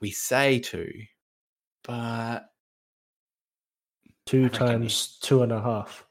we 0.00 0.10
say 0.10 0.58
two, 0.58 0.92
but 1.84 2.44
Two 4.28 4.50
times 4.50 5.16
two 5.22 5.42
and 5.42 5.50
a 5.52 5.62
half. 5.62 6.04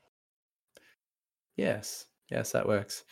yes, 1.55 2.05
yes, 2.31 2.51
that 2.53 2.67
works. 2.67 3.03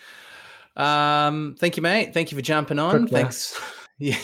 Um, 0.75 1.55
thank 1.59 1.77
you, 1.77 1.83
mate. 1.83 2.13
Thank 2.13 2.31
you 2.31 2.37
for 2.37 2.41
jumping 2.41 2.79
on. 2.79 3.07
Thanks. 3.07 3.59
Yeah. 3.97 4.17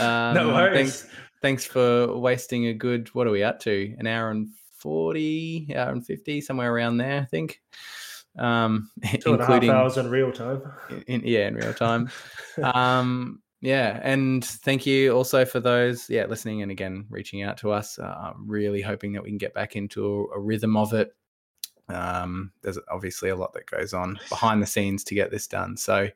um, 0.00 0.34
no 0.34 0.48
worries. 0.54 1.02
Thanks, 1.02 1.06
thanks 1.42 1.64
for 1.66 2.16
wasting 2.16 2.68
a 2.68 2.72
good. 2.72 3.14
What 3.14 3.26
are 3.26 3.30
we 3.30 3.42
up 3.42 3.60
to? 3.60 3.94
An 3.98 4.06
hour 4.06 4.30
and 4.30 4.48
forty, 4.78 5.70
hour 5.76 5.90
and 5.92 6.02
fifty, 6.06 6.40
somewhere 6.40 6.72
around 6.72 6.96
there, 6.96 7.20
I 7.20 7.24
think. 7.26 7.60
Um, 8.38 8.90
Two 9.20 9.34
and 9.34 9.42
a 9.42 9.44
half 9.44 9.54
including 9.54 9.70
hours 9.70 9.98
in 9.98 10.08
real 10.08 10.32
time. 10.32 10.62
in, 11.06 11.22
yeah, 11.26 11.48
in 11.48 11.56
real 11.56 11.74
time. 11.74 12.10
um, 12.62 13.42
yeah, 13.60 14.00
and 14.02 14.44
thank 14.44 14.86
you 14.86 15.12
also 15.12 15.44
for 15.44 15.60
those 15.60 16.08
yeah 16.08 16.26
listening 16.26 16.62
and 16.62 16.72
again 16.72 17.06
reaching 17.10 17.42
out 17.42 17.58
to 17.58 17.70
us. 17.70 17.98
Uh, 17.98 18.32
I'm 18.34 18.48
really 18.48 18.80
hoping 18.80 19.12
that 19.12 19.22
we 19.22 19.28
can 19.28 19.38
get 19.38 19.54
back 19.54 19.76
into 19.76 20.28
a, 20.32 20.38
a 20.38 20.40
rhythm 20.40 20.76
of 20.76 20.94
it. 20.94 21.14
Um, 21.92 22.52
there's 22.62 22.78
obviously 22.90 23.28
a 23.30 23.36
lot 23.36 23.52
that 23.54 23.66
goes 23.66 23.92
on 23.92 24.18
behind 24.28 24.62
the 24.62 24.66
scenes 24.66 25.04
to 25.04 25.14
get 25.14 25.30
this 25.30 25.46
done. 25.46 25.76
So, 25.76 26.08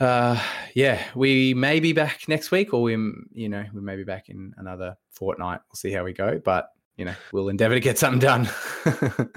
uh, 0.00 0.42
yeah, 0.74 1.02
we 1.14 1.54
may 1.54 1.78
be 1.80 1.92
back 1.92 2.28
next 2.28 2.50
week, 2.50 2.72
or 2.72 2.82
we, 2.82 2.92
you 3.32 3.48
know, 3.48 3.64
we 3.74 3.80
may 3.80 3.96
be 3.96 4.04
back 4.04 4.28
in 4.28 4.54
another 4.56 4.96
fortnight. 5.10 5.60
We'll 5.68 5.76
see 5.76 5.92
how 5.92 6.04
we 6.04 6.12
go, 6.12 6.40
but 6.44 6.70
you 6.96 7.04
know, 7.04 7.14
we'll 7.32 7.48
endeavour 7.48 7.74
to 7.74 7.80
get 7.80 7.98
something 7.98 8.20
done. 8.20 8.48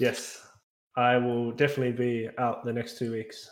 Yes, 0.00 0.44
I 0.96 1.16
will 1.16 1.52
definitely 1.52 1.92
be 1.92 2.28
out 2.38 2.64
the 2.64 2.72
next 2.72 2.98
two 2.98 3.12
weeks. 3.12 3.48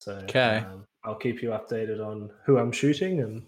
So 0.00 0.12
Okay. 0.24 0.64
um, 0.66 0.86
I'll 1.04 1.14
keep 1.14 1.42
you 1.42 1.50
updated 1.50 2.04
on 2.04 2.30
who 2.44 2.58
I'm 2.58 2.72
shooting 2.72 3.20
and 3.20 3.42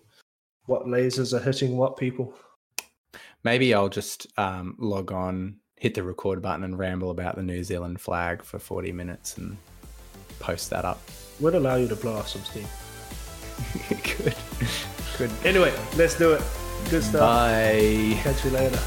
what 0.66 0.84
lasers 0.86 1.32
are 1.32 1.42
hitting 1.42 1.76
what 1.76 1.96
people. 1.96 2.34
Maybe 3.44 3.72
I'll 3.72 3.88
just 3.88 4.26
um, 4.38 4.76
log 4.78 5.10
on, 5.12 5.56
hit 5.80 5.94
the 5.94 6.02
record 6.02 6.42
button, 6.42 6.62
and 6.62 6.78
ramble 6.78 7.10
about 7.10 7.36
the 7.36 7.42
New 7.42 7.64
Zealand 7.64 8.02
flag 8.02 8.42
for 8.42 8.58
40 8.58 8.92
minutes 8.92 9.38
and 9.38 9.56
post 10.38 10.68
that 10.68 10.84
up. 10.84 11.00
Would 11.40 11.54
allow 11.54 11.76
you 11.76 11.88
to 11.88 11.96
blow 11.96 12.16
off 12.16 12.28
some 12.28 12.44
steam. 12.44 12.66
Good. 13.88 14.36
Good. 15.16 15.30
Anyway, 15.42 15.72
let's 15.96 16.18
do 16.18 16.32
it. 16.32 16.42
Good 16.90 17.02
stuff. 17.02 17.20
Bye. 17.20 18.18
Catch 18.22 18.44
you 18.44 18.50
later. 18.50 18.78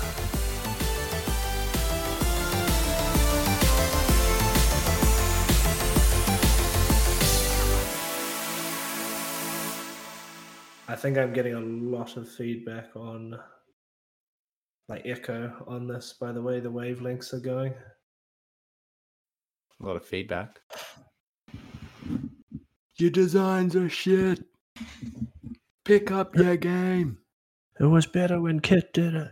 I 10.87 10.95
think 10.95 11.17
I'm 11.17 11.33
getting 11.33 11.55
a 11.55 11.59
lot 11.59 12.17
of 12.17 12.29
feedback 12.29 12.95
on 12.95 13.39
like 14.89 15.03
echo 15.05 15.51
on 15.67 15.87
this 15.87 16.13
by 16.19 16.31
the 16.31 16.41
way 16.41 16.59
the 16.59 16.71
wavelengths 16.71 17.33
are 17.33 17.39
going. 17.39 17.73
A 19.81 19.85
lot 19.85 19.95
of 19.95 20.05
feedback. 20.05 20.59
Your 22.97 23.09
designs 23.09 23.75
are 23.75 23.89
shit. 23.89 24.43
Pick 25.83 26.11
up 26.11 26.35
your 26.35 26.55
game. 26.57 27.17
It 27.79 27.85
was 27.85 28.05
better 28.05 28.39
when 28.39 28.59
Kit 28.59 28.93
did 28.93 29.15
it. 29.15 29.31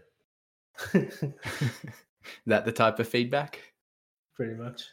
that 2.45 2.65
the 2.65 2.72
type 2.72 2.99
of 2.99 3.07
feedback? 3.07 3.60
Pretty 4.36 4.56
much. 4.56 4.84